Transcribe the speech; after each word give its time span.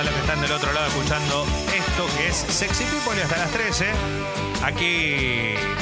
todas 0.00 0.14
las 0.14 0.14
que 0.14 0.20
están 0.20 0.40
del 0.40 0.52
otro 0.52 0.72
lado 0.72 0.86
escuchando 0.86 1.46
esto 1.74 2.06
que 2.16 2.28
es 2.28 2.36
Sexy 2.36 2.84
People 2.84 3.18
y 3.18 3.20
hasta 3.20 3.36
las 3.36 3.50
13. 3.50 3.86
Aquí 4.64 5.14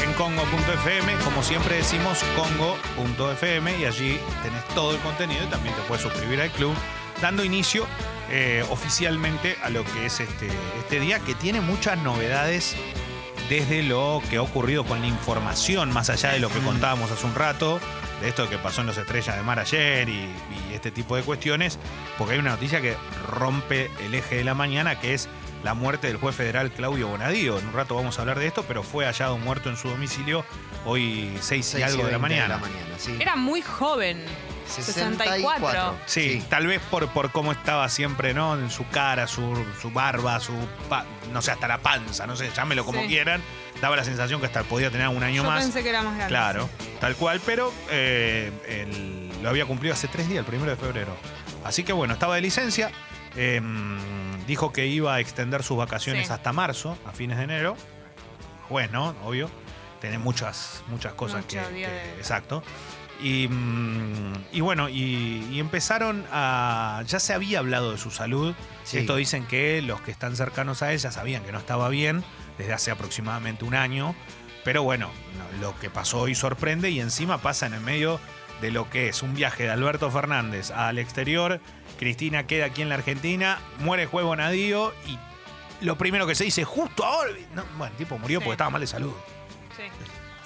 en 0.03 0.13
Congo.fm, 0.17 1.15
como 1.25 1.43
siempre 1.45 1.77
decimos, 1.77 2.25
Congo.fm 2.35 3.79
y 3.79 3.85
allí 3.85 4.19
tenés 4.43 4.67
todo 4.75 4.95
el 4.95 5.01
contenido 5.03 5.45
y 5.45 5.47
también 5.47 5.75
te 5.77 5.83
puedes 5.83 6.03
suscribir 6.03 6.41
al 6.41 6.51
club, 6.51 6.75
dando 7.23 7.45
inicio 7.45 7.87
eh, 8.31 8.65
oficialmente 8.71 9.57
a 9.63 9.71
lo 9.71 9.85
que 9.85 10.07
es 10.07 10.19
este, 10.19 10.49
este 10.79 10.99
día 10.99 11.21
que 11.21 11.37
tiene 11.37 11.61
muchas 11.61 11.97
novedades 11.99 12.75
desde 13.49 13.85
lo 13.85 14.21
que 14.29 14.39
ha 14.39 14.43
ocurrido 14.43 14.85
con 14.85 15.01
la 15.01 15.07
información, 15.07 15.93
más 15.93 16.11
allá 16.11 16.31
de 16.31 16.41
lo 16.41 16.49
que 16.49 16.59
contábamos 16.59 17.13
hace 17.13 17.25
un 17.25 17.37
rato, 17.37 17.79
de 18.21 18.29
esto 18.29 18.49
que 18.49 18.59
pasó 18.59 18.81
en 18.81 18.89
los 18.89 18.97
Estrellas 18.99 19.37
de 19.37 19.43
Mar 19.43 19.59
ayer 19.59 20.09
y, 20.09 20.13
y 20.71 20.75
este 20.75 20.91
tipo 20.91 21.17
de 21.17 21.23
cuestiones, 21.23 21.79
porque 22.17 22.35
hay 22.35 22.39
una 22.41 22.51
noticia 22.51 22.81
que 22.81 22.97
rompe 23.29 23.91
el 24.01 24.15
eje 24.15 24.37
de 24.37 24.45
la 24.45 24.55
mañana, 24.55 24.99
que 25.01 25.15
es 25.15 25.29
la 25.65 25.75
muerte 25.75 26.07
del 26.07 26.17
juez 26.19 26.35
federal 26.37 26.71
Claudio 26.71 27.09
Bonadío. 27.09 27.59
En 27.59 27.67
un 27.67 27.73
rato 27.73 27.95
vamos 27.97 28.19
a 28.19 28.23
hablar 28.23 28.39
de 28.39 28.47
esto, 28.47 28.65
pero 28.67 28.83
fue 28.83 29.05
hallado 29.07 29.39
muerto 29.39 29.69
en 29.71 29.77
su 29.77 29.89
domicilio 29.89 30.45
hoy 30.85 31.31
6 31.41 31.67
y 31.67 31.71
Seis 31.71 31.85
algo 31.85 32.07
de 32.07 32.13
la 32.13 32.19
20 32.19 32.47
mañana. 32.49 32.61
sí. 32.99 33.17
Era 33.21 33.37
muy 33.37 33.63
joven. 33.63 34.25
64. 34.69 35.97
Sí, 36.07 36.43
tal 36.49 36.67
vez 36.67 36.81
por, 36.91 37.09
por 37.09 37.31
cómo 37.33 37.53
estaba 37.53 37.89
siempre, 37.89 38.35
¿no? 38.35 38.57
En 38.59 38.71
su 38.71 38.87
cara, 38.89 39.27
su, 39.27 39.65
su 39.81 39.91
barba, 39.91 40.39
su. 40.41 40.53
pa- 40.89 41.05
no 41.33 41.43
sé, 41.43 41.51
hasta 41.51 41.69
la 41.69 41.79
panza, 41.79 42.27
no 42.27 42.37
sé, 42.37 42.51
llámelo 42.55 42.85
como 42.85 43.01
Sí. 43.03 43.09
quieran. 43.09 43.43
Daba 43.81 43.95
la 43.97 44.05
sensación 44.05 44.41
que 44.41 44.47
hasta 44.47 44.63
podía 44.65 44.91
tener 44.91 45.09
un 45.09 45.23
año 45.23 45.43
Yo 45.43 45.49
más. 45.49 45.63
pensé 45.63 45.83
que 45.83 45.89
era 45.91 46.03
más 46.03 46.15
grande. 46.17 46.29
Claro, 46.29 46.69
tal 47.01 47.15
cual, 47.17 47.41
pero 47.47 47.73
eh, 47.91 48.51
el- 48.67 49.43
lo 49.43 49.49
había 49.49 49.67
cumplido 49.67 49.95
hace 49.95 50.09
tres 50.09 50.29
días, 50.29 50.41
el 50.41 50.45
primero 50.47 50.71
de 50.71 50.77
febrero. 50.77 51.15
Así 51.65 51.85
que 51.85 51.93
bueno, 51.93 52.15
estaba 52.15 52.35
de 52.37 52.41
licencia. 52.41 52.91
eh, 53.37 53.61
dijo 54.49 54.73
que 54.73 54.87
iba 54.87 55.15
a 55.15 55.21
extender 55.21 55.63
sus 55.63 55.77
vacaciones 55.77 56.27
Sí. 56.27 56.33
hasta 56.33 56.53
marzo, 56.53 56.99
a 57.07 57.13
fines 57.13 57.37
de 57.37 57.45
enero. 57.45 57.77
Juez, 58.69 58.91
¿no? 58.91 59.15
Obvio. 59.25 59.49
Tiene 60.01 60.19
muchas, 60.19 60.83
muchas 60.89 61.13
cosas 61.15 61.45
que, 61.45 61.59
Mucho 61.59 61.71
día 61.71 61.87
que- 61.89 61.93
de- 61.95 62.17
Exacto. 62.19 62.63
Y, 63.21 63.49
mm, 63.49 64.33
y 64.53 64.61
bueno, 64.61 64.89
y, 64.89 65.47
y 65.51 65.59
empezaron 65.61 66.25
a. 66.33 67.03
Ya 67.07 67.19
se 67.21 67.33
había 67.35 67.59
hablado 67.59 67.93
de 67.93 67.99
su 67.99 68.11
salud. 68.11 68.55
Sí. 68.85 68.99
Esto 68.99 69.17
dicen 69.17 69.47
que 69.47 69.83
los 69.83 70.01
que 70.01 70.11
están 70.11 70.37
cercanos 70.37 70.83
a 70.83 70.93
ella 70.93 71.11
sabían 71.11 71.43
que 71.45 71.53
no 71.53 71.59
estaba 71.59 71.89
bien 71.89 72.23
desde 72.59 72.73
hace 72.73 72.91
aproximadamente 72.91 73.65
un 73.65 73.75
año. 73.75 74.15
Pero 74.65 74.83
bueno, 74.83 75.11
no, 75.39 75.61
lo 75.61 75.79
que 75.79 75.91
pasó 75.91 76.21
hoy 76.21 76.35
sorprende 76.35 76.91
y 76.91 77.01
encima 77.01 77.39
pasa 77.39 77.67
en 77.67 77.75
el 77.75 77.81
medio 77.81 78.21
de 78.61 78.71
lo 78.71 78.91
que 78.91 79.09
es 79.09 79.23
un 79.23 79.35
viaje 79.35 79.63
de 79.65 79.71
Alberto 79.71 80.11
Fernández 80.11 80.71
al 80.71 80.99
exterior. 80.99 81.61
Cristina 81.99 82.47
queda 82.47 82.67
aquí 82.67 82.83
en 82.83 82.89
la 82.89 82.97
Argentina, 82.97 83.59
muere 83.79 84.07
juego 84.07 84.35
Nadío 84.37 84.93
y 85.07 85.19
lo 85.85 85.97
primero 85.97 86.27
que 86.27 86.35
se 86.35 86.45
dice, 86.45 86.65
justo 86.65 87.05
ahora. 87.05 87.31
No, 87.55 87.65
bueno, 87.77 87.93
el 87.93 87.97
tipo 87.99 88.19
murió 88.19 88.41
Sí. 88.41 88.45
porque 88.45 88.55
estaba 88.55 88.71
mal 88.71 88.81
de 88.81 88.87
salud. 88.89 89.13
Sí, 89.77 89.85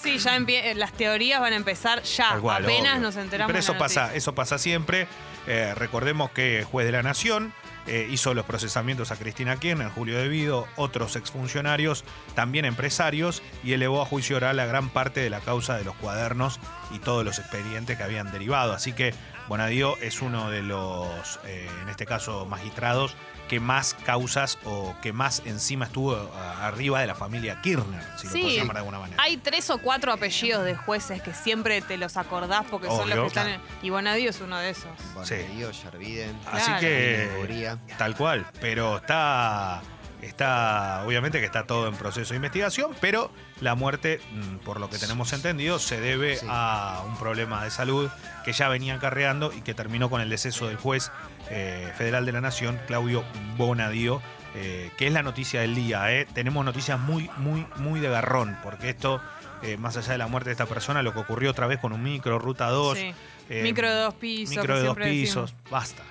Sí, 0.02 0.18
ya 0.18 0.36
empie- 0.36 0.62
eh, 0.64 0.74
las 0.74 0.92
teorías 0.92 1.40
van 1.40 1.52
a 1.52 1.56
empezar 1.56 2.02
ya. 2.02 2.30
Tal 2.30 2.40
cual, 2.40 2.64
Apenas 2.64 2.92
obvio. 2.94 3.00
nos 3.02 3.16
enteramos. 3.16 3.48
Pero 3.48 3.56
de 3.56 3.60
eso 3.60 3.72
la 3.74 3.78
pasa, 3.78 4.14
eso 4.14 4.34
pasa 4.34 4.58
siempre. 4.58 5.06
Eh, 5.46 5.72
recordemos 5.76 6.30
que 6.30 6.60
el 6.60 6.64
juez 6.64 6.86
de 6.86 6.92
la 6.92 7.02
Nación 7.02 7.52
eh, 7.88 8.06
hizo 8.10 8.32
los 8.32 8.44
procesamientos 8.44 9.10
a 9.10 9.16
Cristina 9.16 9.56
Kirchner, 9.56 9.88
Julio 9.88 10.16
Devido, 10.16 10.68
otros 10.76 11.16
exfuncionarios, 11.16 12.04
también 12.36 12.64
empresarios, 12.64 13.42
y 13.64 13.72
elevó 13.72 14.00
a 14.02 14.06
juicio 14.06 14.36
oral 14.36 14.60
a 14.60 14.66
gran 14.66 14.88
parte 14.90 15.18
de 15.20 15.30
la 15.30 15.40
causa 15.40 15.76
de 15.76 15.82
los 15.84 15.96
cuadernos 15.96 16.60
y 16.92 17.00
todos 17.00 17.24
los 17.24 17.40
expedientes 17.40 17.96
que 17.96 18.02
habían 18.04 18.30
derivado. 18.30 18.72
Así 18.72 18.92
que 18.92 19.14
Bonadío 19.56 19.98
es 20.00 20.22
uno 20.22 20.48
de 20.48 20.62
los, 20.62 21.38
eh, 21.44 21.68
en 21.82 21.90
este 21.90 22.06
caso, 22.06 22.46
magistrados 22.46 23.14
que 23.50 23.60
más 23.60 23.92
causas 23.92 24.58
o 24.64 24.94
que 25.02 25.12
más 25.12 25.42
encima 25.44 25.84
estuvo 25.84 26.14
a- 26.34 26.66
arriba 26.66 27.02
de 27.02 27.06
la 27.06 27.14
familia 27.14 27.60
Kirchner, 27.60 28.02
si 28.16 28.28
lo 28.28 28.32
Sí. 28.32 28.40
puedo 28.40 28.56
llamar 28.56 28.76
de 28.76 28.78
alguna 28.78 28.98
manera. 29.00 29.22
Hay 29.22 29.36
tres 29.36 29.68
o 29.68 29.76
cuatro 29.76 30.10
apellidos 30.10 30.64
de 30.64 30.74
jueces 30.74 31.20
que 31.20 31.34
siempre 31.34 31.82
te 31.82 31.98
los 31.98 32.16
acordás 32.16 32.64
porque 32.70 32.86
son 32.86 33.10
los 33.10 33.18
que 33.18 33.26
están 33.26 33.48
en... 33.48 33.60
Y 33.82 33.90
Bonadío 33.90 34.30
es 34.30 34.40
uno 34.40 34.56
de 34.58 34.70
esos. 34.70 34.86
Bonadio, 35.12 35.70
Yarviden. 35.70 36.34
Así 36.50 36.64
Claro. 36.64 36.80
que 36.80 37.94
tal 37.98 38.16
cual, 38.16 38.46
pero 38.58 38.96
está 38.96 39.82
está 40.22 41.02
obviamente 41.06 41.40
que 41.40 41.46
está 41.46 41.66
todo 41.66 41.88
en 41.88 41.94
proceso 41.96 42.30
de 42.30 42.36
investigación, 42.36 42.92
pero 43.00 43.30
la 43.60 43.74
muerte, 43.74 44.20
mm, 44.32 44.56
por 44.64 44.80
lo 44.80 44.88
que 44.88 44.98
tenemos 44.98 45.32
entendido, 45.32 45.78
se 45.78 46.00
debe 46.00 46.36
Sí. 46.36 46.46
a 46.48 47.02
un 47.06 47.16
problema 47.18 47.62
de 47.64 47.70
salud 47.70 48.08
que 48.44 48.52
ya 48.52 48.68
venía 48.68 48.94
acarreando 48.94 49.52
y 49.52 49.60
que 49.62 49.74
terminó 49.74 50.08
con 50.10 50.20
el 50.20 50.28
deceso 50.30 50.66
del 50.68 50.76
juez 50.76 51.10
eh, 51.50 51.92
federal 51.98 52.24
de 52.24 52.32
la 52.32 52.40
Nación, 52.40 52.80
Claudio 52.86 53.24
Bonadío, 53.58 54.22
eh, 54.54 54.90
que 54.96 55.06
es 55.08 55.12
la 55.12 55.22
noticia 55.22 55.60
del 55.60 55.74
día. 55.74 56.10
¿eh? 56.12 56.26
Tenemos 56.32 56.64
noticias 56.64 56.98
muy, 56.98 57.28
muy, 57.38 57.66
muy 57.76 58.00
de 58.00 58.08
garrón, 58.08 58.56
porque 58.62 58.88
esto, 58.90 59.20
eh, 59.62 59.76
más 59.76 59.96
allá 59.96 60.12
de 60.12 60.18
la 60.18 60.28
muerte 60.28 60.48
de 60.50 60.52
esta 60.52 60.66
persona, 60.66 61.02
lo 61.02 61.12
que 61.12 61.18
ocurrió 61.18 61.50
otra 61.50 61.66
vez 61.66 61.78
con 61.80 61.92
un 61.92 62.02
micro, 62.02 62.38
ruta 62.38 62.68
2, 62.70 62.96
Sí. 62.96 63.12
eh, 63.50 63.62
Micro 63.64 63.88
de 63.90 63.96
dos 63.96 64.14
pisos. 64.14 64.56
micro 64.56 64.76
de 64.78 64.82
dos 64.84 64.96
pisos, 64.96 65.50
decimos. 65.50 65.70
basta. 65.70 66.02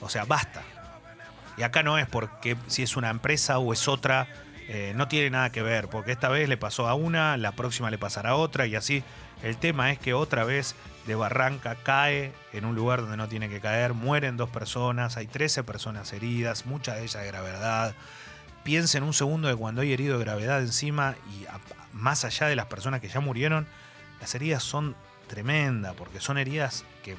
O 0.00 0.08
sea, 0.08 0.24
basta. 0.24 0.62
Y 1.56 1.62
acá 1.62 1.82
no 1.82 1.98
es 1.98 2.06
porque 2.06 2.56
si 2.66 2.82
es 2.82 2.96
una 2.96 3.10
empresa 3.10 3.58
o 3.58 3.72
es 3.72 3.88
otra, 3.88 4.28
eh, 4.68 4.92
no 4.96 5.08
tiene 5.08 5.30
nada 5.30 5.50
que 5.50 5.62
ver, 5.62 5.88
porque 5.88 6.12
esta 6.12 6.28
vez 6.28 6.48
le 6.48 6.56
pasó 6.56 6.88
a 6.88 6.94
una, 6.94 7.36
la 7.36 7.52
próxima 7.52 7.90
le 7.90 7.98
pasará 7.98 8.30
a 8.30 8.34
otra 8.36 8.66
y 8.66 8.74
así. 8.74 9.04
El 9.42 9.56
tema 9.58 9.92
es 9.92 9.98
que 9.98 10.14
otra 10.14 10.44
vez 10.44 10.74
de 11.06 11.14
Barranca 11.14 11.76
cae 11.82 12.32
en 12.52 12.64
un 12.64 12.74
lugar 12.74 13.00
donde 13.00 13.16
no 13.16 13.28
tiene 13.28 13.48
que 13.48 13.60
caer, 13.60 13.94
mueren 13.94 14.36
dos 14.36 14.50
personas, 14.50 15.16
hay 15.16 15.26
13 15.26 15.62
personas 15.62 16.12
heridas, 16.12 16.66
muchas 16.66 16.96
de 16.96 17.04
ellas 17.04 17.22
de 17.22 17.28
gravedad. 17.28 17.94
Piensen 18.64 19.04
un 19.04 19.12
segundo 19.12 19.46
de 19.46 19.54
cuando 19.54 19.82
hay 19.82 19.92
herido 19.92 20.18
de 20.18 20.24
gravedad 20.24 20.60
encima 20.60 21.14
y 21.30 21.46
más 21.92 22.24
allá 22.24 22.48
de 22.48 22.56
las 22.56 22.66
personas 22.66 23.00
que 23.00 23.08
ya 23.08 23.20
murieron, 23.20 23.68
las 24.20 24.34
heridas 24.34 24.64
son 24.64 24.96
tremendas, 25.28 25.94
porque 25.94 26.20
son 26.20 26.38
heridas 26.38 26.84
que, 27.04 27.16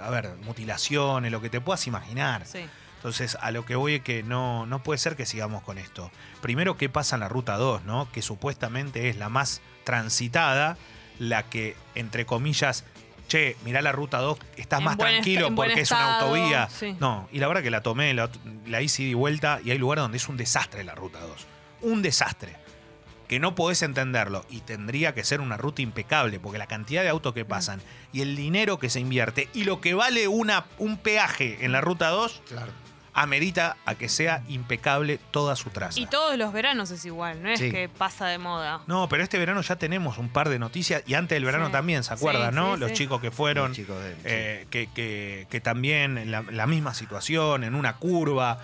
a 0.00 0.08
ver, 0.08 0.30
mutilaciones, 0.44 1.30
lo 1.30 1.42
que 1.42 1.50
te 1.50 1.60
puedas 1.60 1.86
imaginar. 1.86 2.46
Sí. 2.46 2.66
Entonces, 3.02 3.36
a 3.40 3.50
lo 3.50 3.64
que 3.66 3.74
voy 3.74 3.96
es 3.96 4.02
que 4.02 4.22
no, 4.22 4.64
no 4.66 4.80
puede 4.84 4.96
ser 4.98 5.16
que 5.16 5.26
sigamos 5.26 5.64
con 5.64 5.76
esto. 5.76 6.12
Primero, 6.40 6.76
¿qué 6.76 6.88
pasa 6.88 7.16
en 7.16 7.20
la 7.20 7.28
ruta 7.28 7.56
2, 7.56 7.82
no? 7.84 8.08
Que 8.12 8.22
supuestamente 8.22 9.08
es 9.08 9.16
la 9.16 9.28
más 9.28 9.60
transitada, 9.82 10.76
la 11.18 11.42
que, 11.48 11.76
entre 11.96 12.26
comillas, 12.26 12.84
che, 13.26 13.56
mirá 13.64 13.82
la 13.82 13.90
ruta 13.92 14.18
2, 14.18 14.38
estás 14.56 14.78
En 14.78 14.84
más 14.84 14.92
est- 14.94 15.00
tranquilo 15.00 15.52
porque 15.54 15.80
es 15.80 15.90
una 15.90 16.20
autovía. 16.20 16.68
sí. 16.70 16.96
No, 17.00 17.28
y 17.32 17.38
la 17.40 17.48
verdad 17.48 17.62
que 17.62 17.70
la 17.70 17.80
tomé, 17.82 18.14
la, 18.14 18.30
la 18.66 18.80
hice 18.82 19.02
y 19.02 19.14
vuelta, 19.14 19.58
y 19.64 19.72
hay 19.72 19.78
lugares 19.78 20.02
donde 20.02 20.18
es 20.18 20.28
un 20.28 20.36
desastre 20.36 20.84
la 20.84 20.94
ruta 20.94 21.18
2. 21.20 21.46
Un 21.80 22.02
desastre. 22.02 22.56
Que 23.28 23.40
no 23.40 23.54
podés 23.54 23.80
entenderlo. 23.82 24.44
Y 24.50 24.60
tendría 24.60 25.14
que 25.14 25.24
ser 25.24 25.40
una 25.40 25.56
ruta 25.56 25.80
impecable, 25.82 26.38
porque 26.38 26.58
la 26.58 26.66
cantidad 26.66 27.02
de 27.02 27.08
autos 27.08 27.32
Mm. 27.32 27.34
que 27.34 27.44
pasan 27.46 27.82
y 28.12 28.20
el 28.20 28.36
dinero 28.36 28.78
que 28.78 28.90
se 28.90 29.00
invierte 29.00 29.48
y 29.54 29.64
lo 29.64 29.80
que 29.80 29.94
vale 29.94 30.28
una, 30.28 30.66
un 30.78 30.98
peaje 30.98 31.64
en 31.64 31.72
la 31.72 31.80
ruta 31.80 32.08
2 32.10 32.42
Claro. 32.46 32.70
Amerita 33.14 33.76
a 33.84 33.94
que 33.94 34.08
sea 34.08 34.42
impecable 34.48 35.18
toda 35.30 35.54
su 35.56 35.70
traza. 35.70 36.00
Y 36.00 36.06
todos 36.06 36.36
los 36.38 36.52
veranos 36.52 36.90
es 36.90 37.04
igual, 37.04 37.42
no 37.42 37.50
es 37.50 37.58
Sí. 37.60 37.70
que 37.70 37.88
pasa 37.88 38.26
de 38.26 38.38
moda. 38.38 38.80
No, 38.86 39.08
pero 39.08 39.22
este 39.22 39.38
verano 39.38 39.60
ya 39.60 39.76
tenemos 39.76 40.16
un 40.18 40.28
par 40.30 40.48
de 40.48 40.58
noticias 40.58 41.02
y 41.06 41.14
antes 41.14 41.36
del 41.36 41.44
verano 41.44 41.66
Sí. 41.66 41.72
también, 41.72 42.04
¿se 42.04 42.14
acuerdan, 42.14 42.50
Sí, 42.50 42.56
no? 42.56 42.74
sí, 42.74 42.80
Los 42.80 42.90
sí. 42.90 42.96
chicos 42.96 43.20
que 43.20 43.30
fueron, 43.30 43.68
Los 43.68 43.76
chicos 43.76 44.02
de- 44.02 44.14
sí. 44.14 44.20
eh, 44.24 44.66
que, 44.70 44.86
que- 44.94 45.46
que 45.50 45.60
también 45.60 46.30
la, 46.30 46.42
la 46.42 46.66
misma 46.66 46.94
situación, 46.94 47.64
en 47.64 47.74
una 47.74 47.96
curva, 47.96 48.58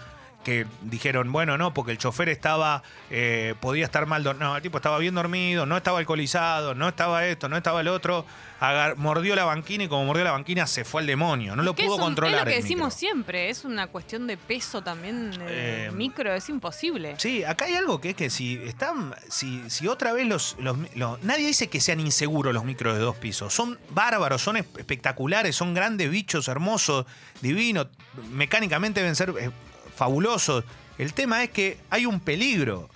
que 0.49 0.67
dijeron, 0.81 1.31
bueno, 1.31 1.59
no, 1.59 1.75
porque 1.75 1.93
el 1.93 1.99
chofer 1.99 2.31
estaba, 2.31 2.83
eh, 3.11 3.55
podía 3.61 3.85
estar 3.85 4.07
mal, 4.07 4.25
dor- 4.25 4.37
no, 4.39 4.57
el 4.57 4.63
tipo 4.63 4.79
estaba 4.79 4.97
bien 4.99 5.15
dormido, 5.15 5.67
no 5.67 5.77
estaba 5.77 5.99
alcoholizado, 5.99 6.75
no 6.75 6.89
estaba 6.89 7.27
esto, 7.27 7.51
no 7.51 7.57
estaba 7.59 7.83
el 7.83 7.89
otro, 7.89 8.25
agar- 8.61 8.97
mordió 8.97 9.37
la 9.37 9.45
banquina 9.45 9.85
y 9.85 9.89
como 9.89 10.06
mordió 10.06 10.25
la 10.25 10.33
banquina 10.33 10.67
se 10.67 10.87
fue 10.87 11.03
al 11.03 11.06
demonio, 11.06 11.55
no 11.55 11.62
lo 11.62 11.75
pudo 11.75 11.97
un- 11.97 12.00
controlar. 12.00 12.35
Es 12.39 12.45
lo 12.47 12.50
que 12.50 12.56
decimos 12.62 12.95
siempre, 12.95 13.50
es 13.50 13.67
una 13.67 13.89
cuestión 13.89 14.27
de 14.27 14.39
peso 14.39 14.81
también. 14.81 15.33
eh, 15.43 15.89
Eh, 15.89 15.91
micro 15.93 16.33
es 16.33 16.49
imposible. 16.49 17.15
Sí, 17.19 17.44
acá 17.44 17.67
hay 17.67 17.75
algo 17.75 18.01
que 18.01 18.11
es 18.11 18.17
que 18.17 18.31
si 18.31 18.55
están, 18.65 19.15
si, 19.29 19.69
si 19.69 19.87
otra 19.87 20.12
vez 20.15 20.27
los, 20.27 20.56
los, 20.61 20.79
los- 20.94 21.23
nadie 21.23 21.47
dice 21.47 21.69
que 21.69 21.81
sean 21.81 22.01
inseguros 22.01 22.55
los 22.55 22.65
micros 22.65 22.94
de 22.94 23.01
dos 23.01 23.17
pisos, 23.17 23.53
son 23.53 23.79
bárbaros, 23.91 24.41
son 24.41 24.56
esp- 24.56 24.79
espectaculares, 24.79 25.55
son 25.55 25.75
grandes 25.75 26.11
bichos, 26.11 26.49
hermosos, 26.49 27.05
divinos, 27.43 27.89
mecánicamente 28.33 29.01
deben 29.01 29.15
ser 29.15 29.35
eh, 29.39 29.51
fabulosos. 29.99 30.65
El 30.97 31.12
tema 31.12 31.43
es 31.45 31.50
que 31.50 31.77
hay 31.91 32.06
un 32.06 32.21
peligro 32.21 32.89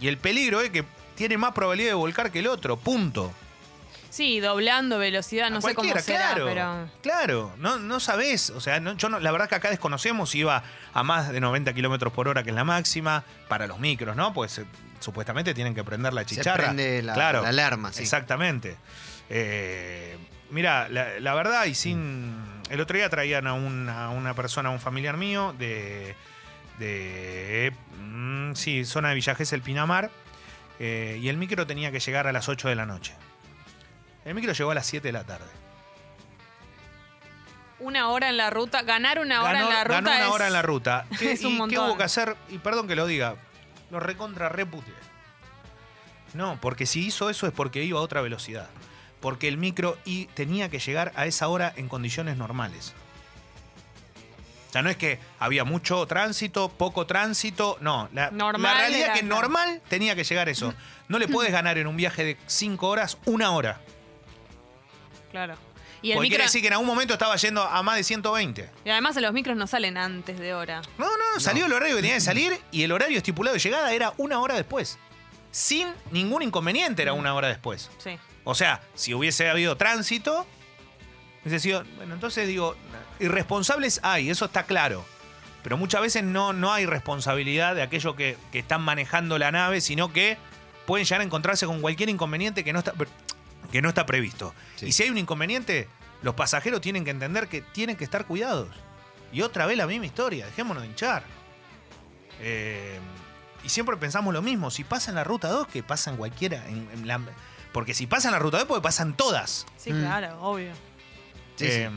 y 0.00 0.08
el 0.08 0.16
peligro 0.18 0.60
es 0.60 0.70
que 0.70 0.84
tiene 1.14 1.36
más 1.36 1.52
probabilidad 1.52 1.90
de 1.90 1.94
volcar 1.94 2.30
que 2.32 2.38
el 2.38 2.46
otro, 2.46 2.76
punto. 2.76 3.32
Sí, 4.10 4.40
doblando 4.40 4.98
velocidad, 4.98 5.48
no 5.50 5.62
sé 5.62 5.74
cómo 5.74 5.88
será, 5.98 6.02
claro, 6.34 6.44
pero. 6.46 6.88
Claro, 7.02 7.52
no, 7.58 7.78
no 7.78 7.98
sabés. 7.98 8.50
O 8.50 8.60
sea, 8.60 8.78
no- 8.78 8.94
yo 8.94 9.08
no, 9.08 9.18
la 9.20 9.32
verdad 9.32 9.48
que 9.48 9.54
acá 9.54 9.70
desconocemos 9.70 10.28
si 10.30 10.40
iba 10.40 10.62
a 10.92 11.02
más 11.02 11.30
de 11.32 11.40
90 11.40 11.72
kilómetros 11.72 12.12
por 12.12 12.28
hora, 12.28 12.42
que 12.42 12.50
es 12.50 12.56
la 12.56 12.64
máxima, 12.64 13.24
para 13.48 13.66
los 13.66 13.78
micros, 13.78 14.14
¿no? 14.14 14.34
Pues 14.34 14.58
eh, 14.58 14.66
supuestamente 15.00 15.54
tienen 15.54 15.74
que 15.74 15.82
prender 15.82 16.12
la 16.12 16.22
Se 16.22 16.26
chicharra. 16.36 16.64
prende 16.64 17.02
la, 17.02 17.14
claro, 17.14 17.40
la 17.42 17.48
alarma, 17.48 17.90
sí. 17.92 18.02
Exactamente. 18.02 18.76
Eh, 19.30 20.18
mira, 20.50 20.88
la, 20.90 21.18
la 21.18 21.32
verdad, 21.34 21.64
y 21.64 21.74
sin. 21.74 22.51
El 22.72 22.80
otro 22.80 22.96
día 22.96 23.10
traían 23.10 23.46
a 23.46 23.52
una, 23.52 24.32
persona, 24.32 24.70
a 24.70 24.72
un 24.72 24.80
familiar 24.80 25.18
mío, 25.18 25.54
de, 25.58 26.16
de 26.78 27.70
mm, 28.00 28.54
sí, 28.54 28.86
zona 28.86 29.10
de 29.10 29.16
Villa 29.16 29.34
Gesell, 29.34 29.60
Pinamar, 29.60 30.10
eh, 30.78 31.18
y 31.20 31.28
el 31.28 31.36
micro 31.36 31.66
tenía 31.66 31.92
que 31.92 32.00
llegar 32.00 32.26
a 32.26 32.32
las 32.32 32.48
8 32.48 32.70
de 32.70 32.74
la 32.74 32.86
noche. 32.86 33.12
El 34.24 34.34
micro 34.34 34.54
llegó 34.54 34.70
a 34.70 34.74
las 34.74 34.86
7 34.86 35.06
de 35.06 35.12
la 35.12 35.24
tarde. 35.24 35.44
Una 37.78 38.08
hora 38.08 38.30
en 38.30 38.38
la 38.38 38.48
ruta, 38.48 38.80
ganar 38.80 39.18
una 39.18 39.42
hora 39.42 39.52
ganó, 39.52 39.68
en 39.68 39.74
la 39.74 39.84
ruta 39.84 40.00
ganó 40.00 40.10
una 40.10 40.24
es- 40.24 40.32
hora 40.32 40.46
en 40.46 40.52
la 40.54 40.62
ruta. 40.62 41.04
¿Qué, 41.18 41.32
es 41.32 41.44
un 41.44 41.66
y 41.66 41.68
qué 41.68 41.78
hubo 41.78 41.98
que 41.98 42.04
hacer? 42.04 42.36
Y 42.48 42.56
perdón 42.56 42.88
que 42.88 42.96
lo 42.96 43.06
diga, 43.06 43.36
lo 43.90 44.00
recontra 44.00 44.48
repute. 44.48 44.92
No, 46.32 46.58
porque 46.58 46.86
si 46.86 47.04
hizo 47.04 47.28
eso 47.28 47.46
es 47.46 47.52
porque 47.52 47.82
iba 47.84 47.98
a 47.98 48.02
otra 48.02 48.22
velocidad. 48.22 48.70
Porque 49.22 49.48
el 49.48 49.56
micro 49.56 49.96
y 50.04 50.26
tenía 50.26 50.68
que 50.68 50.80
llegar 50.80 51.12
a 51.14 51.24
esa 51.24 51.48
hora 51.48 51.72
en 51.76 51.88
condiciones 51.88 52.36
normales. 52.36 52.92
O 54.68 54.72
sea, 54.72 54.82
no 54.82 54.90
es 54.90 54.96
que 54.96 55.18
había 55.38 55.64
mucho 55.64 56.06
tránsito, 56.06 56.70
poco 56.70 57.06
tránsito, 57.06 57.76
no. 57.80 58.08
La, 58.12 58.30
Normal 58.30 58.62
la 58.62 58.74
realidad 58.78 59.04
era 59.04 59.14
es 59.14 59.20
que 59.20 59.26
normal 59.26 59.82
tenía 59.88 60.16
que 60.16 60.24
llegar 60.24 60.48
eso. 60.48 60.74
No 61.08 61.18
le 61.18 61.28
puedes 61.28 61.52
ganar 61.58 61.78
en 61.78 61.86
un 61.86 61.96
viaje 61.96 62.24
de 62.24 62.36
5 62.46 62.88
horas 62.88 63.18
una 63.26 63.50
hora. 63.52 63.80
Claro. 65.30 65.56
Y, 66.00 66.10
el 66.10 66.16
Porque 66.16 66.24
micro, 66.24 66.36
quiere 66.36 66.44
decir 66.44 66.62
que 66.62 66.66
en 66.66 66.72
algún 66.72 66.86
momento 66.86 67.12
estaba 67.12 67.36
yendo 67.36 67.62
a 67.62 67.82
más 67.82 67.96
de 67.96 68.02
120. 68.02 68.70
y 68.84 68.90
además 68.90 69.14
los 69.16 69.32
micros 69.32 69.56
no 69.56 69.66
salen 69.66 69.96
antes 69.98 70.38
de 70.38 70.52
hora. 70.54 70.82
No, 70.98 71.06
no, 71.06 71.38
salió 71.38 71.66
el 71.66 71.72
horario 71.72 71.94
que 71.96 72.02
tenía 72.02 72.16
que 72.16 72.22
salir 72.22 72.58
y 72.72 72.82
el 72.82 72.90
horario 72.90 73.18
estipulado 73.18 73.54
de 73.54 73.60
llegada 73.60 73.92
era 73.92 74.14
una 74.16 74.40
hora 74.40 74.56
después. 74.56 74.98
Sin 75.52 75.88
ningún 76.10 76.42
inconveniente 76.42 77.02
era 77.02 77.12
una 77.12 77.34
hora 77.34 77.48
después. 77.48 77.90
Sí. 77.98 78.18
O 78.44 78.54
sea, 78.54 78.80
si 78.94 79.14
hubiese 79.14 79.48
habido 79.48 79.76
tránsito, 79.76 80.46
hubiese 81.42 81.60
sido. 81.60 81.84
Bueno, 81.96 82.14
entonces 82.14 82.48
digo, 82.48 82.76
irresponsables 83.20 84.00
hay, 84.02 84.30
eso 84.30 84.44
está 84.46 84.64
claro. 84.64 85.04
Pero 85.62 85.76
muchas 85.76 86.00
veces 86.00 86.24
no, 86.24 86.52
no 86.52 86.72
hay 86.72 86.86
responsabilidad 86.86 87.74
de 87.76 87.82
aquellos 87.82 88.16
que, 88.16 88.36
que 88.50 88.58
están 88.58 88.82
manejando 88.82 89.38
la 89.38 89.52
nave, 89.52 89.80
sino 89.80 90.12
que 90.12 90.36
pueden 90.86 91.04
llegar 91.06 91.20
a 91.20 91.24
encontrarse 91.24 91.66
con 91.66 91.80
cualquier 91.80 92.08
inconveniente 92.08 92.64
que 92.64 92.72
no 92.72 92.80
está, 92.80 92.92
que 93.70 93.80
no 93.80 93.88
está 93.88 94.04
previsto. 94.04 94.52
Sí. 94.74 94.86
Y 94.86 94.92
si 94.92 95.04
hay 95.04 95.10
un 95.10 95.18
inconveniente, 95.18 95.88
los 96.22 96.34
pasajeros 96.34 96.80
tienen 96.80 97.04
que 97.04 97.10
entender 97.12 97.46
que 97.46 97.60
tienen 97.60 97.94
que 97.96 98.02
estar 98.02 98.26
cuidados. 98.26 98.68
Y 99.32 99.42
otra 99.42 99.66
vez 99.66 99.76
la 99.78 99.86
misma 99.86 100.06
historia, 100.06 100.46
dejémonos 100.46 100.82
de 100.82 100.88
hinchar. 100.88 101.22
Eh, 102.40 102.98
y 103.62 103.68
siempre 103.68 103.96
pensamos 103.96 104.34
lo 104.34 104.42
mismo, 104.42 104.70
si 104.72 104.82
pasa 104.82 105.12
en 105.12 105.14
la 105.14 105.22
ruta 105.24 105.48
2, 105.48 105.68
que 105.68 105.82
pasa 105.84 106.10
en 106.10 106.16
cualquiera. 106.16 106.66
en- 106.68 106.88
en 106.92 107.06
la- 107.06 107.20
porque 107.72 107.94
si 107.94 108.06
pasa 108.06 108.28
en 108.28 108.32
la 108.32 108.38
ruta 108.38 108.58
2, 108.58 108.66
porque 108.66 108.82
pasan 108.82 109.16
todas. 109.16 109.66
Sí, 109.76 109.92
Mm. 109.92 110.00
claro, 110.00 110.38
obvio. 110.42 110.72
Sí, 111.56 111.66
sí. 111.66 111.70
Eh, 111.72 111.90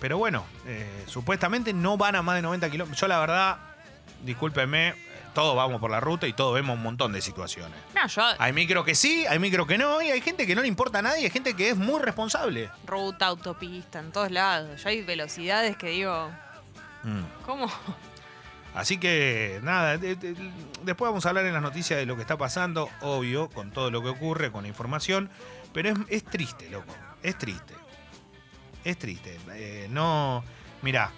Pero 0.00 0.18
bueno, 0.18 0.44
eh, 0.66 1.04
supuestamente 1.06 1.72
no 1.72 1.96
van 1.96 2.16
a 2.16 2.22
más 2.22 2.36
de 2.36 2.42
90 2.42 2.68
kilómetros. 2.70 3.00
Yo 3.00 3.08
la 3.08 3.18
verdad, 3.18 3.56
discúlpenme, 4.24 4.94
todos 5.34 5.56
vamos 5.56 5.80
por 5.80 5.90
la 5.90 6.00
ruta 6.00 6.26
y 6.26 6.32
todos 6.34 6.54
vemos 6.54 6.76
un 6.76 6.82
montón 6.82 7.12
de 7.12 7.22
situaciones. 7.22 7.78
No, 7.94 8.06
yo, 8.06 8.22
Hay 8.38 8.52
micro 8.52 8.84
que 8.84 8.94
sí, 8.94 9.24
hay 9.26 9.38
micro 9.38 9.66
que 9.66 9.78
no, 9.78 10.02
y 10.02 10.10
hay 10.10 10.20
gente 10.20 10.46
que 10.46 10.54
no 10.54 10.60
le 10.62 10.68
importa 10.68 10.98
a 10.98 11.02
nadie, 11.02 11.24
hay 11.24 11.30
gente 11.30 11.54
que 11.54 11.70
es 11.70 11.76
muy 11.76 12.00
responsable. 12.00 12.70
ruta, 12.86 13.26
autopista, 13.26 13.98
en 14.00 14.12
todos 14.12 14.30
lados. 14.30 14.82
Yo 14.82 14.88
hay 14.90 15.02
velocidades 15.02 15.76
que 15.76 15.88
digo, 15.88 16.30
Mm. 17.02 17.22
¿cómo? 17.44 17.66
Así 18.76 18.98
que 18.98 19.58
nada, 19.62 19.96
de- 19.98 20.14
de- 20.16 20.36
después 20.84 21.08
vamos 21.10 21.24
a 21.26 21.30
hablar 21.30 21.46
en 21.46 21.54
las 21.54 21.62
noticias 21.62 21.98
de 21.98 22.06
lo 22.06 22.14
que 22.14 22.22
está 22.22 22.36
pasando, 22.36 22.88
obvio, 23.00 23.48
con 23.48 23.70
todo 23.70 23.90
lo 23.90 24.02
que 24.02 24.08
ocurre, 24.10 24.52
con 24.52 24.62
la 24.62 24.68
información, 24.68 25.30
pero 25.72 25.88
es, 25.90 25.98
es 26.08 26.24
triste, 26.24 26.68
loco, 26.70 26.94
es 27.22 27.36
triste. 27.38 27.74
Es 28.84 28.98
triste. 28.98 29.38
Eh, 29.54 29.88
no, 29.90 30.44
mirá, 30.82 31.10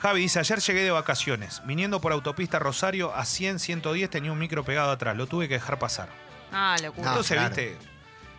Javi 0.00 0.20
dice, 0.22 0.40
ayer 0.40 0.58
llegué 0.60 0.82
de 0.82 0.90
vacaciones, 0.90 1.62
viniendo 1.64 2.00
por 2.00 2.12
autopista 2.12 2.58
Rosario 2.58 3.14
a 3.14 3.24
100, 3.24 3.58
110 3.60 4.10
tenía 4.10 4.30
un 4.32 4.38
micro 4.38 4.64
pegado 4.64 4.90
atrás, 4.90 5.16
lo 5.16 5.26
tuve 5.26 5.48
que 5.48 5.54
dejar 5.54 5.78
pasar. 5.78 6.08
Ah, 6.52 6.76
locura. 6.82 7.04
No. 7.04 7.10
Entonces, 7.12 7.36
claro. 7.36 7.54
viste, 7.54 7.76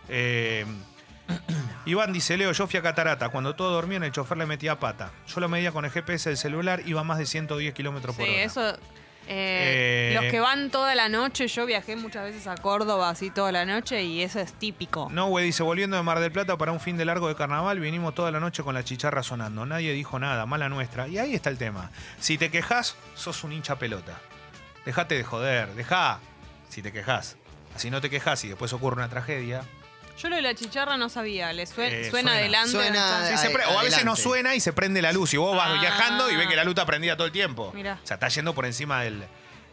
eh, 0.08 0.66
Iván 1.86 2.12
dice, 2.12 2.36
Leo, 2.36 2.52
yo 2.52 2.66
fui 2.66 2.78
a 2.78 2.82
Catarata, 2.82 3.28
cuando 3.30 3.54
todo 3.54 3.70
dormían 3.72 4.02
el 4.04 4.12
chofer 4.12 4.36
le 4.38 4.46
metía 4.46 4.78
pata. 4.78 5.10
Yo 5.26 5.40
lo 5.40 5.48
medía 5.48 5.72
con 5.72 5.84
el 5.84 5.90
GPS 5.90 6.28
del 6.30 6.36
celular, 6.38 6.82
iba 6.86 7.00
a 7.00 7.04
más 7.04 7.18
de 7.18 7.26
110 7.26 7.72
kilómetros 7.74 8.14
por 8.16 8.24
Sí, 8.26 8.30
hora. 8.32 8.42
eso. 8.42 8.78
eh, 9.32 10.10
Eh, 10.12 10.14
los 10.20 10.24
que 10.30 10.40
van 10.40 10.70
toda 10.70 10.94
la 10.94 11.08
noche, 11.08 11.46
yo 11.46 11.64
viajé 11.64 11.94
muchas 11.96 12.24
veces 12.24 12.46
a 12.48 12.56
Córdoba 12.56 13.10
así 13.10 13.30
toda 13.30 13.52
la 13.52 13.64
noche 13.64 14.02
y 14.02 14.22
eso 14.22 14.40
es 14.40 14.52
típico. 14.54 15.08
No, 15.12 15.26
güey, 15.28 15.44
dice, 15.46 15.62
volviendo 15.62 15.96
de 15.96 16.02
Mar 16.02 16.18
del 16.20 16.32
Plata 16.32 16.56
para 16.58 16.72
un 16.72 16.80
fin 16.80 16.96
de 16.96 17.04
largo 17.04 17.28
de 17.28 17.36
carnaval, 17.36 17.78
vinimos 17.80 18.14
toda 18.14 18.30
la 18.32 18.40
noche 18.40 18.62
con 18.64 18.74
la 18.74 18.82
chicharra 18.84 19.22
sonando. 19.22 19.64
Nadie 19.66 19.92
dijo 19.92 20.18
nada, 20.18 20.46
mala 20.46 20.68
nuestra. 20.68 21.06
Y 21.08 21.18
ahí 21.18 21.34
está 21.34 21.48
el 21.50 21.58
tema. 21.58 21.90
Si 22.18 22.38
te 22.38 22.50
quejas, 22.50 22.96
sos 23.14 23.44
un 23.44 23.52
hincha 23.52 23.78
pelota. 23.78 24.18
Dejate 24.84 25.16
de 25.16 25.24
joder, 25.24 25.74
dejá. 25.74 26.18
Si 26.68 26.82
te 26.82 26.90
quejas. 26.92 27.36
Si 27.76 27.88
no 27.90 28.00
te 28.00 28.10
quejas 28.10 28.42
y 28.44 28.48
después 28.48 28.72
ocurre 28.72 28.96
una 28.96 29.08
tragedia. 29.08 29.62
Yo 30.18 30.28
lo 30.28 30.36
de 30.36 30.42
la 30.42 30.54
chicharra 30.54 30.96
no 30.96 31.08
sabía, 31.08 31.52
le 31.52 31.62
Eh, 31.62 31.66
suena, 31.66 32.10
suena. 32.10 32.32
adelante. 32.34 32.70
Suena- 32.70 33.26
Sí, 33.30 33.36
se 33.38 33.50
pre- 33.50 33.64
o 33.66 33.78
a 33.78 33.82
veces 33.82 34.04
no 34.04 34.16
suena 34.16 34.54
y 34.54 34.60
se 34.60 34.72
prende 34.72 35.00
la 35.00 35.12
luz. 35.12 35.32
Y 35.34 35.38
vos 35.38 35.56
vas 35.56 35.70
Ah. 35.76 35.80
viajando 35.80 36.30
y 36.30 36.36
ves 36.36 36.46
que 36.46 36.56
la 36.56 36.64
luz 36.64 36.72
está 36.72 36.84
prendida 36.84 37.16
todo 37.16 37.26
el 37.26 37.32
tiempo. 37.32 37.72
Mirá. 37.74 37.98
O 38.02 38.06
sea, 38.06 38.14
está 38.16 38.28
yendo 38.28 38.54
por 38.54 38.66
encima 38.66 39.02
del. 39.02 39.24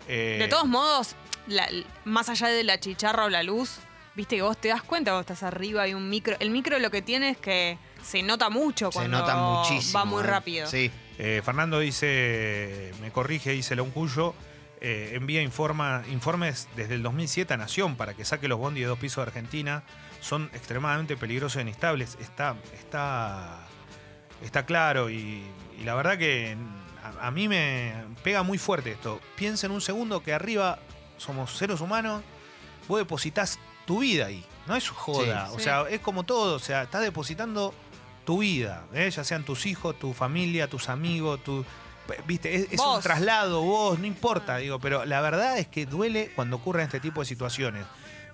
eh, 0.08 0.38
De 0.40 0.48
todos 0.48 0.66
modos, 0.68 1.16
la- 1.48 1.68
más 2.06 2.30
allá 2.30 2.48
de 2.48 2.64
la 2.64 2.80
chicharra 2.80 3.26
o 3.26 3.30
la 3.30 3.44
luz, 3.44 3.80
viste 4.16 4.38
que 4.38 4.42
vos 4.42 4.56
te 4.58 4.70
das 4.70 4.82
cuenta 4.84 5.12
vos 5.12 5.22
estás 5.22 5.44
arriba 5.44 5.84
hay 5.84 5.94
un 5.94 6.10
micro. 6.10 6.38
El 6.40 6.50
micro 6.50 6.80
lo 6.80 6.90
que 6.92 7.02
tiene 7.02 7.32
es 7.32 7.38
que 7.38 7.78
se 8.04 8.24
nota 8.24 8.50
mucho 8.50 8.90
Se 8.90 9.00
cuando 9.00 9.18
nota 9.20 9.36
muchísimo. 9.36 10.00
va 10.00 10.06
muy 10.06 10.24
eh. 10.24 10.28
rápido. 10.28 10.68
Sí. 10.68 10.90
Eh, 11.20 11.42
Fernando 11.44 11.80
dice, 11.80 12.94
me 13.02 13.12
corrige, 13.12 13.52
dice 13.52 13.76
Loncuyo, 13.76 14.34
eh, 14.80 15.12
envía 15.16 15.42
informa, 15.42 16.04
informes 16.10 16.68
desde 16.76 16.94
el 16.96 17.04
2007 17.04 17.54
a 17.54 17.58
Nación 17.58 17.96
para 17.96 18.14
que 18.14 18.24
saque 18.24 18.48
los 18.48 18.60
bondis 18.60 18.84
de 18.84 18.88
dos 18.88 19.00
pisos 19.00 19.18
de 19.26 19.30
Argentina. 19.30 19.84
Son 20.22 20.50
extremadamente 20.54 21.16
peligrosos 21.18 21.58
e 21.58 21.62
inestables. 21.62 22.18
Está, 22.20 22.56
está, 22.74 23.60
está 24.42 24.66
claro 24.66 25.10
y, 25.10 25.44
y 25.80 25.84
la 25.84 25.96
verdad 25.96 26.18
que 26.18 26.58
a, 27.22 27.28
a 27.28 27.32
mí 27.32 27.48
me 27.48 27.94
pega 28.24 28.44
muy 28.44 28.58
fuerte 28.58 28.92
esto. 28.92 29.22
Piensa 29.36 29.68
en 29.68 29.72
un 29.74 29.82
segundo 29.82 30.22
que 30.24 30.34
arriba 30.34 30.80
somos 31.18 31.56
seres 31.58 31.82
humanos, 31.82 32.24
vos 32.88 33.00
depositas 33.00 33.60
tu 33.86 34.00
vida 34.00 34.26
ahí. 34.28 34.44
No 34.68 34.76
es 34.76 34.90
joda. 34.90 35.48
Sí. 35.48 35.54
o 35.56 35.58
Sí. 35.60 35.64
sea, 35.64 35.84
es 35.90 36.00
como 36.02 36.24
todo. 36.24 36.56
O 36.56 36.60
sea, 36.60 36.84
estás 36.84 37.02
depositando 37.02 37.74
tu 38.26 38.40
vida, 38.40 38.84
¿eh? 38.94 39.10
ya 39.10 39.24
sean 39.24 39.44
tus 39.46 39.66
hijos, 39.66 39.98
tu 39.98 40.14
familia, 40.14 40.68
tus 40.68 40.90
amigos, 40.90 41.42
tu. 41.44 41.64
Viste, 42.26 42.54
es, 42.56 42.68
es 42.72 42.80
un 42.80 43.02
traslado, 43.02 43.62
vos, 43.62 44.00
no 44.00 44.06
importa, 44.06 44.58
digo, 44.58 44.80
pero 44.80 45.04
la 45.06 45.20
verdad 45.20 45.58
es 45.58 45.68
que 45.68 45.86
duele 45.86 46.32
cuando 46.36 46.56
ocurren 46.58 46.86
este 46.86 47.00
tipo 47.02 47.20
de 47.22 47.26
situaciones. 47.26 47.86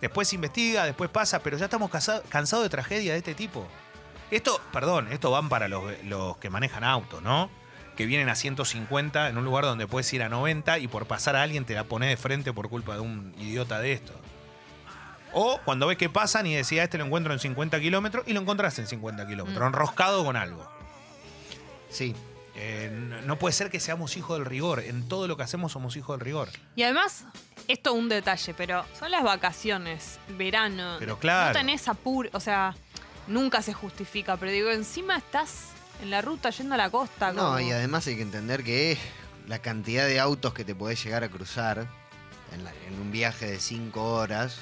Después 0.03 0.27
se 0.27 0.35
investiga, 0.35 0.83
después 0.83 1.09
pasa, 1.09 1.39
pero 1.41 1.57
ya 1.57 1.63
estamos 1.65 1.89
cansados 2.27 2.65
de 2.65 2.69
tragedias 2.69 3.13
de 3.13 3.19
este 3.19 3.33
tipo. 3.35 3.65
Esto, 4.31 4.59
perdón, 4.73 5.07
esto 5.13 5.31
van 5.31 5.47
para 5.47 5.69
los, 5.69 5.81
los 6.03 6.35
que 6.37 6.49
manejan 6.49 6.83
autos, 6.83 7.21
¿no? 7.21 7.49
Que 7.95 8.05
vienen 8.05 8.27
a 8.27 8.35
150 8.35 9.29
en 9.29 9.37
un 9.37 9.45
lugar 9.45 9.63
donde 9.63 9.87
puedes 9.87 10.11
ir 10.11 10.21
a 10.21 10.27
90 10.27 10.79
y 10.79 10.89
por 10.89 11.05
pasar 11.05 11.37
a 11.37 11.41
alguien 11.43 11.63
te 11.63 11.73
la 11.73 11.85
pones 11.85 12.09
de 12.09 12.17
frente 12.17 12.51
por 12.51 12.67
culpa 12.67 12.95
de 12.95 12.99
un 12.99 13.33
idiota 13.37 13.79
de 13.79 13.93
esto. 13.93 14.11
O 15.31 15.61
cuando 15.63 15.87
ves 15.87 15.97
que 15.97 16.09
pasan 16.09 16.47
y 16.47 16.53
decís, 16.55 16.79
"Ah, 16.81 16.83
este 16.83 16.97
lo 16.97 17.05
encuentro 17.05 17.31
en 17.31 17.39
50 17.39 17.79
kilómetros 17.79 18.25
y 18.27 18.33
lo 18.33 18.41
encontrás 18.41 18.77
en 18.79 18.87
50 18.87 19.25
kilómetros, 19.25 19.63
Mm. 19.63 19.67
enroscado 19.67 20.25
con 20.25 20.35
algo. 20.35 20.67
Sí. 21.89 22.13
Eh, 22.55 22.89
no, 23.25 23.39
puede 23.39 23.53
ser 23.53 23.69
que 23.71 23.79
seamos 23.79 24.15
hijos 24.17 24.37
del 24.37 24.45
rigor. 24.45 24.79
En 24.81 25.07
todo 25.07 25.27
lo 25.27 25.35
que 25.37 25.43
hacemos 25.43 25.71
somos 25.71 25.95
hijos 25.95 26.17
del 26.17 26.25
rigor. 26.25 26.49
Y 26.75 26.83
además, 26.83 27.25
esto 27.67 27.91
es 27.93 27.95
un 27.99 28.09
detalle, 28.09 28.53
pero 28.53 28.85
son 28.97 29.09
las 29.11 29.23
vacaciones, 29.23 30.19
verano. 30.37 30.97
Pero 30.99 31.17
claro. 31.17 31.53
No 31.53 31.59
tenés 31.59 31.87
apuro, 31.87 32.29
o 32.33 32.39
sea, 32.39 32.75
nunca 33.27 33.61
se 33.61 33.73
justifica, 33.73 34.37
pero 34.37 34.51
digo, 34.51 34.69
encima 34.69 35.17
estás 35.17 35.69
en 36.01 36.09
la 36.11 36.21
ruta 36.21 36.49
yendo 36.51 36.75
a 36.75 36.77
la 36.77 36.89
costa. 36.91 37.31
No, 37.31 37.43
como- 37.53 37.59
y 37.59 37.71
además 37.71 38.05
hay 38.07 38.15
que 38.17 38.21
entender 38.21 38.63
que 38.63 38.97
la 39.47 39.59
cantidad 39.59 40.05
de 40.05 40.19
autos 40.19 40.53
que 40.53 40.63
te 40.63 40.75
podés 40.75 41.03
llegar 41.03 41.23
a 41.23 41.29
cruzar 41.29 41.87
en, 42.53 42.63
la- 42.63 42.73
en 42.87 42.99
un 43.01 43.11
viaje 43.11 43.47
de 43.47 43.59
cinco 43.59 44.13
horas, 44.13 44.59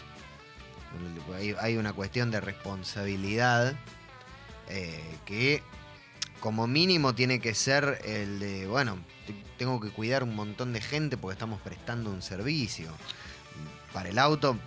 hay, 1.36 1.56
hay 1.60 1.78
una 1.78 1.94
cuestión 1.94 2.32
de 2.32 2.40
responsabilidad 2.42 3.74
eh, 4.70 5.18
que 5.26 5.62
como 6.42 6.68
mínimo 6.68 7.16
tiene 7.16 7.40
que 7.40 7.56
ser 7.56 8.02
el 8.04 8.40
de, 8.40 8.68
bueno, 8.68 8.98
te- 9.26 9.34
tengo 9.58 9.80
que 9.80 9.90
cuidar 9.92 10.24
un 10.24 10.36
montón 10.36 10.74
de 10.74 10.82
gente 10.82 11.16
porque 11.16 11.34
estamos 11.34 11.62
prestando 11.62 12.10
un 12.10 12.22
servicio. 12.22 12.92
Para 13.94 14.10
el 14.10 14.18
auto 14.20 14.58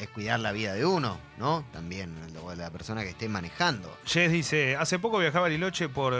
es 0.00 0.08
cuidar 0.10 0.38
la 0.38 0.52
vida 0.52 0.74
de 0.74 0.84
uno, 0.86 1.18
¿no? 1.38 1.64
También, 1.72 2.14
la 2.56 2.70
persona 2.70 3.02
que 3.02 3.08
esté 3.08 3.28
manejando. 3.28 3.92
Jess 4.06 4.30
dice, 4.30 4.76
hace 4.76 4.98
poco 5.00 5.18
viajaba 5.18 5.40
a 5.46 5.48
Bariloche 5.48 5.88
por, 5.88 6.14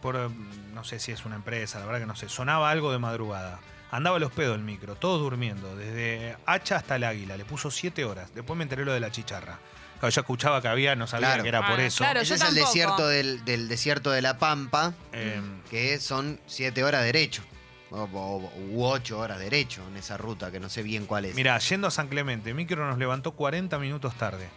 por, 0.00 0.30
no 0.72 0.84
sé 0.84 0.98
si 1.00 1.10
es 1.10 1.24
una 1.24 1.34
empresa, 1.36 1.80
la 1.80 1.86
verdad 1.86 2.00
que 2.00 2.06
no 2.06 2.14
sé, 2.14 2.28
sonaba 2.28 2.70
algo 2.70 2.92
de 2.92 2.98
madrugada. 2.98 3.58
Andaba 3.90 4.16
a 4.16 4.20
los 4.20 4.32
pedos 4.32 4.56
el 4.56 4.62
micro, 4.62 4.94
todos 4.94 5.20
durmiendo, 5.20 5.76
desde 5.76 6.36
Hacha 6.46 6.76
hasta 6.76 6.96
el 6.96 7.04
Águila, 7.04 7.36
le 7.36 7.44
puso 7.44 7.70
siete 7.70 8.04
horas. 8.04 8.34
Después 8.34 8.56
me 8.56 8.62
enteré 8.62 8.84
lo 8.84 8.92
de 8.92 9.00
la 9.00 9.10
chicharra. 9.10 9.58
Claro, 10.02 10.14
yo 10.16 10.20
escuchaba 10.22 10.60
que 10.60 10.66
había, 10.66 10.96
no 10.96 11.06
sabía 11.06 11.28
Claro. 11.28 11.42
que 11.44 11.48
era 11.48 11.64
por 11.64 11.78
Ah, 11.78 11.84
eso. 11.84 11.98
claro. 12.02 12.20
Ese 12.22 12.30
yo 12.30 12.34
es 12.34 12.40
el 12.40 12.46
tampoco. 12.48 12.66
desierto 12.66 13.06
del, 13.06 13.44
del 13.44 13.68
desierto 13.68 14.10
de 14.10 14.20
la 14.20 14.36
Pampa, 14.36 14.94
Eh, 15.12 15.40
que 15.70 16.00
son 16.00 16.40
siete 16.48 16.82
horas 16.82 17.04
derecho. 17.04 17.44
O, 17.92 18.02
o- 18.12 18.52
u 18.70 18.84
ocho 18.84 19.20
horas 19.20 19.38
derecho 19.38 19.80
en 19.86 19.96
esa 19.96 20.16
ruta, 20.16 20.50
que 20.50 20.58
no 20.58 20.68
sé 20.68 20.82
bien 20.82 21.06
cuál 21.06 21.26
es. 21.26 21.36
Mirá, 21.36 21.56
yendo 21.60 21.86
a 21.86 21.92
San 21.92 22.08
Clemente, 22.08 22.52
Micro 22.52 22.84
nos 22.84 22.98
levantó 22.98 23.30
40 23.32 23.78
minutos 23.78 24.12
tarde. 24.16 24.48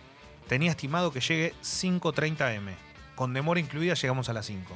Tenía 0.47 0.71
estimado 0.71 1.11
que 1.11 1.19
llegue 1.19 1.53
5.30 1.61 2.51
M. 2.55 2.73
Con 3.13 3.33
demora 3.35 3.59
incluida 3.59 3.93
llegamos 3.93 4.29
a 4.29 4.33
las 4.33 4.47
5. 4.47 4.75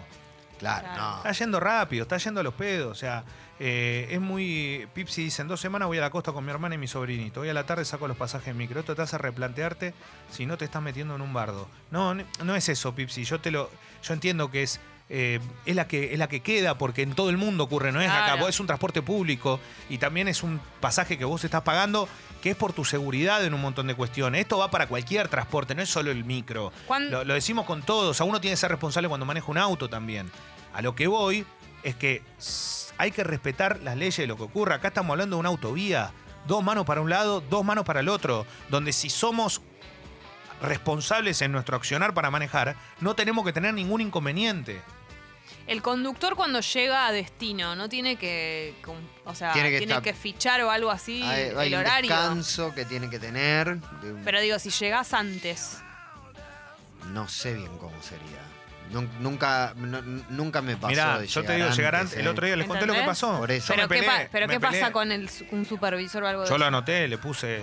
Claro, 0.60 0.86
Claro. 0.88 1.02
no. 1.02 1.18
Está 1.18 1.32
yendo 1.32 1.60
rápido, 1.60 2.04
está 2.04 2.18
yendo 2.18 2.40
a 2.42 2.44
los 2.44 2.54
pedos. 2.54 2.92
O 2.92 2.96
sea, 2.96 3.24
eh, 3.60 4.08
es 4.12 4.22
muy. 4.22 4.88
Pipsi 4.94 5.24
dice: 5.24 5.42
en 5.42 5.48
dos 5.48 5.60
semanas 5.60 5.88
voy 5.88 5.98
a 5.98 6.02
la 6.02 6.10
costa 6.12 6.32
con 6.32 6.46
mi 6.46 6.52
hermana 6.52 6.76
y 6.76 6.78
mi 6.78 6.88
sobrinito. 6.88 7.42
Hoy 7.42 7.50
a 7.50 7.54
la 7.54 7.66
tarde 7.66 7.84
saco 7.86 8.08
los 8.08 8.16
pasajes 8.18 8.50
en 8.50 8.58
micro. 8.58 8.80
Esto 8.80 8.96
te 8.96 9.02
hace 9.02 9.18
replantearte 9.18 9.94
si 10.30 10.46
no 10.46 10.58
te 10.58 10.66
estás 10.66 10.82
metiendo 10.84 11.16
en 11.16 11.22
un 11.22 11.34
bardo. 11.34 11.68
No, 11.92 12.14
no 12.14 12.56
es 12.56 12.70
eso, 12.70 12.94
Pipsi. 12.94 13.24
Yo 13.24 13.40
te 13.42 13.50
lo. 13.52 13.70
Yo 14.04 14.14
entiendo 14.14 14.52
que 14.52 14.64
es. 14.64 14.80
Eh, 15.10 15.40
es, 15.66 15.76
la 15.76 15.88
que, 15.88 16.14
es 16.14 16.20
la 16.20 16.30
que 16.30 16.42
queda 16.42 16.78
porque 16.78 17.02
en 17.02 17.14
todo 17.14 17.30
el 17.32 17.38
mundo 17.38 17.64
ocurre, 17.64 17.92
no 17.92 18.00
es 18.02 18.10
acá, 18.10 18.26
Claro. 18.26 18.42
vos 18.42 18.50
es 18.50 18.60
un 18.60 18.68
transporte 18.68 19.02
público 19.02 19.60
y 19.90 19.98
también 19.98 20.28
es 20.28 20.44
un 20.44 20.62
pasaje 20.80 21.18
que 21.18 21.26
vos 21.26 21.44
estás 21.44 21.64
pagando 21.64 22.08
que 22.42 22.52
es 22.52 22.56
por 22.56 22.74
tu 22.74 22.86
seguridad 22.86 23.44
en 23.44 23.54
un 23.54 23.62
montón 23.62 23.88
de 23.88 23.96
cuestiones. 23.96 24.42
Esto 24.42 24.58
va 24.60 24.70
para 24.72 24.88
cualquier 24.88 25.28
transporte, 25.28 25.76
no 25.76 25.82
es 25.82 25.90
solo 25.90 26.12
el 26.12 26.24
micro. 26.26 26.72
¿Cuán- 26.88 27.10
Lo, 27.12 27.24
lo 27.26 27.34
decimos 27.34 27.66
con 27.66 27.82
todos. 27.82 28.12
O 28.12 28.14
sea, 28.14 28.26
uno 28.26 28.40
tiene 28.40 28.54
que 28.54 28.58
ser 28.58 28.70
responsable 28.72 29.10
cuando 29.10 29.26
maneja 29.26 29.48
un 29.52 29.58
auto 29.58 29.90
también. 29.90 30.32
A 30.74 30.82
lo 30.82 30.96
que 30.96 31.08
voy 31.08 31.46
es 31.84 31.96
que 31.96 32.22
hay 32.98 33.12
que 33.12 33.24
respetar 33.24 33.80
las 33.84 33.98
leyes 33.98 34.18
de 34.18 34.28
lo 34.28 34.38
que 34.38 34.44
ocurre. 34.44 34.74
Acá 34.76 34.90
estamos 34.90 35.12
hablando 35.12 35.36
de 35.36 35.40
una 35.42 35.50
autovía. 35.50 36.12
Dos 36.48 36.64
manos 36.64 36.86
para 36.86 37.02
un 37.02 37.10
lado, 37.10 37.42
dos 37.42 37.66
manos 37.66 37.84
para 37.84 38.00
el 38.00 38.08
otro. 38.10 38.46
Donde 38.70 38.94
si 38.94 39.10
somos 39.10 39.62
responsables 40.62 41.42
en 41.42 41.52
nuestro 41.52 41.76
accionar 41.78 42.14
para 42.14 42.32
manejar, 42.32 42.76
no 43.02 43.16
tenemos 43.16 43.46
que 43.46 43.54
tener 43.54 43.74
ningún 43.74 44.02
inconveniente. 44.02 44.82
El 45.70 45.84
conductor 45.84 46.36
cuando 46.36 46.62
llega 46.62 47.06
a 47.06 47.12
destino 47.12 47.76
no 47.76 47.88
tiene 47.88 48.16
que, 48.16 48.74
o 49.24 49.36
sea, 49.36 49.54
Tiene 49.54 49.78
tiene, 49.78 50.02
que 50.02 50.14
fichar 50.16 50.62
o 50.64 50.72
algo 50.72 50.90
así 50.90 51.22
hay 51.22 51.52
hay 51.56 51.68
el 51.68 51.74
un 51.76 51.80
horario. 51.82 52.10
descanso 52.10 52.74
que 52.74 52.86
tiene 52.86 53.08
que 53.10 53.20
tener. 53.20 53.78
de 54.02 54.14
un- 54.14 54.24
Pero 54.24 54.42
digo, 54.42 54.58
si 54.58 54.72
llegás 54.72 55.14
antes, 55.14 55.78
No 57.14 57.28
sé 57.30 57.54
bien 57.54 57.78
cómo 57.78 58.02
sería. 58.02 58.42
Nun- 58.92 59.10
Nunca, 59.20 59.74
no- 59.76 60.02
nunca 60.30 60.62
me 60.62 60.76
pasó 60.76 60.88
Mirá, 60.88 61.20
de 61.20 61.28
yo 61.28 61.44
te 61.44 61.56
digo, 61.56 61.70
llegar 61.70 61.96
antes. 61.96 62.18
El 62.18 62.28
otro 62.28 62.46
día 62.46 62.56
les 62.56 62.68
conté 62.68 62.86
lo 62.86 62.94
que 62.94 63.04
pasó. 63.04 63.38
Por 63.40 63.52
eso. 63.52 63.74
Yo 63.76 63.88
pero, 63.88 64.02
¿qué, 64.02 64.08
pa- 64.08 64.28
pero 64.32 64.48
¿qué 64.48 64.60
pasa 64.60 64.92
con 64.92 65.12
el, 65.12 65.30
un 65.52 65.66
supervisor 65.66 66.24
o 66.24 66.28
algo 66.28 66.42
de 66.44 66.50
Yo 66.50 66.58
lo 66.58 66.64
eso? 66.66 66.68
anoté, 66.68 67.08
le 67.08 67.18
puse. 67.18 67.58
eh, 67.58 67.62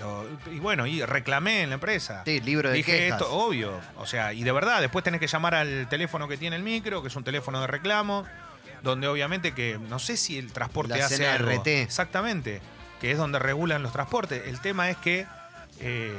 lo- 0.00 0.26
y 0.52 0.58
bueno, 0.58 0.86
y 0.86 1.02
reclamé 1.04 1.62
en 1.62 1.70
la 1.70 1.74
empresa. 1.74 2.22
Sí, 2.24 2.40
libro 2.40 2.70
de 2.70 2.76
Dije 2.76 2.92
quejas. 2.92 3.20
esto, 3.20 3.32
obvio. 3.32 3.78
O 3.96 4.06
sea, 4.06 4.32
y 4.32 4.42
de 4.44 4.52
verdad, 4.52 4.80
después 4.80 5.04
tenés 5.04 5.20
que 5.20 5.26
llamar 5.26 5.54
al 5.54 5.86
teléfono 5.88 6.28
que 6.28 6.36
tiene 6.38 6.56
el 6.56 6.62
micro, 6.62 7.02
que 7.02 7.08
es 7.08 7.16
un 7.16 7.24
teléfono 7.24 7.60
de 7.60 7.66
reclamo, 7.66 8.24
donde 8.82 9.06
obviamente 9.08 9.52
que 9.52 9.78
no 9.88 9.98
sé 9.98 10.16
si 10.16 10.38
el 10.38 10.52
transporte 10.52 10.96
La 10.96 11.06
hace 11.06 11.26
algo. 11.28 11.62
Exactamente, 11.66 12.60
que 13.00 13.10
es 13.10 13.18
donde 13.18 13.38
regulan 13.38 13.82
los 13.82 13.92
transportes. 13.92 14.46
El 14.46 14.60
tema 14.60 14.88
es 14.88 14.96
que 14.98 15.26
eh, 15.80 16.12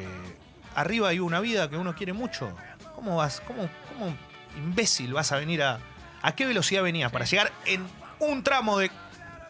arriba 0.76 1.10
hay 1.10 1.20
una 1.20 1.40
vida 1.40 1.70
que 1.70 1.78
uno 1.78 1.96
quiere 1.96 2.14
mucho. 2.14 2.54
¿Cómo 3.00 3.16
vas? 3.16 3.40
¿Cómo, 3.48 3.70
cómo 3.88 4.14
imbécil 4.58 5.14
vas 5.14 5.32
a 5.32 5.38
venir 5.38 5.64
a. 5.64 5.80
¿A 6.22 6.34
qué 6.36 6.46
velocidad 6.46 6.84
venías? 6.84 7.10
Para 7.14 7.24
llegar 7.24 7.50
en 7.66 7.88
un 8.20 8.44
tramo 8.44 8.78
de, 8.78 8.92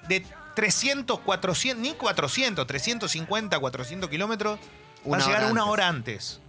de 0.07 0.23
300, 0.53 1.19
400, 1.21 1.81
ni 1.81 1.93
400, 1.95 2.67
350, 2.67 3.57
400 3.57 4.07
kilómetros, 4.07 4.59
Una 5.03 5.17
vas 5.17 5.25
a 5.25 5.29
llegar 5.31 5.43
hora 5.45 5.51
una 5.51 5.61
antes. 5.63 5.71
hora 5.71 5.87
antes. 5.87 6.39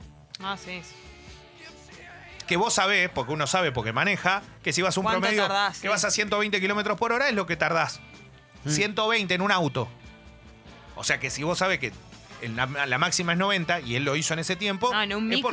Ah, 0.40 0.56
sí. 0.62 0.82
Que 2.46 2.58
vos 2.58 2.74
sabés, 2.74 3.08
porque 3.08 3.32
uno 3.32 3.46
sabe, 3.46 3.72
porque 3.72 3.94
maneja, 3.94 4.42
que 4.62 4.74
si 4.74 4.82
vas 4.82 4.94
a 4.94 5.00
un 5.00 5.04
¿Cuánto 5.04 5.20
promedio 5.22 5.44
tardás, 5.44 5.76
que 5.76 5.82
sí? 5.82 5.88
vas 5.88 6.04
a 6.04 6.10
120 6.10 6.60
kilómetros 6.60 6.98
por 6.98 7.12
hora 7.12 7.30
es 7.30 7.34
lo 7.34 7.46
que 7.46 7.56
tardás. 7.56 7.98
Mm. 8.64 8.70
120 8.70 9.34
en 9.34 9.40
un 9.40 9.52
auto. 9.52 9.88
O 10.96 11.04
sea 11.04 11.18
que 11.18 11.30
si 11.30 11.44
vos 11.44 11.56
sabés 11.56 11.78
que 11.78 11.92
en 12.42 12.56
la, 12.56 12.66
la 12.66 12.98
máxima 12.98 13.32
es 13.32 13.38
90 13.38 13.80
y 13.80 13.96
él 13.96 14.04
lo 14.04 14.16
hizo 14.16 14.34
en 14.34 14.40
ese 14.40 14.56
tiempo. 14.56 14.92
No, 14.92 15.02
en 15.02 15.14
un 15.14 15.28
micro 15.28 15.50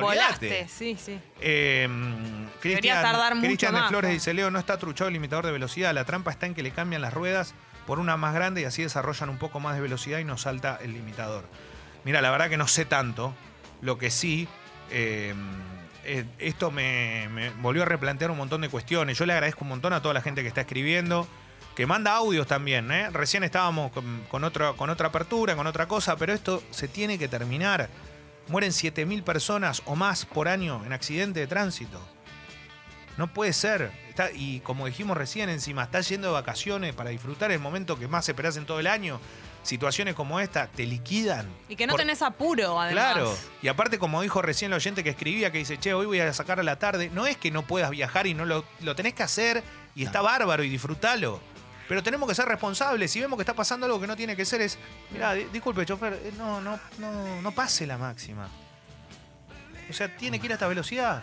volaste. 0.00 0.68
Sí, 0.68 0.96
sí. 0.98 1.18
Eh, 1.40 1.88
Cristian 2.60 3.02
tardar 3.02 3.34
mucho 3.34 3.46
Cristian 3.46 3.74
de 3.74 3.80
más, 3.80 3.88
Flores 3.88 4.10
¿no? 4.10 4.14
dice, 4.14 4.34
Leo, 4.34 4.50
no 4.50 4.58
está 4.58 4.78
truchado 4.78 5.08
el 5.08 5.14
limitador 5.14 5.46
de 5.46 5.52
velocidad. 5.52 5.94
La 5.94 6.04
trampa 6.04 6.30
está 6.30 6.46
en 6.46 6.54
que 6.54 6.62
le 6.62 6.70
cambian 6.70 7.02
las 7.02 7.14
ruedas 7.14 7.54
por 7.86 7.98
una 7.98 8.16
más 8.16 8.34
grande 8.34 8.62
y 8.62 8.64
así 8.64 8.82
desarrollan 8.82 9.28
un 9.28 9.38
poco 9.38 9.60
más 9.60 9.74
de 9.74 9.80
velocidad 9.80 10.18
y 10.18 10.24
no 10.24 10.36
salta 10.36 10.78
el 10.82 10.92
limitador. 10.92 11.44
Mira, 12.04 12.20
la 12.20 12.30
verdad 12.30 12.48
que 12.48 12.56
no 12.56 12.68
sé 12.68 12.84
tanto. 12.84 13.34
Lo 13.82 13.98
que 13.98 14.10
sí, 14.10 14.48
eh, 14.90 15.34
eh, 16.04 16.24
esto 16.38 16.70
me, 16.70 17.28
me 17.30 17.50
volvió 17.50 17.82
a 17.82 17.86
replantear 17.86 18.30
un 18.30 18.38
montón 18.38 18.60
de 18.60 18.68
cuestiones. 18.68 19.18
Yo 19.18 19.26
le 19.26 19.32
agradezco 19.32 19.64
un 19.64 19.68
montón 19.68 19.92
a 19.92 20.02
toda 20.02 20.14
la 20.14 20.22
gente 20.22 20.42
que 20.42 20.48
está 20.48 20.62
escribiendo, 20.62 21.28
que 21.76 21.86
manda 21.86 22.14
audios 22.16 22.46
también. 22.46 22.90
¿eh? 22.90 23.10
Recién 23.10 23.44
estábamos 23.44 23.92
con, 23.92 24.24
con, 24.28 24.42
otro- 24.44 24.76
con 24.76 24.90
otra 24.90 25.08
apertura, 25.08 25.54
con 25.54 25.66
otra 25.68 25.86
cosa, 25.86 26.16
pero 26.16 26.32
esto 26.32 26.62
se 26.70 26.88
tiene 26.88 27.18
que 27.18 27.28
terminar. 27.28 27.88
Mueren 28.48 28.70
7.000 28.72 29.22
personas 29.22 29.82
o 29.84 29.94
más 29.94 30.24
por 30.24 30.48
año 30.48 30.82
en 30.86 30.92
accidente 30.92 31.40
de 31.40 31.46
tránsito. 31.46 32.00
No 33.16 33.28
puede 33.32 33.52
ser. 33.52 33.90
Está- 34.08 34.30
y 34.32 34.60
como 34.60 34.86
dijimos 34.86 35.16
recién, 35.16 35.48
encima, 35.48 35.84
estás 35.84 36.08
yendo 36.08 36.28
de 36.28 36.32
vacaciones 36.34 36.94
para 36.94 37.10
disfrutar 37.10 37.50
el 37.52 37.58
momento 37.60 37.98
que 37.98 38.08
más 38.08 38.28
esperás 38.28 38.56
en 38.56 38.66
todo 38.66 38.80
el 38.80 38.86
año. 38.86 39.20
Situaciones 39.62 40.14
como 40.14 40.38
esta 40.38 40.68
te 40.68 40.86
liquidan. 40.86 41.48
Y 41.68 41.74
que 41.76 41.86
no 41.86 41.92
Por- 41.92 42.00
tenés 42.00 42.22
apuro, 42.22 42.80
además. 42.80 43.12
Claro. 43.14 43.36
Y 43.62 43.68
aparte, 43.68 43.98
como 43.98 44.22
dijo 44.22 44.40
recién 44.40 44.70
el 44.70 44.76
oyente 44.76 45.02
que 45.02 45.10
escribía, 45.10 45.50
que 45.50 45.58
dice, 45.58 45.76
che, 45.78 45.92
hoy 45.92 46.06
voy 46.06 46.20
a 46.20 46.32
sacar 46.32 46.60
a 46.60 46.62
la 46.62 46.78
tarde. 46.78 47.10
No 47.12 47.26
es 47.26 47.36
que 47.36 47.50
no 47.50 47.62
puedas 47.66 47.90
viajar 47.90 48.26
y 48.28 48.34
no 48.34 48.44
lo, 48.44 48.64
lo 48.80 48.94
tenés 48.94 49.14
que 49.14 49.24
hacer 49.24 49.64
y 49.96 50.04
está 50.04 50.22
bárbaro 50.22 50.62
y 50.62 50.68
disfrútalo. 50.68 51.40
Pero 51.88 52.02
tenemos 52.02 52.28
que 52.28 52.34
ser 52.34 52.46
responsables. 52.46 53.10
Si 53.10 53.20
vemos 53.20 53.36
que 53.36 53.42
está 53.42 53.54
pasando 53.54 53.86
algo 53.86 54.00
que 54.00 54.06
no 54.06 54.16
tiene 54.16 54.34
que 54.36 54.44
ser, 54.44 54.60
es. 54.60 54.78
Mirá, 55.10 55.34
di- 55.34 55.44
disculpe, 55.52 55.86
chofer, 55.86 56.14
eh, 56.14 56.32
no, 56.36 56.60
no, 56.60 56.78
no, 56.98 57.40
no 57.42 57.52
pase 57.52 57.86
la 57.86 57.96
máxima. 57.96 58.48
O 59.88 59.92
sea, 59.92 60.16
tiene 60.16 60.40
que 60.40 60.46
ir 60.46 60.52
a 60.52 60.54
esta 60.54 60.66
velocidad. 60.66 61.22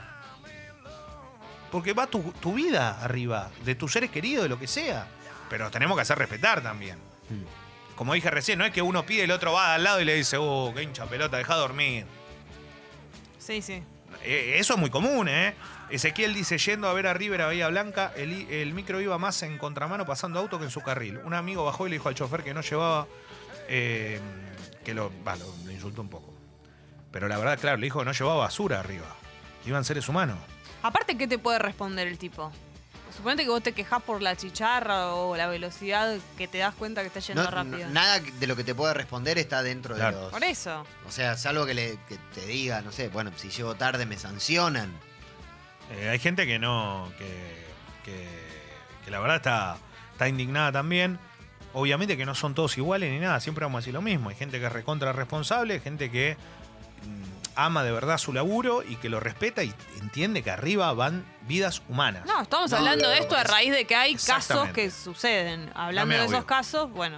Porque 1.72 1.94
va 1.94 2.08
tu, 2.08 2.22
tu 2.40 2.54
vida 2.54 3.00
arriba, 3.04 3.50
de 3.66 3.76
tus 3.76 3.92
seres 3.92 4.10
queridos, 4.12 4.44
de 4.44 4.50
lo 4.50 4.60
que 4.60 4.68
sea. 4.68 5.08
Pero 5.50 5.70
tenemos 5.72 5.98
que 5.98 6.04
hacer 6.04 6.18
respetar 6.18 6.62
también. 6.62 6.98
Mm. 7.30 7.96
Como 7.96 8.14
dije 8.14 8.30
recién, 8.32 8.58
no 8.60 8.66
es 8.66 8.72
que 8.72 8.82
uno 8.82 9.06
pide, 9.06 9.24
el 9.24 9.32
otro 9.32 9.54
va 9.54 9.74
al 9.76 9.84
lado 9.84 10.00
y 10.00 10.06
le 10.06 10.16
dice, 10.16 10.38
oh, 10.40 10.72
qué 10.76 10.84
hincha 10.84 11.06
pelota, 11.06 11.38
deja 11.38 11.56
dormir. 11.56 12.06
Sí, 13.40 13.62
sí. 13.62 13.84
Eh, 14.24 14.56
Eso 14.60 14.76
es 14.76 14.80
muy 14.80 14.90
común, 14.90 15.28
¿eh? 15.28 15.56
Ezequiel 15.96 16.34
dice, 16.34 16.58
yendo 16.58 16.88
a 16.88 16.94
ver 16.94 17.08
a 17.08 17.14
River 17.14 17.42
a 17.42 17.46
Bahía 17.48 17.68
Blanca, 17.68 18.12
el, 18.16 18.50
el 18.52 18.74
micro 18.74 19.00
iba 19.00 19.18
más 19.18 19.44
en 19.44 19.58
contramano 19.58 20.06
pasando 20.06 20.40
auto 20.40 20.58
que 20.58 20.66
en 20.66 20.72
su 20.72 20.82
carril. 20.82 21.20
Un 21.20 21.34
amigo 21.34 21.64
bajó 21.66 21.86
y 21.88 21.92
le 21.92 21.96
dijo 21.98 22.10
al 22.10 22.16
chofer 22.16 22.44
que 22.44 22.54
no 22.54 22.62
llevaba, 22.62 23.08
eh, 23.68 24.20
que 24.84 24.94
lo, 24.94 25.12
lo, 25.24 25.56
lo 25.66 25.72
insultó 25.72 26.02
un 26.02 26.10
poco. 26.10 26.34
Pero 27.12 27.28
la 27.28 27.38
verdad, 27.38 27.60
claro, 27.60 27.78
le 27.78 27.86
dijo 27.86 28.00
que 28.00 28.06
no 28.06 28.12
llevaba 28.12 28.38
basura 28.40 28.80
arriba. 28.80 29.06
que 29.64 29.70
Iban 29.70 29.86
seres 29.86 30.10
humanos. 30.10 30.38
Aparte, 30.82 31.16
¿qué 31.18 31.28
te 31.28 31.38
puede 31.38 31.60
responder 31.60 32.08
el 32.08 32.18
tipo? 32.18 32.52
Suponete 33.16 33.44
que 33.44 33.50
vos 33.50 33.62
te 33.62 33.74
quejás 33.74 34.02
por 34.02 34.24
la 34.24 34.36
chicharra 34.36 35.14
o 35.14 35.38
la 35.38 35.46
velocidad 35.46 36.18
que 36.36 36.48
te 36.48 36.58
das 36.58 36.74
cuenta 36.74 37.02
que 37.02 37.08
está 37.08 37.20
yendo 37.20 37.44
No- 37.44 37.52
rápido. 37.52 37.86
no- 37.88 37.94
nada 37.94 38.20
de 38.20 38.48
lo 38.48 38.56
que 38.56 38.64
te 38.64 38.74
pueda 38.74 38.96
responder 38.96 39.38
está 39.38 39.62
dentro 39.62 39.94
Claro. 39.94 40.16
de 40.18 40.24
los. 40.24 40.32
Por 40.32 40.44
eso. 40.44 40.84
O 41.08 41.12
sea, 41.12 41.38
salvo 41.38 41.68
que, 41.68 41.76
le, 41.76 42.00
que 42.10 42.18
te 42.34 42.44
diga, 42.48 42.82
no 42.82 42.92
sé, 42.92 43.10
bueno, 43.10 43.32
si 43.38 43.50
llego 43.52 43.76
tarde 43.76 44.08
me 44.08 44.18
sancionan. 44.18 44.92
Eh, 45.92 46.10
hay 46.10 46.20
gente 46.20 46.46
que 46.46 46.60
no, 46.60 47.12
que, 47.18 47.66
que, 48.04 48.28
que 49.06 49.12
la 49.12 49.20
verdad 49.20 49.38
está, 49.38 49.78
está 50.12 50.28
indignada 50.28 50.72
también. 50.72 51.20
Obviamente 51.74 52.18
que 52.18 52.26
no 52.26 52.36
son 52.36 52.54
todos 52.54 52.78
iguales 52.78 53.12
ni 53.12 53.20
nada, 53.20 53.40
siempre 53.40 53.66
vamos 53.66 53.78
a 53.78 53.82
decir 53.82 53.94
lo 53.94 54.02
mismo. 54.02 54.30
Hay 54.30 54.36
gente 54.36 54.60
que 54.60 54.68
es 54.68 54.72
recontra 54.72 55.12
responsable, 55.12 55.80
gente 55.80 56.12
que 56.12 56.38
mm, 57.04 57.52
ama 57.56 57.84
de 57.84 57.92
verdad 57.92 58.20
su 58.20 58.32
laburo 58.32 58.84
y 58.84 58.96
que 58.98 59.10
lo 59.10 59.20
respeta 59.20 59.64
y 59.64 59.74
entiende 60.00 60.44
que 60.44 60.52
arriba 60.52 60.94
van 60.94 61.26
vidas 61.48 61.82
humanas. 61.90 62.26
No, 62.28 62.42
estamos 62.44 62.70
No, 62.72 62.78
hablando 62.78 63.10
de 63.10 63.18
esto 63.18 63.36
a 63.36 63.44
raíz 63.44 63.72
de 63.72 63.86
que 63.86 63.96
hay 63.96 64.16
casos 64.16 64.70
que 64.70 64.92
suceden. 64.92 65.72
Hablando 65.74 66.16
de 66.16 66.26
esos 66.26 66.46
casos, 66.46 66.92
bueno. 66.92 67.18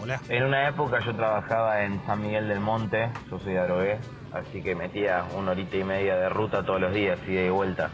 Hola. 0.00 0.20
En 0.28 0.44
una 0.44 0.68
época 0.68 1.00
yo 1.04 1.14
trabajaba 1.14 1.82
en 1.82 2.00
San 2.06 2.22
Miguel 2.22 2.48
del 2.48 2.60
Monte, 2.60 3.10
yo 3.30 3.38
soy 3.40 3.54
de 3.54 3.58
Adrogué, 3.58 3.98
así 4.32 4.62
que 4.62 4.74
metía 4.74 5.24
una 5.36 5.52
horita 5.52 5.76
y 5.76 5.84
media 5.84 6.16
de 6.16 6.28
ruta 6.28 6.64
todos 6.64 6.80
los 6.80 6.92
días, 6.92 7.18
ida 7.26 7.42
y 7.42 7.50
vuelta. 7.50 7.90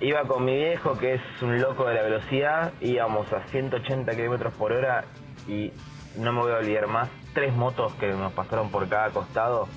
Iba 0.00 0.22
con 0.24 0.44
mi 0.44 0.56
viejo, 0.56 0.98
que 0.98 1.14
es 1.14 1.22
un 1.40 1.60
loco 1.60 1.86
de 1.86 1.94
la 1.94 2.02
velocidad, 2.02 2.72
íbamos 2.80 3.32
a 3.32 3.46
180 3.46 4.14
kilómetros 4.14 4.52
por 4.54 4.72
hora 4.72 5.04
y 5.46 5.72
no 6.16 6.32
me 6.32 6.40
voy 6.40 6.52
a 6.52 6.56
olvidar 6.56 6.86
más, 6.88 7.08
tres 7.32 7.54
motos 7.54 7.94
que 7.94 8.08
nos 8.08 8.32
pasaron 8.32 8.70
por 8.70 8.88
cada 8.88 9.10
costado, 9.10 9.68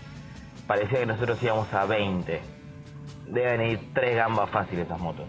parecía 0.66 1.00
que 1.00 1.06
nosotros 1.06 1.42
íbamos 1.42 1.72
a 1.74 1.86
20. 1.86 2.42
Deben 3.28 3.62
ir 3.62 3.80
tres 3.94 4.16
gambas 4.16 4.50
fáciles 4.50 4.86
esas 4.86 5.00
motos. 5.00 5.26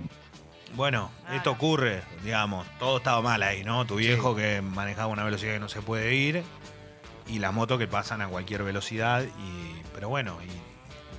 Bueno, 0.75 1.11
esto 1.33 1.53
ocurre, 1.53 2.03
digamos, 2.23 2.67
todo 2.79 2.99
estaba 2.99 3.21
mal 3.23 3.43
ahí, 3.43 3.65
¿no? 3.65 3.85
Tu 3.87 3.97
viejo 3.97 4.37
que 4.37 4.61
manejaba 4.63 5.09
una 5.09 5.25
velocidad 5.25 5.55
que 5.55 5.61
no 5.61 5.69
se 5.69 5.83
puede 5.83 6.15
ir 6.15 6.45
y 7.29 7.39
las 7.39 7.53
motos 7.53 7.79
que 7.79 7.87
pasan 7.87 8.23
a 8.23 8.29
cualquier 8.29 8.63
velocidad 8.63 9.23
y 9.23 9.83
pero 9.95 10.09
bueno, 10.09 10.39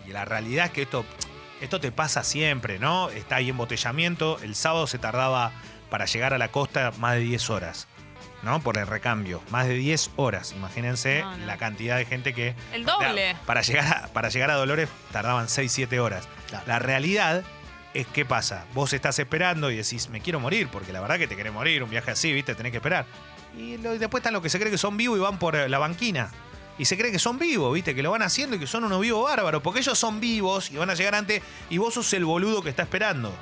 y, 0.06 0.10
y 0.10 0.14
la 0.14 0.26
realidad 0.26 0.66
es 0.68 0.72
que 0.72 0.82
esto 0.84 1.06
esto 1.62 1.80
te 1.80 1.92
pasa 1.92 2.24
siempre, 2.24 2.80
¿no? 2.80 3.10
Está 3.10 3.36
ahí 3.38 3.50
embotellamiento, 3.50 4.40
el 4.42 4.56
sábado 4.56 4.88
se 4.88 4.98
tardaba 4.98 5.52
para 5.90 6.06
llegar 6.06 6.34
a 6.34 6.38
la 6.38 6.50
costa 6.50 6.92
más 6.98 7.16
de 7.16 7.20
10 7.22 7.50
horas. 7.50 7.88
¿No? 8.42 8.62
Por 8.62 8.78
el 8.78 8.88
recambio. 8.88 9.42
Más 9.50 9.68
de 9.68 9.74
10 9.74 10.12
horas. 10.16 10.54
Imagínense 10.54 11.24
No, 11.24 11.36
no. 11.36 11.46
la 11.46 11.58
cantidad 11.58 11.98
de 11.98 12.06
gente 12.06 12.34
que. 12.34 12.56
El 12.72 12.86
doble. 12.86 13.36
Para 13.46 13.62
llegar 13.62 13.86
a, 14.06 14.08
para 14.14 14.30
llegar 14.30 14.50
a 14.50 14.54
Dolores 14.54 14.88
tardaban 15.12 15.50
6, 15.50 15.70
7 15.70 16.00
horas. 16.00 16.26
Claro. 16.48 16.64
La 16.66 16.80
realidad 16.80 17.44
es 17.94 18.08
qué 18.08 18.24
pasa. 18.24 18.64
Vos 18.74 18.94
estás 18.94 19.20
esperando 19.20 19.72
y 19.72 19.76
decís, 19.76 20.08
me 20.08 20.22
quiero 20.22 20.40
morir, 20.40 20.70
porque 20.72 20.94
la 20.94 21.02
verdad 21.02 21.18
que 21.18 21.28
te 21.28 21.36
querés 21.36 21.52
morir, 21.52 21.84
un 21.84 21.90
viaje 21.90 22.12
así, 22.12 22.32
¿viste? 22.32 22.56
Tenés 22.56 22.72
que 22.72 22.78
esperar. 22.78 23.06
Y, 23.58 23.78
lo- 23.78 23.98
después 23.98 24.22
están 24.22 24.34
los 24.34 24.42
que 24.42 24.50
se 24.50 24.58
creen 24.60 24.72
que 24.72 24.78
son 24.78 24.96
vivos 24.98 25.18
y 25.18 25.22
van 25.22 25.40
por 25.40 25.56
la 25.70 25.78
banquina. 25.80 26.32
Y 26.78 26.86
se 26.86 26.98
creen 26.98 27.12
que 27.12 27.20
son 27.20 27.38
vivos, 27.38 27.74
¿viste? 27.74 27.94
Que 27.94 28.02
lo 28.02 28.12
van 28.12 28.22
haciendo 28.22 28.56
y 28.56 28.60
que 28.60 28.68
son 28.68 28.84
unos 28.86 29.02
vivos 29.02 29.24
bárbaros, 29.30 29.62
porque 29.62 29.80
ellos 29.82 29.98
son 30.00 30.20
vivos 30.22 30.72
y 30.72 30.78
van 30.78 30.90
a 30.90 30.94
llegar 30.94 31.14
antes 31.16 31.42
y 31.70 31.78
vos 31.78 31.94
sos 31.94 32.14
el 32.14 32.24
boludo 32.24 32.62
que 32.62 32.70
está 32.70 32.84
esperando. 32.84 33.34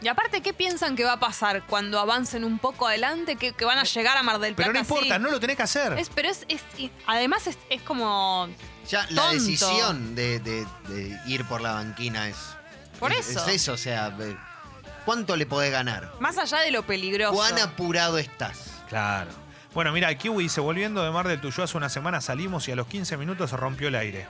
Y 0.00 0.06
aparte, 0.08 0.40
¿qué 0.42 0.52
piensan 0.54 0.94
que 0.94 1.02
va 1.04 1.14
a 1.14 1.20
pasar 1.20 1.64
cuando 1.66 1.98
avancen 1.98 2.44
un 2.44 2.58
poco 2.60 2.86
adelante? 2.86 3.34
Que, 3.36 3.52
que 3.52 3.64
van 3.64 3.78
a 3.78 3.82
llegar 3.84 4.16
a 4.16 4.22
Mar 4.22 4.38
del 4.38 4.54
Plata. 4.54 4.68
Pero 4.68 4.72
no 4.72 4.78
importa, 4.78 5.14
así? 5.16 5.22
no 5.24 5.30
lo 5.30 5.40
tenés 5.40 5.56
que 5.56 5.62
hacer. 5.64 5.92
Es, 5.98 6.08
pero 6.08 6.28
es, 6.30 6.46
además 7.06 7.46
es, 7.48 7.58
es 7.68 7.82
como. 7.82 8.48
Ya 8.88 9.04
la 9.10 9.30
decisión 9.32 10.14
de, 10.14 10.38
de- 10.38 10.66
de 10.88 11.20
ir 11.26 11.44
por 11.46 11.60
la 11.60 11.72
banquina 11.72 12.28
es. 12.28 12.36
Por 13.00 13.12
es- 13.12 13.28
eso. 13.28 13.40
Es 13.46 13.54
eso, 13.56 13.72
o 13.72 13.76
sea, 13.76 14.16
eh, 14.20 14.36
¿cuánto 15.04 15.36
le 15.36 15.46
podés 15.46 15.72
ganar? 15.72 16.12
Más 16.20 16.38
allá 16.38 16.60
de 16.60 16.70
lo 16.70 16.84
peligroso. 16.86 17.34
¿Cuán 17.34 17.58
apurado 17.58 18.18
estás? 18.18 18.70
Claro. 18.88 19.30
Bueno, 19.74 19.92
mira, 19.92 20.08
el 20.08 20.16
Kiwi 20.16 20.44
dice, 20.44 20.60
volviendo 20.60 21.02
de 21.04 21.10
Mar 21.10 21.28
del 21.28 21.40
Tuyó 21.40 21.62
hace 21.62 21.76
una 21.76 21.88
semana 21.88 22.20
salimos 22.20 22.66
y 22.68 22.72
a 22.72 22.76
los 22.76 22.86
15 22.86 23.16
minutos 23.16 23.50
se 23.50 23.56
rompió 23.56 23.88
el 23.88 23.94
aire. 23.94 24.26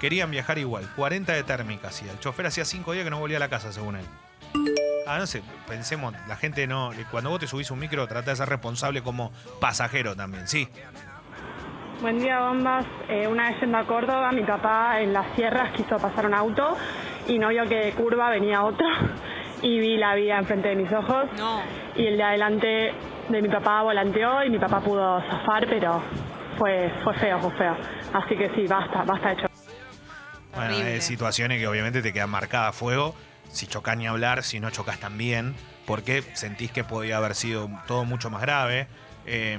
Querían 0.00 0.30
viajar 0.30 0.58
igual, 0.58 0.88
40 0.96 1.32
de 1.32 1.42
térmica 1.42 1.88
hacía. 1.88 2.10
El 2.12 2.18
chofer 2.20 2.46
hacía 2.46 2.64
5 2.64 2.92
días 2.92 3.04
que 3.04 3.10
no 3.10 3.18
volvía 3.18 3.36
a 3.36 3.40
la 3.40 3.48
casa, 3.48 3.72
según 3.72 3.96
él. 3.96 4.04
Ah, 5.06 5.18
no 5.18 5.26
sé, 5.26 5.42
pensemos, 5.66 6.14
la 6.26 6.36
gente 6.36 6.66
no... 6.66 6.90
Cuando 7.10 7.30
vos 7.30 7.40
te 7.40 7.46
subís 7.46 7.70
un 7.70 7.78
micro, 7.78 8.06
trata 8.06 8.30
de 8.30 8.36
ser 8.36 8.48
responsable 8.48 9.02
como 9.02 9.32
pasajero 9.60 10.14
también, 10.14 10.46
sí. 10.48 10.68
Buen 12.00 12.20
día, 12.20 12.40
bombas. 12.40 12.86
Eh, 13.08 13.26
una 13.26 13.50
vez 13.50 13.60
yendo 13.60 13.78
a 13.78 13.84
Córdoba, 13.86 14.30
mi 14.32 14.44
papá 14.44 15.00
en 15.00 15.12
las 15.12 15.34
sierras 15.34 15.72
quiso 15.72 15.96
pasar 15.98 16.26
un 16.26 16.34
auto 16.34 16.76
y 17.26 17.38
no 17.38 17.48
vio 17.48 17.64
que 17.68 17.74
de 17.76 17.92
curva 17.92 18.30
venía 18.30 18.62
otro 18.62 18.86
y 19.62 19.78
vi 19.80 19.96
la 19.96 20.14
vía 20.14 20.38
enfrente 20.38 20.68
de 20.68 20.76
mis 20.76 20.92
ojos 20.92 21.24
No. 21.36 21.60
y 21.96 22.06
el 22.06 22.16
de 22.16 22.22
adelante 22.22 22.94
de 23.28 23.42
mi 23.42 23.48
papá 23.48 23.82
volanteó 23.82 24.42
y 24.44 24.50
mi 24.50 24.58
papá 24.58 24.80
pudo 24.80 25.20
zafar, 25.22 25.66
pero 25.68 26.02
fue, 26.56 26.92
fue 27.04 27.14
feo, 27.14 27.38
fue 27.40 27.50
feo. 27.52 27.76
Así 28.12 28.36
que 28.36 28.50
sí, 28.54 28.66
basta, 28.66 29.02
basta 29.04 29.32
hecho. 29.32 29.46
Bueno, 30.54 30.74
Horrible. 30.74 30.94
hay 30.94 31.00
situaciones 31.00 31.58
que 31.58 31.68
obviamente 31.68 32.02
te 32.02 32.12
quedan 32.12 32.30
marcadas 32.30 32.70
a 32.70 32.72
fuego. 32.72 33.14
Si 33.50 33.66
chocás 33.66 33.96
ni 33.96 34.06
hablar, 34.06 34.42
si 34.42 34.60
no 34.60 34.70
chocas 34.70 34.98
también, 34.98 35.54
porque 35.86 36.22
sentís 36.34 36.70
que 36.70 36.84
podía 36.84 37.16
haber 37.18 37.34
sido 37.34 37.70
todo 37.86 38.04
mucho 38.04 38.30
más 38.30 38.40
grave. 38.42 38.88
Eh, 39.26 39.58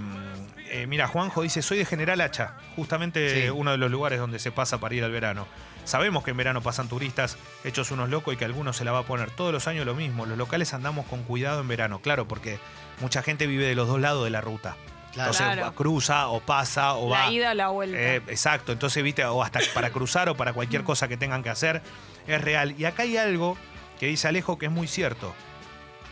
eh, 0.72 0.88
mira, 0.88 1.08
Juanjo 1.08 1.42
dice, 1.44 1.62
soy 1.62 1.78
de 1.78 1.86
General 1.86 2.20
Hacha, 2.22 2.54
justamente 2.76 3.44
Sí. 3.46 3.50
uno 3.50 3.72
de 3.72 3.78
los 3.78 3.90
lugares 3.92 4.20
donde 4.20 4.40
se 4.40 4.52
pasa 4.52 4.80
para 4.80 4.96
ir 4.96 5.04
al 5.04 5.12
verano. 5.12 5.48
Sabemos 5.86 6.24
que 6.24 6.32
en 6.32 6.38
verano 6.38 6.62
pasan 6.62 6.88
turistas 6.88 7.38
hechos 7.64 7.90
unos 7.92 8.10
locos 8.10 8.34
y 8.34 8.38
que 8.38 8.46
algunos 8.46 8.78
se 8.78 8.86
la 8.86 8.92
va 8.92 9.00
a 9.00 9.04
poner 9.04 9.32
todos 9.32 9.52
los 9.52 9.68
años 9.68 9.86
lo 9.86 9.96
mismo. 9.96 10.26
Los 10.26 10.38
locales 10.38 10.74
andamos 10.74 11.06
con 11.08 11.24
cuidado 11.24 11.62
en 11.62 11.68
verano, 11.68 12.00
claro, 12.00 12.28
porque 12.28 12.60
mucha 13.00 13.22
gente 13.22 13.48
vive 13.48 13.66
de 13.66 13.76
los 13.76 13.88
dos 13.88 14.00
lados 14.00 14.24
de 14.24 14.30
la 14.30 14.42
ruta. 14.42 14.76
Claro. 15.14 15.32
Entonces 15.32 15.56
Claro. 15.58 15.76
cruza 15.76 16.28
o 16.28 16.40
pasa 16.40 16.94
o 16.94 17.10
va. 17.10 17.26
La 17.26 17.32
ida 17.32 17.52
o 17.52 17.54
la 17.56 17.70
vuelta. 17.70 17.98
Eh, 17.98 18.16
exacto, 18.28 18.72
entonces, 18.72 19.04
viste, 19.04 19.26
o 19.26 19.42
hasta 19.44 19.60
para 19.74 19.90
cruzar 19.90 20.30
o 20.30 20.36
para 20.38 20.54
cualquier 20.54 20.84
cosa 20.84 21.08
que 21.08 21.18
tengan 21.18 21.42
que 21.42 21.50
hacer, 21.50 21.82
es 22.28 22.42
real. 22.42 22.76
Y 22.78 22.86
acá 22.86 23.04
hay 23.04 23.18
algo 23.18 23.58
que 24.00 24.06
dice 24.08 24.28
Alejo 24.28 24.58
que 24.58 24.68
es 24.68 24.72
muy 24.72 24.88
cierto. 24.88 25.34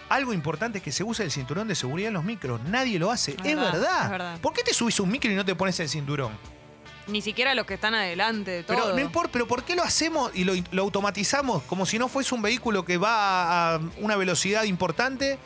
Algo 0.10 0.34
importante 0.34 0.78
es 0.80 0.84
que 0.84 0.92
se 0.92 1.04
usa 1.04 1.26
el 1.26 1.32
cinturón 1.32 1.68
de 1.68 1.76
seguridad 1.76 2.08
en 2.08 2.14
los 2.16 2.24
micros. 2.24 2.62
Nadie 2.64 2.98
lo 2.98 3.12
hace. 3.12 3.36
Es 3.44 3.56
verdad, 3.56 4.06
es 4.06 4.10
verdad. 4.10 4.40
¿Por 4.40 4.54
qué 4.54 4.64
te 4.64 4.74
subís 4.74 5.00
a 5.00 5.04
un 5.04 5.12
micro 5.12 5.30
y 5.32 5.36
no 5.36 5.44
te 5.46 5.54
pones 5.54 5.80
el 5.82 5.90
cinturón? 5.90 6.32
Ni 7.08 7.22
siquiera 7.22 7.54
los 7.56 7.66
que 7.66 7.76
están 7.76 7.94
adelante 7.94 8.52
de 8.52 8.64
todo. 8.64 8.78
Pero 8.78 8.94
no 8.96 9.00
importa, 9.02 9.32
pero 9.32 9.48
¿por 9.48 9.64
qué 9.64 9.76
lo 9.76 9.84
hacemos 9.84 10.32
y 10.34 10.44
lo, 10.44 10.54
lo 10.72 10.82
automatizamos 10.84 11.64
como 11.64 11.86
si 11.86 12.00
no 12.00 12.08
fuese 12.10 12.36
un 12.36 12.42
vehículo 12.42 12.84
que 12.84 12.98
va 12.98 13.76
a 13.76 13.80
una 14.00 14.16
velocidad 14.16 14.64
importante 14.64 15.38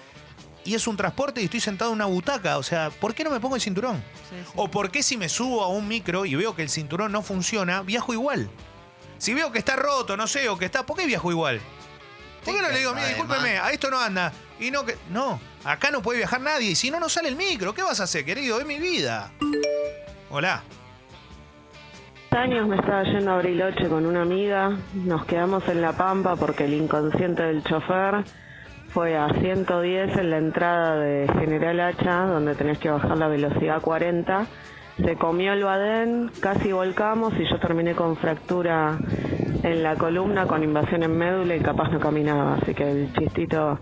y 0.63 0.75
es 0.75 0.87
un 0.87 0.97
transporte 0.97 1.41
y 1.41 1.45
estoy 1.45 1.59
sentado 1.59 1.91
en 1.91 1.95
una 1.95 2.05
butaca? 2.05 2.57
O 2.57 2.63
sea, 2.63 2.89
¿por 2.89 3.13
qué 3.13 3.23
no 3.23 3.31
me 3.31 3.39
pongo 3.39 3.55
el 3.55 3.61
cinturón? 3.61 4.03
Sí, 4.29 4.35
sí. 4.43 4.51
¿O 4.55 4.69
por 4.69 4.91
qué 4.91 5.03
si 5.03 5.17
me 5.17 5.29
subo 5.29 5.63
a 5.63 5.67
un 5.67 5.87
micro 5.87 6.25
y 6.25 6.35
veo 6.35 6.55
que 6.55 6.63
el 6.63 6.69
cinturón 6.69 7.11
no 7.11 7.21
funciona, 7.21 7.81
viajo 7.81 8.13
igual? 8.13 8.49
Si 9.17 9.33
veo 9.33 9.51
que 9.51 9.59
está 9.59 9.75
roto, 9.75 10.17
no 10.17 10.27
sé, 10.27 10.49
o 10.49 10.57
que 10.57 10.65
está, 10.65 10.85
¿por 10.85 10.97
qué 10.97 11.05
viajo 11.05 11.31
igual? 11.31 11.61
¿Por 12.43 12.55
qué 12.55 12.61
no 12.61 12.69
le 12.69 12.79
digo, 12.79 12.93
mira, 12.93 13.07
discúlpeme, 13.07 13.59
a 13.59 13.71
esto 13.71 13.91
no 13.91 13.99
anda? 13.99 14.33
Y 14.59 14.71
no 14.71 14.83
que. 14.85 14.97
No, 15.11 15.39
acá 15.63 15.91
no 15.91 16.01
puede 16.01 16.19
viajar 16.19 16.41
nadie. 16.41 16.71
Y 16.71 16.75
si 16.75 16.89
no, 16.89 16.99
no 16.99 17.09
sale 17.09 17.29
el 17.29 17.35
micro. 17.35 17.73
¿Qué 17.73 17.83
vas 17.83 17.99
a 17.99 18.03
hacer, 18.03 18.25
querido? 18.25 18.59
Es 18.59 18.65
mi 18.65 18.79
vida. 18.79 19.31
Hola. 20.29 20.63
años 22.31 22.67
me 22.67 22.77
estaba 22.77 23.03
yendo 23.03 23.31
a 23.31 23.37
Briloche 23.37 23.87
con 23.89 24.05
una 24.05 24.21
amiga, 24.21 24.77
nos 24.93 25.25
quedamos 25.25 25.67
en 25.67 25.81
La 25.81 25.93
Pampa 25.93 26.35
porque 26.35 26.65
el 26.65 26.73
inconsciente 26.73 27.43
del 27.43 27.63
chofer 27.63 28.23
fue 28.93 29.15
a 29.17 29.29
110 29.29 30.17
en 30.17 30.29
la 30.29 30.37
entrada 30.37 30.95
de 30.97 31.27
General 31.39 31.79
Hacha, 31.79 32.25
donde 32.25 32.55
tenés 32.55 32.77
que 32.79 32.89
bajar 32.89 33.17
la 33.17 33.27
velocidad 33.27 33.77
a 33.77 33.79
40. 33.79 34.45
Se 35.03 35.15
comió 35.15 35.53
el 35.53 35.63
badén, 35.63 36.29
casi 36.41 36.71
volcamos 36.71 37.33
y 37.39 37.49
yo 37.49 37.59
terminé 37.59 37.95
con 37.95 38.17
fractura 38.17 38.97
en 39.63 39.81
la 39.83 39.95
columna, 39.95 40.45
con 40.45 40.63
invasión 40.63 41.03
en 41.03 41.17
médula 41.17 41.55
y 41.55 41.61
capaz 41.61 41.89
no 41.89 41.99
caminaba. 41.99 42.55
Así 42.61 42.73
que 42.73 42.89
el 42.91 43.13
chistito 43.13 43.79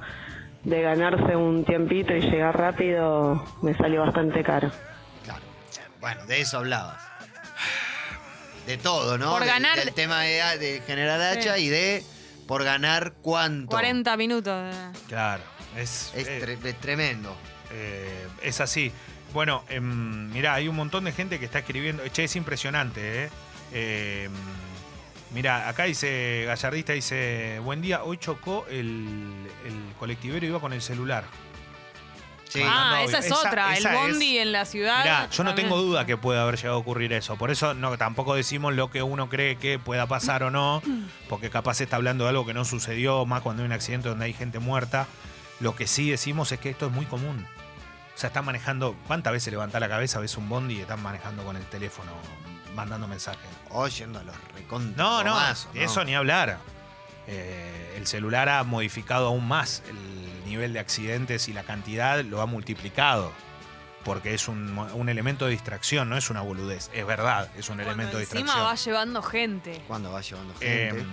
de 0.63 0.82
ganarse 0.82 1.36
un 1.36 1.65
tiempito 1.65 2.13
y 2.13 2.22
llegar 2.22 2.58
rápido 2.58 3.43
me 3.62 3.74
salió 3.76 4.02
bastante 4.02 4.43
caro. 4.43 4.69
Claro. 5.24 5.41
Bueno, 6.00 6.26
de 6.28 6.41
eso 6.41 6.58
hablabas. 6.60 7.02
De 8.67 8.78
todo, 8.78 9.17
¿no? 9.17 9.32
Por 9.32 9.41
De- 9.41 9.48
ganar- 9.48 9.80
Del 9.80 9.93
tema 9.93 10.22
de, 10.22 10.41
de 10.60 10.82
General 10.86 11.19
Hacha 11.22 11.56
Sí. 11.56 11.65
y 11.65 11.69
de 11.69 12.04
por 12.49 12.63
ganar 12.63 13.13
cuánto. 13.21 13.69
40 13.69 14.17
minutos. 14.17 14.75
Claro, 15.07 15.43
es. 15.77 16.12
Es 16.15 16.27
eh, 16.27 16.41
tre- 16.43 16.65
es 16.67 16.79
tremendo. 16.81 17.38
Eh, 17.71 18.27
es 18.41 18.59
así. 18.59 18.91
Bueno, 19.33 19.63
em, 19.69 20.31
mirá, 20.31 20.55
hay 20.55 20.67
un 20.67 20.75
montón 20.75 21.03
de 21.03 21.12
gente 21.12 21.38
que 21.38 21.45
está 21.45 21.59
escribiendo. 21.59 22.01
Che, 22.07 22.23
es 22.23 22.35
impresionante, 22.35 23.25
¿eh? 23.25 23.29
Em, 23.71 24.31
mirá, 25.31 25.69
acá 25.69 25.83
dice, 25.83 26.45
Gallardista 26.47 26.93
dice, 26.93 27.59
buen 27.63 27.81
día, 27.83 28.03
hoy 28.03 28.17
chocó 28.17 28.65
el, 28.67 29.47
el 29.65 29.93
colectivero 29.99 30.43
y 30.43 30.49
iba 30.49 30.59
con 30.59 30.73
el 30.73 30.81
celular. 30.81 31.25
Sí. 32.49 32.62
ah, 32.65 32.95
no, 32.95 33.07
esa 33.07 33.19
es 33.19 33.27
esa- 33.27 33.35
otra. 33.38 33.77
esa 33.77 33.91
el 33.91 33.95
bondi 34.12 34.38
es- 34.38 34.41
en 34.45 34.51
la 34.51 34.65
ciudad. 34.65 34.99
Mirá, 35.03 35.29
yo 35.29 35.43
no 35.43 35.51
también. 35.51 35.67
tengo 35.69 35.81
duda 35.81 36.05
que 36.05 36.17
puede 36.17 36.39
haber 36.39 36.55
llegado 36.57 36.75
a 36.75 36.79
ocurrir 36.79 37.13
eso. 37.13 37.38
Por 37.38 37.51
eso 37.51 37.73
no, 37.75 37.97
tampoco 37.97 38.35
decimos 38.35 38.73
lo 38.73 38.89
que 38.91 39.01
uno 39.03 39.29
cree 39.29 39.55
que 39.57 39.79
pueda 39.79 40.07
pasar 40.07 40.43
o 40.43 40.49
no, 40.51 40.81
porque 41.29 41.49
capaz 41.49 41.75
se 41.75 41.83
está 41.85 41.95
hablando 41.95 42.23
de 42.25 42.31
algo 42.31 42.45
que 42.45 42.53
no 42.53 42.65
sucedió, 42.65 43.25
más 43.25 43.41
cuando 43.43 43.62
hay 43.62 43.67
un 43.67 43.71
accidente 43.73 44.09
donde 44.09 44.25
hay 44.25 44.33
gente 44.33 44.59
muerta. 44.59 45.07
Lo 45.59 45.75
que 45.75 45.88
sí 45.88 46.09
decimos 46.09 46.51
es 46.51 46.59
que 46.59 46.69
esto 46.69 46.88
es 46.88 46.91
muy 46.91 47.05
común. 47.05 47.45
O 48.15 48.17
sea, 48.19 48.27
están 48.29 48.43
manejando. 48.45 48.95
¿Cuántas 49.07 49.31
veces 49.31 49.51
levantás 49.53 49.79
la 49.79 49.88
cabeza, 49.88 50.19
ves 50.19 50.35
un 50.35 50.49
bondi 50.49 50.75
y 50.77 50.81
están 50.81 51.01
manejando 51.01 51.43
con 51.43 51.55
el 51.55 51.63
teléfono, 51.67 52.12
mandando 52.75 53.07
mensajes? 53.07 53.47
Oyendo 53.69 54.19
a 54.19 54.23
los 54.23 54.35
recontra. 54.55 55.01
No, 55.01 55.23
no, 55.23 55.38
¿no? 55.39 55.55
eso 55.75 56.03
ni 56.03 56.15
hablar. 56.15 56.57
Eh, 57.27 57.93
el 57.95 58.07
celular 58.07 58.49
ha 58.49 58.63
modificado 58.63 59.27
aún 59.27 59.47
más 59.47 59.83
el 59.88 59.97
nivel 60.49 60.73
de 60.73 60.79
accidentes 60.79 61.47
y 61.47 61.53
la 61.53 61.63
cantidad 61.63 62.21
lo 62.23 62.41
ha 62.41 62.45
multiplicado. 62.45 63.31
Porque 64.03 64.33
es 64.33 64.47
un, 64.47 64.77
un 64.77 65.09
elemento 65.09 65.45
de 65.45 65.51
distracción, 65.51 66.07
no 66.09 66.15
es 66.17 66.29
una 66.29 66.41
boludez. 66.41 66.89
Es 66.93 67.05
verdad, 67.05 67.49
es 67.57 67.67
un 67.69 67.75
Cuando 67.75 67.83
elemento 67.83 68.17
de 68.17 68.23
encima 68.23 68.39
distracción. 68.41 68.65
va 68.67 68.75
llevando 68.75 69.21
gente. 69.21 69.81
Cuando 69.88 70.12
vas 70.12 70.29
llevando 70.29 70.53
Eh, 70.62 70.89
gente. 70.93 71.05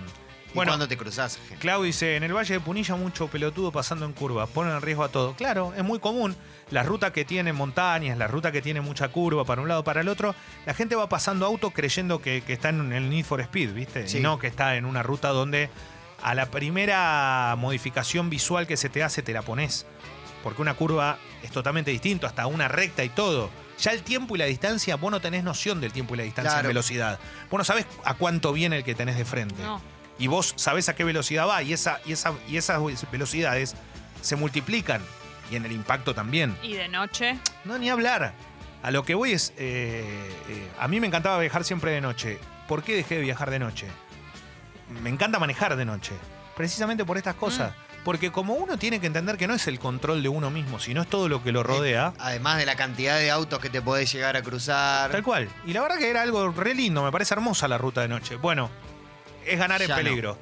y 0.49 0.53
bueno. 0.53 0.69
cuando 0.71 0.87
te 0.87 0.95
cruzas 0.95 1.37
gente. 1.37 1.57
Clau 1.57 1.83
dice, 1.83 2.15
en 2.15 2.23
el 2.23 2.33
Valle 2.33 2.53
de 2.53 2.59
Punilla 2.61 2.95
mucho 2.95 3.27
pelotudo 3.27 3.73
pasando 3.73 4.05
en 4.05 4.13
curva, 4.13 4.47
ponen 4.47 4.73
en 4.73 4.81
riesgo 4.81 5.03
a 5.03 5.09
todo. 5.09 5.33
Claro, 5.35 5.73
es 5.75 5.83
muy 5.83 5.99
común. 5.99 6.35
Las 6.71 6.85
rutas 6.85 7.11
que 7.11 7.25
tienen 7.25 7.55
montañas, 7.55 8.17
la 8.17 8.27
ruta 8.27 8.53
que 8.53 8.61
tiene 8.61 8.79
mucha 8.79 9.09
curva 9.09 9.43
para 9.43 9.61
un 9.61 9.67
lado 9.67 9.83
para 9.83 9.99
el 9.99 10.07
otro, 10.07 10.33
la 10.65 10.73
gente 10.73 10.95
va 10.95 11.09
pasando 11.09 11.45
auto 11.45 11.71
creyendo 11.71 12.21
que, 12.21 12.41
que 12.41 12.53
está 12.53 12.69
en 12.69 12.93
el 12.93 13.09
Need 13.09 13.25
for 13.25 13.41
Speed, 13.41 13.73
¿viste? 13.73 14.07
Sí. 14.07 14.19
Y 14.19 14.21
no 14.21 14.39
que 14.39 14.47
está 14.47 14.77
en 14.77 14.85
una 14.85 15.03
ruta 15.03 15.27
donde 15.29 15.69
a 16.21 16.33
la 16.35 16.47
primera 16.51 17.55
modificación 17.57 18.29
visual 18.29 18.67
que 18.67 18.77
se 18.77 18.89
te 18.89 19.03
hace 19.03 19.21
te 19.21 19.33
la 19.33 19.41
pones. 19.41 19.85
Porque 20.43 20.61
una 20.61 20.73
curva 20.75 21.17
es 21.43 21.51
totalmente 21.51 21.91
distinto, 21.91 22.27
hasta 22.27 22.47
una 22.47 22.67
recta 22.67 23.03
y 23.03 23.09
todo. 23.09 23.49
Ya 23.79 23.91
el 23.91 24.01
tiempo 24.03 24.35
y 24.35 24.39
la 24.39 24.45
distancia, 24.45 24.95
vos 24.95 25.11
no 25.11 25.19
tenés 25.21 25.43
noción 25.43 25.81
del 25.81 25.91
tiempo 25.91 26.15
y 26.15 26.17
la 26.17 26.23
distancia 26.23 26.51
Claro. 26.53 26.67
en 26.67 26.69
velocidad. 26.69 27.19
Vos 27.49 27.57
no 27.59 27.63
sabés 27.63 27.85
a 28.05 28.13
cuánto 28.15 28.53
viene 28.53 28.77
el 28.77 28.83
que 28.83 28.95
tenés 28.95 29.17
de 29.17 29.25
frente 29.25 29.61
No. 29.61 29.81
y 30.17 30.27
vos 30.27 30.53
sabés 30.55 30.89
a 30.89 30.95
qué 30.95 31.03
velocidad 31.03 31.47
va 31.47 31.61
y, 31.63 31.73
esa, 31.73 31.99
y, 32.05 32.13
esa, 32.13 32.33
y 32.47 32.57
esas 32.57 32.81
velocidades 33.11 33.75
se 34.21 34.35
multiplican 34.35 35.01
y 35.51 35.55
en 35.57 35.65
el 35.65 35.71
impacto 35.73 36.15
también. 36.15 36.57
Y 36.63 36.73
de 36.73 36.87
noche. 36.87 37.37
No, 37.65 37.77
ni 37.77 37.89
hablar. 37.89 38.33
A 38.83 38.91
lo 38.91 39.03
que 39.03 39.15
voy 39.15 39.33
es, 39.33 39.53
eh, 39.57 40.03
eh, 40.49 40.67
a 40.79 40.87
mí 40.87 40.99
me 40.99 41.07
encantaba 41.07 41.39
viajar 41.39 41.63
siempre 41.63 41.91
de 41.91 42.01
noche. 42.01 42.39
¿Por 42.67 42.83
qué 42.83 42.95
dejé 42.95 43.15
de 43.15 43.21
viajar 43.21 43.49
de 43.51 43.59
noche? 43.59 43.87
Me 44.89 45.09
encanta 45.09 45.39
manejar 45.39 45.75
de 45.75 45.85
noche, 45.85 46.13
precisamente 46.55 47.03
por 47.05 47.17
estas 47.17 47.35
cosas. 47.35 47.73
Porque 48.03 48.31
como 48.31 48.53
uno 48.53 48.77
tiene 48.77 49.01
que 49.01 49.07
entender 49.07 49.35
que 49.37 49.47
no 49.47 49.53
es 49.53 49.67
el 49.67 49.79
control 49.79 50.23
de 50.23 50.29
uno 50.29 50.49
mismo, 50.49 50.79
sino 50.79 51.01
es 51.01 51.09
todo 51.09 51.27
lo 51.27 51.43
que 51.43 51.51
lo 51.51 51.61
rodea. 51.61 52.13
Además 52.19 52.57
de 52.57 52.65
la 52.65 52.75
cantidad 52.77 53.17
de 53.17 53.29
autos 53.31 53.59
que 53.59 53.69
te 53.69 53.81
podés 53.81 54.11
llegar 54.13 54.37
a 54.37 54.41
cruzar. 54.41 55.11
Tal 55.11 55.23
cual. 55.23 55.49
Y 55.65 55.73
la 55.73 55.81
verdad 55.81 55.97
que 55.97 56.09
era 56.09 56.21
algo 56.21 56.49
re 56.51 56.73
lindo, 56.73 57.03
me 57.03 57.11
parece 57.11 57.33
hermosa 57.33 57.67
la 57.67 57.77
ruta 57.77 58.01
de 58.01 58.07
noche. 58.07 58.37
Bueno, 58.37 58.69
es 59.45 59.59
ganar 59.59 59.81
en 59.81 59.89
no. 59.89 59.95
peligro. 59.95 60.37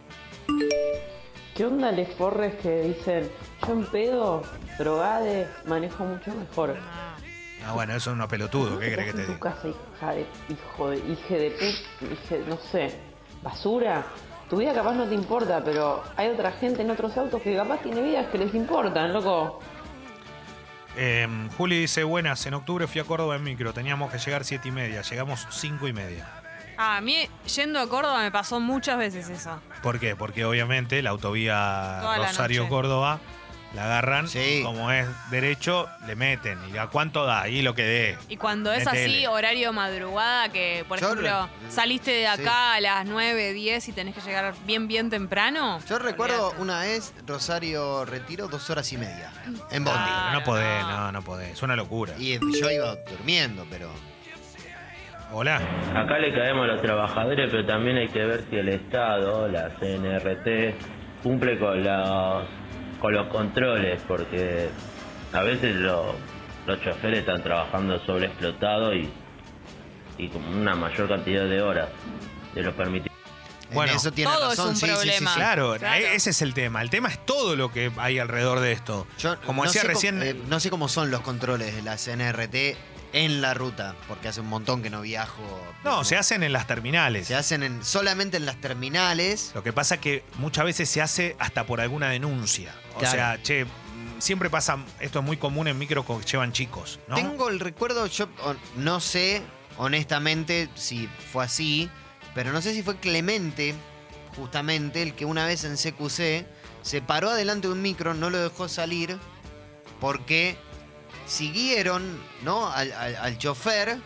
¿Qué 1.56 1.66
onda 1.66 1.92
les 1.92 2.14
forres 2.16 2.54
que 2.62 2.82
dicen, 2.82 3.32
yo 3.66 3.74
en 3.74 3.86
pedo, 3.86 4.44
drogade, 4.78 5.48
manejo 5.66 6.04
mucho 6.04 6.36
mejor? 6.36 6.78
Ah, 7.66 7.72
bueno, 7.74 7.96
eso 7.96 8.12
es 8.12 8.16
uno 8.16 8.28
pelotudo, 8.28 8.78
¿qué 8.78 8.92
crees 8.94 9.08
que 9.08 9.14
te 9.14 9.22
en 9.22 9.26
tu 9.28 9.34
diga? 9.34 9.52
casa, 9.56 9.68
hija 9.70 10.12
de, 10.12 10.28
hijo 10.50 10.90
de, 10.90 10.98
hija 10.98 11.34
de 11.36 11.48
hija 12.12 12.36
de- 12.36 12.46
no 12.48 12.58
sé, 12.58 13.00
basura? 13.42 14.06
Tu 14.50 14.58
vida 14.58 14.74
capaz 14.74 14.94
no 14.94 15.06
te 15.06 15.16
importa, 15.16 15.64
pero 15.64 16.04
hay 16.16 16.30
otra 16.30 16.52
gente 16.52 16.84
en 16.84 16.92
otros 16.92 17.18
autos 17.18 17.42
que 17.42 17.56
capaz 17.56 17.80
tiene 17.82 18.02
vidas 18.02 18.28
que 18.28 18.38
les 18.38 18.54
importan, 18.54 19.12
loco. 19.12 19.60
Eh, 20.98 21.28
Juli 21.58 21.80
dice, 21.80 22.04
buenas, 22.04 22.46
en 22.46 22.54
octubre 22.54 22.88
fui 22.88 23.02
a 23.02 23.04
Córdoba 23.04 23.36
en 23.36 23.44
micro, 23.44 23.74
teníamos 23.74 24.12
que 24.12 24.18
llegar 24.18 24.46
siete 24.46 24.70
y 24.70 24.72
media, 24.72 25.02
llegamos 25.02 25.48
cinco 25.50 25.88
y 25.88 25.94
media. 25.94 26.28
Ah, 26.78 26.98
a 26.98 27.02
mí 27.02 27.28
yendo 27.56 27.80
a 27.80 27.88
Córdoba 27.88 28.22
me 28.22 28.32
pasó 28.32 28.60
muchas 28.60 28.98
veces 28.98 29.30
eso. 29.30 29.60
¿Por 29.82 30.00
qué? 30.00 30.16
Porque 30.16 30.46
obviamente 30.46 31.02
la 31.02 31.10
autovía 31.12 32.02
Rosario-Córdoba 32.18 33.20
la 33.74 33.84
agarran, 33.86 34.28
Sí. 34.30 34.62
como 34.64 34.90
es 34.92 35.06
derecho, 35.32 35.90
le 36.08 36.16
meten. 36.16 36.58
¿Y 36.74 36.78
a 36.78 36.88
cuánto 36.88 37.26
da? 37.26 37.42
Ahí 37.42 37.62
lo 37.62 37.76
que 37.76 37.84
dé. 37.84 38.18
Y 38.30 38.38
cuando 38.38 38.72
es 38.72 38.86
Metele. 38.86 39.04
así, 39.18 39.26
horario 39.28 39.74
madrugada, 39.74 40.48
que 40.50 40.86
por 40.88 41.00
Yo 41.00 41.08
ejemplo 41.08 41.50
re- 41.64 41.72
saliste 41.72 42.12
de 42.12 42.22
sí. 42.22 42.42
acá 42.42 42.76
a 42.76 42.80
las 42.80 43.06
9, 43.06 43.52
10 43.52 43.88
y 43.90 43.92
tenés 43.92 44.16
que 44.16 44.22
llegar 44.22 44.54
bien, 44.66 44.88
bien 44.88 45.10
temprano. 45.10 45.80
Yo 45.90 46.00
recuerdo 46.00 46.46
olvidate. 46.48 46.62
una 46.62 46.80
vez 46.82 47.14
Rosario 47.28 48.06
Retiro 48.06 48.48
dos 48.48 48.70
horas 48.70 48.92
y 48.94 48.98
media 48.98 49.30
en 49.72 49.84
Bondi. 49.84 50.00
Ah. 50.02 50.30
no 50.34 50.44
podés, 50.44 50.82
no. 50.84 50.98
no, 50.98 51.12
no 51.12 51.22
podés. 51.22 51.52
Es 51.52 51.62
una 51.64 51.76
locura. 51.76 52.14
Y 52.18 52.40
yo 52.60 52.72
iba 52.72 52.96
durmiendo, 53.10 53.66
pero. 53.70 53.90
Hola. 55.32 55.58
Acá 55.96 56.18
le 56.20 56.34
caemos 56.34 56.64
a 56.64 56.68
los 56.74 56.82
trabajadores, 56.82 57.50
pero 57.52 57.66
también 57.66 57.98
hay 57.98 58.08
que 58.08 58.20
ver 58.24 58.46
si 58.50 58.56
el 58.58 58.70
Estado, 58.70 59.48
la 59.50 59.70
CNRT, 59.80 60.76
cumple 61.24 61.58
con 61.60 61.84
los, 61.84 62.44
con 63.06 63.14
los 63.14 63.28
controles, 63.28 64.02
porque 64.08 64.68
a 65.32 65.44
veces 65.44 65.76
lo- 65.76 66.16
los 66.66 66.82
choferes 66.82 67.20
están 67.20 67.44
trabajando 67.44 68.04
sobreexplotados 68.04 68.96
y, 68.96 69.12
y 70.18 70.28
con 70.30 70.44
una 70.44 70.74
mayor 70.76 71.08
cantidad 71.08 71.46
de 71.46 71.62
horas 71.62 71.90
de 72.56 72.64
lo 72.64 72.76
permitido. 72.76 73.14
Bueno, 73.72 73.92
en 73.92 73.98
eso 73.98 74.12
tiene 74.12 74.32
todo 74.32 74.44
es 74.52 74.58
razón. 74.58 74.70
un 74.70 74.76
sí, 74.76 74.86
sí, 74.88 74.92
sí, 74.92 74.98
problema. 74.98 75.30
sí. 75.32 75.36
Claro, 75.38 75.76
Claro. 75.78 75.96
e- 76.04 76.16
ese 76.16 76.32
es 76.32 76.42
el 76.42 76.56
tema. 76.56 76.82
El 76.82 76.90
tema 76.90 77.10
es 77.10 77.24
todo 77.28 77.56
lo 77.56 77.72
que 77.72 77.92
hay 77.98 78.18
alrededor 78.18 78.60
de 78.60 78.72
esto. 78.72 79.06
Yo 79.20 79.40
Como 79.42 79.64
no 79.64 79.70
decía 79.72 79.84
recién, 79.88 80.16
cómo- 80.16 80.26
eh, 80.32 80.36
no 80.48 80.60
sé 80.60 80.72
cómo 80.72 80.88
son 80.90 81.12
los 81.12 81.22
controles 81.22 81.76
de 81.76 81.84
la 81.84 81.98
CNRT 82.00 82.76
en 83.18 83.42
la 83.42 83.54
ruta, 83.54 83.96
porque 84.10 84.28
hace 84.28 84.42
un 84.42 84.48
montón 84.48 84.84
que 84.84 84.90
no 84.90 85.02
viajo. 85.02 85.42
no, 85.86 86.04
se 86.04 86.18
hacen 86.18 86.44
en 86.44 86.52
las 86.52 86.68
terminales. 86.68 87.28
Se 87.28 87.36
hacen 87.36 87.64
en- 87.64 87.84
solamente 87.84 88.36
en 88.38 88.46
las 88.46 88.58
terminales. 88.60 89.52
Lo 89.56 89.64
que 89.64 89.72
pasa 89.72 89.96
es 89.96 90.02
que 90.02 90.24
muchas 90.38 90.66
veces 90.66 90.90
se 90.90 91.02
hace 91.02 91.36
hasta 91.40 91.66
por 91.66 91.80
alguna 91.80 92.10
denuncia. 92.10 92.76
O 92.96 93.00
Claro. 93.00 93.16
sea, 93.16 93.42
che, 93.42 93.66
siempre 94.20 94.50
pasa, 94.50 94.78
esto 95.00 95.20
es 95.20 95.26
muy 95.26 95.38
común 95.38 95.68
en 95.70 95.78
micro 95.78 96.06
que 96.06 96.14
llevan 96.30 96.52
chicos, 96.52 97.00
¿no? 97.08 97.16
Tengo 97.16 97.48
el 97.50 97.60
recuerdo, 97.62 98.06
yo 98.08 98.28
no 98.76 99.00
sé 99.00 99.42
honestamente 99.78 100.68
si 100.76 101.08
fue 101.32 101.46
así, 101.46 101.90
pero 102.34 102.52
no 102.52 102.62
sé 102.62 102.74
si 102.74 102.84
fue 102.84 102.98
Clemente, 102.98 103.74
justamente, 104.36 105.02
el 105.02 105.14
que 105.14 105.24
una 105.24 105.46
vez 105.46 105.64
en 105.64 105.78
CQC 105.78 106.46
se 106.82 107.02
paró 107.02 107.30
adelante 107.30 107.68
de 107.68 107.74
un 107.74 107.82
micro, 107.82 108.14
no 108.14 108.30
lo 108.30 108.38
dejó 108.40 108.68
salir, 108.68 109.18
porque 110.02 110.58
siguieron 111.26 112.22
¿no? 112.44 112.72
al, 112.72 112.92
al- 112.94 113.16
al 113.16 113.38
chofer 113.38 113.98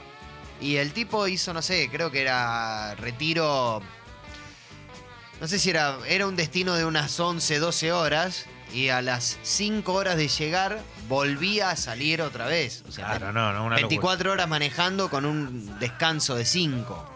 y 0.62 0.76
el 0.78 0.92
tipo 0.94 1.28
hizo, 1.28 1.54
no 1.54 1.62
sé, 1.62 1.90
creo 1.92 2.12
que 2.12 2.22
era 2.22 2.96
retiro. 2.96 3.82
No 5.40 5.48
sé 5.48 5.58
si 5.58 5.70
era, 5.70 5.98
era 6.08 6.28
un 6.28 6.36
destino 6.36 6.76
de 6.76 6.84
unas 6.86 7.18
11, 7.20 7.60
12 7.60 7.92
horas. 7.94 8.46
Y 8.72 8.90
a 8.90 9.02
las 9.02 9.40
5 9.42 9.92
horas 9.94 10.16
de 10.16 10.28
llegar 10.28 10.84
volvía 11.08 11.72
a 11.72 11.76
salir 11.76 12.22
otra 12.22 12.46
vez. 12.46 12.84
O 12.88 12.92
sea, 12.92 13.06
Claro, 13.08 13.34
no, 13.34 13.52
no, 13.52 13.66
una 13.66 13.78
24 13.78 14.32
horas 14.32 14.48
manejando 14.48 15.10
con 15.10 15.26
un 15.26 15.80
descanso 15.80 16.36
de 16.36 16.46
5. 16.46 17.09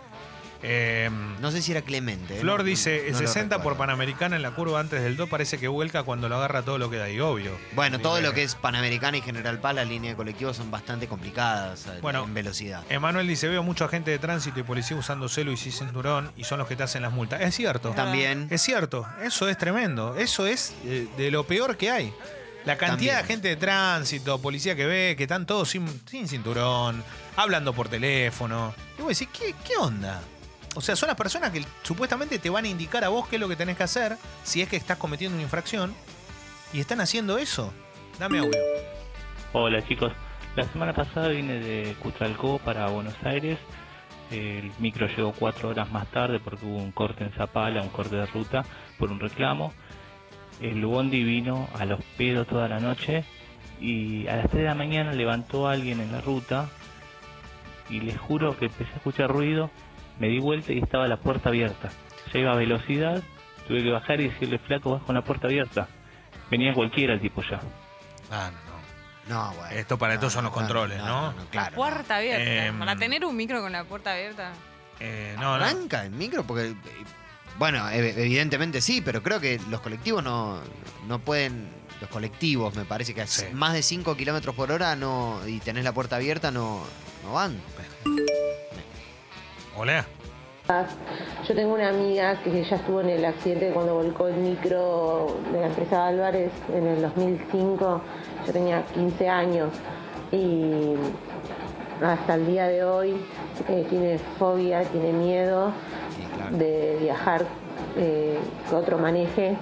Eh, 0.65 1.10
No 1.41 1.52
sé 1.52 1.62
si 1.62 1.71
era 1.71 1.82
Clemente. 1.82 2.38
¿eh? 2.38 2.39
Flor 2.39 2.60
No- 2.60 2.63
dice, 2.63 3.04
no 3.12 3.19
lo 3.19 3.28
60 3.28 3.62
por. 3.62 3.76
Panamericana 3.78 4.36
en 4.38 4.41
la 4.43 4.52
curva 4.52 4.80
antes 4.80 5.02
del 5.04 5.17
2 5.17 5.28
parece 5.28 5.58
que 5.58 5.67
vuelca 5.67 6.04
cuando 6.04 6.30
lo 6.30 6.38
agarra 6.38 6.62
todo 6.62 6.78
lo 6.78 6.89
que 6.89 6.97
da 6.97 7.10
y 7.10 7.19
obvio. 7.19 7.52
Bueno, 7.73 7.99
todo 7.99 8.19
Eh, 8.19 8.21
lo 8.21 8.34
que 8.34 8.43
es 8.43 8.56
Panamericana 8.56 9.17
y 9.17 9.21
General 9.21 9.60
Paz, 9.60 9.76
las 9.76 9.88
líneas 9.88 10.13
de 10.13 10.15
colectivos 10.17 10.56
son 10.56 10.71
bastante 10.71 11.08
complicadas 11.08 11.88
eh, 11.88 11.99
Bueno. 12.02 12.23
en 12.23 12.34
velocidad. 12.34 12.84
Emanuel 12.89 13.28
dice, 13.28 13.47
veo 13.49 13.62
mucho 13.63 13.84
agente 13.86 14.12
de 14.12 14.19
tránsito 14.19 14.60
y 14.60 14.63
policía 14.63 14.95
usando 14.95 15.28
celo 15.28 15.52
y 15.52 15.58
sin 15.58 15.71
cinturón 15.73 16.32
y 16.38 16.45
son 16.45 16.60
los 16.60 16.67
que 16.67 16.76
te 16.78 16.84
hacen 16.84 17.02
las 17.02 17.12
multas. 17.12 17.41
Es 17.41 17.56
cierto. 17.56 17.89
También. 17.91 18.47
Es 18.49 18.62
cierto, 18.62 19.06
eso 19.21 19.49
es 19.49 19.58
tremendo. 19.58 20.15
Eso 20.15 20.47
es 20.47 20.73
eh, 20.86 21.08
de 21.17 21.30
lo 21.32 21.45
peor 21.45 21.76
que 21.76 21.91
hay. 21.91 22.13
La 22.65 22.78
cantidad 22.78 23.15
de 23.15 23.19
agente 23.19 23.47
de 23.49 23.56
tránsito, 23.58 24.39
policía 24.41 24.76
que 24.78 24.86
ve, 24.86 25.15
que 25.17 25.23
están 25.23 25.45
todos 25.45 25.67
sin, 25.69 25.86
sin 26.10 26.30
cinturón, 26.30 27.04
hablando 27.36 27.73
por 27.73 27.89
teléfono. 27.89 28.73
Y 28.97 29.02
vos 29.02 29.10
decís, 29.19 29.28
¿qué, 29.38 29.54
¿qué 29.67 29.76
onda? 29.78 30.21
O 30.75 30.81
sea, 30.81 30.95
son 30.95 31.07
las 31.07 31.17
personas 31.17 31.51
que 31.51 31.63
supuestamente 31.83 32.39
te 32.39 32.49
van 32.49 32.65
a 32.65 32.67
indicar 32.67 33.03
a 33.03 33.09
vos 33.09 33.27
qué 33.27 33.36
es 33.36 33.39
lo 33.39 33.47
que 33.47 33.55
tenés 33.55 33.77
que 33.77 33.83
hacer 33.83 34.17
si 34.43 34.62
es 34.62 34.69
que 34.69 34.75
estás 34.75 34.97
cometiendo 34.97 35.36
una 35.36 35.43
infracción 35.43 35.93
y 36.73 36.79
están 36.79 36.99
haciendo 37.01 37.38
eso. 37.38 37.71
Dame 38.19 38.39
audio. 38.39 38.59
Hola 39.53 39.86
chicos, 39.88 40.12
la 40.55 40.63
semana 40.65 40.93
pasada 40.93 41.27
vine 41.27 41.59
de 41.59 41.93
Cutralcó 42.01 42.57
para 42.59 42.88
Buenos 42.88 43.15
Aires. 43.23 43.59
El 44.31 44.71
micro 44.79 45.07
llegó 45.07 45.31
cuatro 45.31 45.69
horas 45.69 45.91
más 45.91 46.07
tarde 46.07 46.39
porque 46.39 46.65
hubo 46.65 46.77
un 46.77 46.91
corte 46.91 47.23
en 47.23 47.31
Zapala, 47.33 47.83
un 47.83 47.89
corte 47.89 48.15
de 48.15 48.25
ruta 48.25 48.65
por 48.97 49.12
un 49.12 49.19
reclamo. 49.19 49.73
El 50.59 50.83
bondi 50.86 51.23
vino 51.23 51.67
a 51.77 51.86
los 51.86 52.03
pedos 52.17 52.47
toda 52.47 52.67
la 52.67 52.79
noche 52.79 53.25
y 53.79 54.27
a 54.27 54.38
las 54.38 54.49
3 54.49 54.63
de 54.63 54.69
la 54.69 54.75
mañana 54.75 55.13
levantó 55.13 55.67
a 55.67 55.73
alguien 55.73 55.99
en 55.99 56.12
la 56.12 56.21
ruta 56.21 56.69
y 57.89 57.99
les 57.99 58.17
juro 58.17 58.57
que 58.57 58.65
empecé 58.65 58.91
a 58.93 58.95
escuchar 58.95 59.29
ruido, 59.29 59.69
me 60.19 60.28
di 60.28 60.39
vuelta 60.39 60.71
y 60.73 60.80
estaba 60.80 61.08
la 61.08 61.17
puerta 61.17 61.49
abierta. 61.49 61.89
Ya 62.34 62.39
iba 62.39 62.52
a 62.52 62.56
velocidad, 62.56 63.21
tuve 63.67 63.84
que 63.84 63.89
bajar 63.91 64.19
y 64.21 64.30
decirle 64.30 64.60
flaco 64.60 64.91
vas 64.91 65.04
con 65.04 65.15
la 65.15 65.21
puerta 65.23 65.47
abierta. 65.47 65.88
Venía 66.49 66.73
cualquiera 66.73 67.13
el 67.13 67.21
tipo 67.21 67.41
ya. 67.43 67.60
Ah, 68.32 68.52
no, 68.52 68.73
no. 68.73 68.73
No, 69.49 69.54
bueno. 69.56 69.76
Esto 69.76 69.97
para 69.97 70.15
esto 70.15 70.30
son 70.30 70.43
los 70.43 70.54
controles, 70.54 70.97
¿no? 70.99 71.34
claro. 71.49 71.76
Puerta 71.76 72.17
abierta. 72.17 72.65
Em, 72.67 72.78
Para 72.80 72.95
tener 72.97 73.23
un 73.26 73.36
micro 73.36 73.62
con 73.62 73.71
la 73.71 73.84
puerta 73.86 74.13
abierta. 74.13 74.52
Eh, 74.99 75.34
no. 75.38 75.41
no, 75.54 75.58
no. 75.60 75.63
¿Arranca 75.65 76.04
el 76.06 76.12
micro? 76.12 76.43
Porque. 76.43 76.67
eh, 76.71 76.76
Bueno, 77.58 77.86
ev- 77.89 78.17
evidentemente 78.17 78.82
sí, 78.82 78.99
pero 79.02 79.23
creo 79.23 79.39
que 79.39 79.60
los 79.69 79.80
colectivos 79.82 80.23
no, 80.23 80.60
no 81.08 81.19
pueden. 81.19 81.69
Los 82.02 82.10
colectivos, 82.10 82.76
me 82.76 82.84
parece 82.84 83.13
que 83.13 83.21
a 83.21 83.28
Sí. 83.28 83.45
más 83.54 83.71
de 83.73 83.82
5 83.82 84.17
kilómetros 84.17 84.54
por 84.56 84.71
hora 84.73 84.95
no 84.97 85.39
y 85.47 85.60
tenés 85.62 85.86
la 85.86 85.93
puerta 85.93 86.17
abierta, 86.17 86.52
no, 86.52 86.84
no 87.23 87.34
van. 87.34 87.56
Hola. 89.77 90.05
Yo 91.47 91.55
tengo 91.55 91.73
una 91.73 91.89
amiga 91.89 92.41
que 92.41 92.63
ya 92.63 92.75
estuvo 92.77 93.01
en 93.01 93.09
el 93.09 93.25
accidente 93.25 93.71
cuando 93.73 93.95
volcó 93.95 94.27
el 94.27 94.36
micro 94.36 95.27
de 95.51 95.59
la 95.59 95.67
empresa 95.67 96.07
Álvarez 96.07 96.51
en 96.73 96.88
el 96.88 97.01
2005. 97.01 98.01
Yo 98.47 98.53
tenía 98.53 98.83
15 98.93 99.29
años 99.29 99.69
y 100.31 100.93
hasta 102.01 102.36
el 102.36 102.47
día 102.47 102.67
de 102.67 102.83
hoy 102.83 103.15
eh, 103.67 103.86
tiene 103.89 104.17
fobia, 104.39 104.83
tiene 104.83 105.12
miedo 105.12 105.71
Sí, 106.15 106.23
claro. 106.36 106.57
de 106.57 106.97
viajar, 107.01 107.45
eh, 107.97 108.38
que 108.69 108.75
otro 108.75 108.97
maneje, 108.97 109.57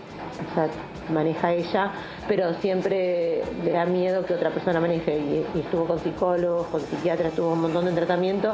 o 0.52 0.54
sea, 0.56 0.68
maneja 1.12 1.52
ella, 1.54 1.92
pero 2.28 2.54
siempre 2.56 3.42
le 3.64 3.72
da 3.72 3.86
miedo 3.86 4.26
que 4.26 4.34
otra 4.34 4.50
persona 4.52 4.80
maneje 4.80 5.18
y, 5.18 5.46
y 5.56 5.60
estuvo 5.62 5.86
con 5.86 6.00
psicólogos, 6.00 6.68
con 6.68 6.82
psiquiatras, 6.82 7.34
tuvo 7.34 7.54
un 7.54 7.62
montón 7.62 7.86
de 7.86 7.92
tratamiento, 7.94 8.54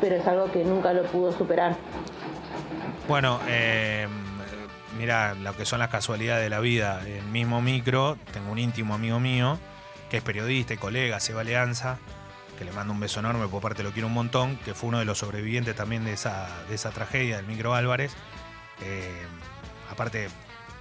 pero 0.00 0.16
es 0.16 0.26
algo 0.26 0.50
que 0.50 0.64
nunca 0.64 0.92
lo 0.92 1.02
pudo 1.04 1.32
superar. 1.32 1.76
Bueno, 3.08 3.40
eh, 3.48 4.06
mira 4.98 5.34
lo 5.34 5.56
que 5.56 5.64
son 5.64 5.78
las 5.80 5.88
casualidades 5.88 6.44
de 6.44 6.50
la 6.50 6.60
vida. 6.60 7.02
El 7.06 7.24
mismo 7.24 7.60
micro, 7.60 8.16
tengo 8.32 8.52
un 8.52 8.58
íntimo 8.58 8.94
amigo 8.94 9.18
mío, 9.20 9.58
que 10.10 10.18
es 10.18 10.22
periodista 10.22 10.74
y 10.74 10.76
colega, 10.76 11.18
Seba 11.20 11.42
Leanza, 11.44 11.98
que 12.58 12.64
le 12.64 12.72
mando 12.72 12.92
un 12.92 13.00
beso 13.00 13.20
enorme, 13.20 13.48
por 13.48 13.62
parte 13.62 13.82
lo 13.82 13.90
quiero 13.92 14.06
un 14.08 14.12
montón, 14.14 14.56
que 14.58 14.74
fue 14.74 14.88
uno 14.90 14.98
de 14.98 15.04
los 15.04 15.18
sobrevivientes 15.18 15.74
también 15.74 16.04
de 16.04 16.12
esa, 16.12 16.46
de 16.68 16.74
esa 16.74 16.90
tragedia 16.90 17.36
del 17.36 17.46
micro 17.46 17.74
Álvarez. 17.74 18.12
Eh, 18.82 19.10
aparte, 19.90 20.28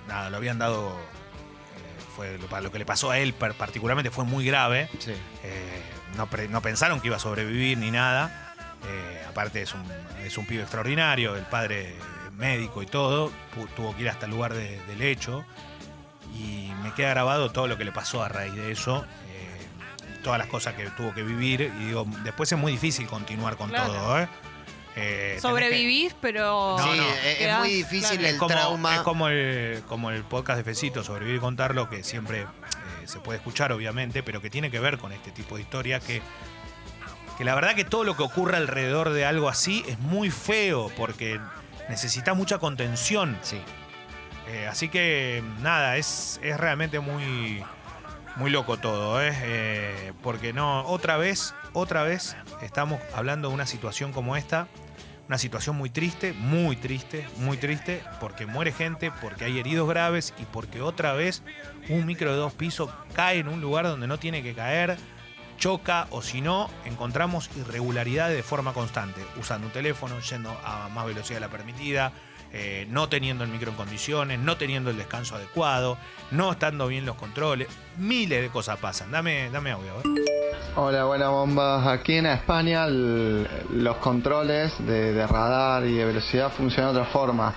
nada, 0.08 0.30
lo 0.30 0.38
habían 0.38 0.60
dado, 0.60 0.90
eh, 0.90 2.02
fue, 2.16 2.38
lo, 2.38 2.48
para 2.48 2.62
lo 2.62 2.72
que 2.72 2.80
le 2.80 2.86
pasó 2.86 3.12
a 3.12 3.18
él 3.18 3.34
par- 3.34 3.54
particularmente 3.54 4.12
fue 4.12 4.26
muy 4.26 4.46
grave. 4.46 4.90
Sí. 5.00 5.14
Eh, 5.44 5.82
no, 6.18 6.28
pre- 6.28 6.48
no 6.50 6.62
pensaron 6.62 7.00
que 7.00 7.08
iba 7.08 7.16
a 7.18 7.20
sobrevivir 7.20 7.78
ni 7.78 7.92
nada. 7.92 8.49
Eh, 8.88 9.24
aparte 9.28 9.62
es 9.62 9.74
un, 9.74 9.84
es 10.24 10.38
un 10.38 10.46
pibe 10.46 10.62
extraordinario, 10.64 11.36
el 11.36 11.44
padre 11.46 11.96
médico 12.38 12.82
y 12.82 12.86
todo. 12.86 13.32
tuvo 13.76 13.96
que 13.96 14.04
ir 14.04 14.10
hasta 14.10 14.26
el 14.26 14.32
lugar 14.32 14.54
de- 14.54 14.80
del 14.86 15.02
hecho. 15.02 15.46
Y 16.36 16.72
me 16.84 16.94
queda 16.94 17.10
grabado 17.10 17.52
todo 17.52 17.68
lo 17.68 17.78
que 17.78 17.84
le 17.84 17.92
pasó 17.92 18.24
a 18.24 18.30
raíz 18.30 18.54
de 18.56 18.72
eso. 18.72 19.06
eh, 19.30 20.20
todas 20.24 20.38
las 20.40 20.48
cosas 20.48 20.74
que 20.76 20.86
tuvo 20.92 21.14
que 21.14 21.24
vivir. 21.24 21.72
Y 21.80 21.86
digo, 21.86 22.06
después 22.24 22.52
es 22.52 22.58
muy 22.58 22.72
difícil 22.74 23.08
continuar 23.08 23.56
con 23.56 23.70
Claro. 23.70 23.94
todo, 23.94 24.20
¿eh? 24.20 24.28
Eh, 24.96 25.38
que- 26.10 26.16
pero. 26.22 26.76
No, 26.78 26.84
sí, 26.92 26.98
no. 26.98 27.04
es- 27.26 27.38
Quedás- 27.38 27.60
muy 27.60 27.70
difícil 27.70 28.18
claro. 28.18 28.28
el 28.28 28.34
es 28.34 28.40
como, 28.40 28.48
trauma. 28.50 28.96
es 28.96 29.02
como 29.02 29.28
el, 29.30 29.84
como 29.88 30.12
el 30.12 30.24
podcast 30.24 30.58
de 30.58 30.64
Fecito, 30.66 31.04
Sobrevivir 31.04 31.38
y 31.38 31.40
Contarlo, 31.40 31.90
que 31.90 32.04
siempre 32.04 32.42
eh, 32.42 32.48
se 33.06 33.20
puede 33.20 33.38
escuchar, 33.38 33.72
obviamente, 33.72 34.24
pero 34.24 34.42
que 34.42 34.50
tiene 34.50 34.70
que 34.72 34.80
ver 34.80 34.98
con 34.98 35.12
este 35.14 35.32
tipo 35.32 35.56
de 35.56 35.62
historia 35.62 36.00
que, 36.02 36.22
que 37.40 37.46
la 37.46 37.56
verdad 37.56 37.74
que 37.74 37.86
todo 37.86 38.04
lo 38.04 38.18
que 38.18 38.24
ocurre 38.24 38.58
alrededor 38.58 39.12
de 39.12 39.24
algo 39.24 39.48
así 39.48 39.86
es 39.88 39.98
muy 39.98 40.30
feo, 40.30 40.92
porque 40.98 41.40
necesita 41.88 42.34
mucha 42.34 42.58
contención. 42.58 43.38
Sí. 43.44 43.62
Eh, 44.50 44.68
así 44.68 44.90
que 44.90 45.42
nada, 45.62 45.96
es, 45.96 46.42
es 46.44 46.58
realmente 46.58 47.00
muy, 47.00 47.64
muy 48.36 48.52
loco 48.52 48.76
todo, 48.76 49.22
¿eh? 49.24 49.32
Eh, 49.42 50.14
porque 50.22 50.52
no, 50.52 50.86
otra 50.88 51.16
vez, 51.16 51.56
otra 51.72 52.04
vez 52.04 52.36
estamos 52.62 53.00
hablando 53.16 53.48
de 53.48 53.54
una 53.54 53.66
situación 53.66 54.12
como 54.12 54.36
esta, 54.36 54.68
una 55.30 55.38
situación 55.38 55.78
muy 55.78 55.90
triste, 55.90 56.34
muy 56.34 56.76
triste, 56.76 57.26
muy 57.38 57.56
triste, 57.56 58.04
porque 58.20 58.48
muere 58.48 58.74
gente, 58.74 59.14
porque 59.22 59.46
hay 59.46 59.60
heridos 59.60 59.88
graves 59.88 60.34
y 60.42 60.44
porque 60.44 60.82
otra 60.82 61.14
vez 61.14 61.42
un 61.88 62.06
micro 62.06 62.32
de 62.32 62.38
dos 62.38 62.52
pisos 62.52 62.90
cae 63.14 63.40
en 63.40 63.48
un 63.48 63.62
lugar 63.62 63.86
donde 63.86 64.08
no 64.08 64.20
tiene 64.20 64.44
que 64.44 64.54
caer, 64.54 64.98
choca 65.60 66.08
o 66.10 66.22
si 66.22 66.42
no, 66.42 66.70
encontramos 66.86 67.50
irregularidades 67.58 68.36
de 68.36 68.44
forma 68.44 68.74
constante, 68.74 69.22
usando 69.40 69.68
un 69.68 69.74
teléfono, 69.74 70.20
yendo 70.20 70.50
a 70.64 70.90
más 70.90 71.06
velocidad 71.06 71.36
de 71.36 71.42
la 71.42 71.50
permitida, 71.50 72.14
eh, 72.52 72.88
no 72.90 73.10
teniendo 73.10 73.44
el 73.44 73.52
micro 73.52 73.70
en 73.70 73.78
condiciones, 73.78 74.40
no 74.40 74.58
teniendo 74.58 74.90
el 74.90 74.98
descanso 74.98 75.36
adecuado, 75.36 75.98
no 76.32 76.52
estando 76.52 76.88
bien 76.88 77.06
los 77.06 77.16
controles, 77.16 77.68
miles 77.98 78.42
de 78.42 78.50
cosas 78.50 78.80
pasan. 78.80 79.12
Dame, 79.12 79.50
dame 79.52 79.72
audio. 79.72 79.94
ver. 79.98 80.26
Hola, 80.76 81.04
buenas 81.06 81.30
bombas. 81.30 81.86
Aquí 81.88 82.16
en 82.16 82.26
España 82.26 82.88
los 82.88 83.98
controles 83.98 84.74
de, 84.80 85.14
de 85.14 85.28
radar 85.28 85.86
y 85.86 85.94
de 85.94 86.06
velocidad 86.06 86.52
funcionan 86.52 86.94
de 86.94 87.02
otra 87.02 87.12
forma. 87.12 87.54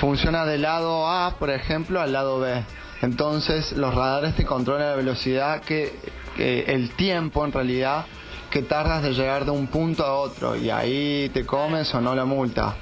Funciona 0.00 0.46
del 0.46 0.62
lado 0.62 1.08
A, 1.08 1.36
por 1.38 1.50
ejemplo, 1.50 2.00
al 2.00 2.12
lado 2.12 2.40
B. 2.40 2.64
Entonces 3.02 3.72
los 3.72 3.94
radares 3.94 4.36
te 4.36 4.44
controlan 4.44 4.88
la 4.88 4.96
velocidad 4.96 5.60
que, 5.60 5.92
el 6.38 6.90
tiempo 6.90 7.44
en 7.44 7.52
realidad 7.52 8.06
que 8.50 8.62
tardas 8.62 9.02
de 9.02 9.12
llegar 9.12 9.44
de 9.44 9.50
un 9.50 9.66
punto 9.66 10.04
a 10.04 10.14
otro 10.14 10.56
y 10.56 10.70
ahí 10.70 11.28
te 11.34 11.44
comes 11.44 11.92
o 11.94 12.00
no 12.00 12.14
la 12.14 12.24
multa. 12.24 12.76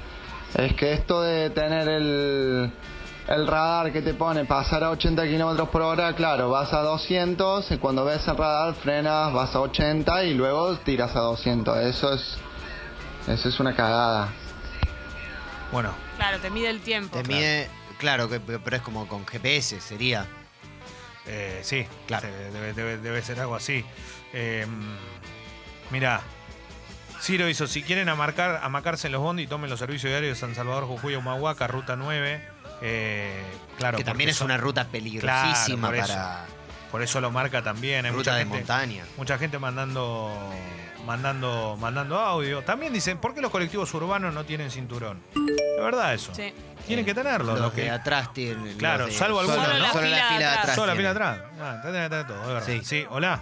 Es 0.55 0.73
que 0.75 0.93
esto 0.93 1.21
de 1.21 1.49
tener 1.49 1.87
el, 1.87 2.71
el 3.27 3.47
radar 3.47 3.91
que 3.91 4.01
te 4.01 4.13
pone 4.13 4.45
pasar 4.45 4.83
a 4.83 4.91
80 4.91 5.25
kilómetros 5.25 5.69
por 5.69 5.81
hora, 5.81 6.13
claro, 6.13 6.49
vas 6.49 6.71
a 6.73 6.81
200 6.81 7.71
y 7.71 7.77
cuando 7.77 8.05
ves 8.05 8.27
el 8.27 8.37
radar 8.37 8.75
frenas, 8.75 9.33
vas 9.33 9.55
a 9.55 9.61
80 9.61 10.25
y 10.25 10.35
luego 10.35 10.75
tiras 10.77 11.15
a 11.15 11.21
200. 11.21 11.77
Eso 11.77 12.13
es, 12.13 12.37
eso 13.27 13.49
es 13.49 13.59
una 13.59 13.75
cagada. 13.75 14.29
Bueno, 15.71 15.89
Claro, 16.17 16.39
te 16.39 16.49
mide 16.49 16.69
el 16.69 16.81
tiempo. 16.81 17.17
Te 17.17 17.27
mide, 17.27 17.69
claro, 17.97 18.29
que, 18.29 18.39
pero 18.39 18.75
es 18.75 18.81
como 18.81 19.07
con 19.07 19.25
GPS, 19.25 19.81
sería. 19.81 20.25
Eh, 21.25 21.61
sí, 21.63 21.85
Claro. 22.07 22.27
se- 22.27 22.51
debe, 22.51 22.73
debe- 22.73 22.97
debe 22.97 23.21
ser 23.21 23.39
algo 23.39 23.55
así. 23.55 23.85
Eh, 24.33 24.65
mira, 25.91 26.21
Ciro 27.21 27.47
hizo, 27.47 27.67
si 27.67 27.83
quieren 27.83 28.09
amarcar, 28.09 28.59
amacarse 28.63 29.07
en 29.07 29.13
los 29.13 29.21
bondi, 29.21 29.47
tomen 29.47 29.69
los 29.69 29.79
servicios 29.79 30.09
diarios 30.11 30.35
de 30.37 30.39
San 30.39 30.55
Salvador, 30.55 30.85
Jujuy, 30.85 31.15
Humahuaca, 31.15 31.67
Ruta 31.67 31.95
9. 31.95 32.41
Eh, 32.81 33.41
claro, 33.77 33.97
que 33.97 34.03
también 34.03 34.29
es 34.29 34.35
son- 34.35 34.45
una 34.45 34.57
ruta 34.57 34.85
peligrosísima 34.89 35.87
Claro, 35.89 35.95
por 35.95 35.95
eso. 35.95 36.13
para 36.13 36.45
Por 36.91 37.01
eso 37.01 37.21
lo 37.21 37.31
marca 37.31 37.63
también. 37.63 38.05
Hay 38.05 38.11
ruta 38.11 38.17
mucha 38.31 38.33
de 38.35 38.39
gente, 38.41 38.57
montaña. 38.57 39.05
mucha 39.17 39.37
gente 39.39 39.57
mandando, 39.57 40.53
mandando, 41.05 41.77
mandando 41.79 42.17
audio. 42.19 42.61
También 42.61 42.93
dicen, 42.93 43.17
¿por 43.17 43.33
qué 43.33 43.41
los 43.41 43.51
colectivos 43.51 43.93
urbanos 43.93 44.33
no 44.33 44.43
tienen 44.45 44.71
cinturón? 44.71 45.21
Es 45.35 45.83
verdad 45.83 46.13
eso. 46.13 46.33
Sí. 46.33 46.53
Tienen 46.87 47.05
que 47.05 47.13
tenerlo. 47.13 47.53
Los 47.53 47.61
lo 47.61 47.71
que, 47.73 47.83
de 47.83 47.89
atrás 47.91 48.33
tienen. 48.33 48.77
Claro, 48.77 49.05
de- 49.05 49.11
salvo 49.11 49.39
algunos, 49.39 49.63
solo, 49.65 49.79
¿no? 49.79 49.91
solo 49.91 50.07
la 50.07 50.27
fila 50.27 50.39
de 50.39 50.45
atrás. 50.45 50.75
Solo 50.75 50.87
la 50.87 50.95
fila 50.95 51.11
atrás. 51.11 51.39
Ah, 51.61 51.79
tenés 51.81 52.03
que 52.03 52.09
tener 52.09 52.27
todo, 52.27 52.41
es 52.41 52.47
verdad. 52.47 52.63
Sí. 52.65 52.81
sí, 52.83 53.05
hola. 53.09 53.39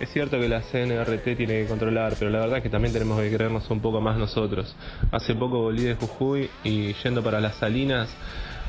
Es 0.00 0.10
cierto 0.12 0.38
que 0.38 0.46
la 0.48 0.60
CNRT 0.60 1.36
tiene 1.36 1.62
que 1.62 1.66
controlar, 1.66 2.14
pero 2.18 2.30
la 2.30 2.40
verdad 2.40 2.58
es 2.58 2.62
que 2.62 2.68
también 2.68 2.92
tenemos 2.92 3.18
que 3.18 3.32
creernos 3.34 3.70
un 3.70 3.80
poco 3.80 4.00
más 4.02 4.18
nosotros. 4.18 4.76
Hace 5.10 5.34
poco 5.34 5.60
volví 5.62 5.84
de 5.84 5.94
Jujuy 5.94 6.50
y 6.64 6.92
yendo 6.94 7.22
para 7.22 7.40
las 7.40 7.56
Salinas 7.56 8.10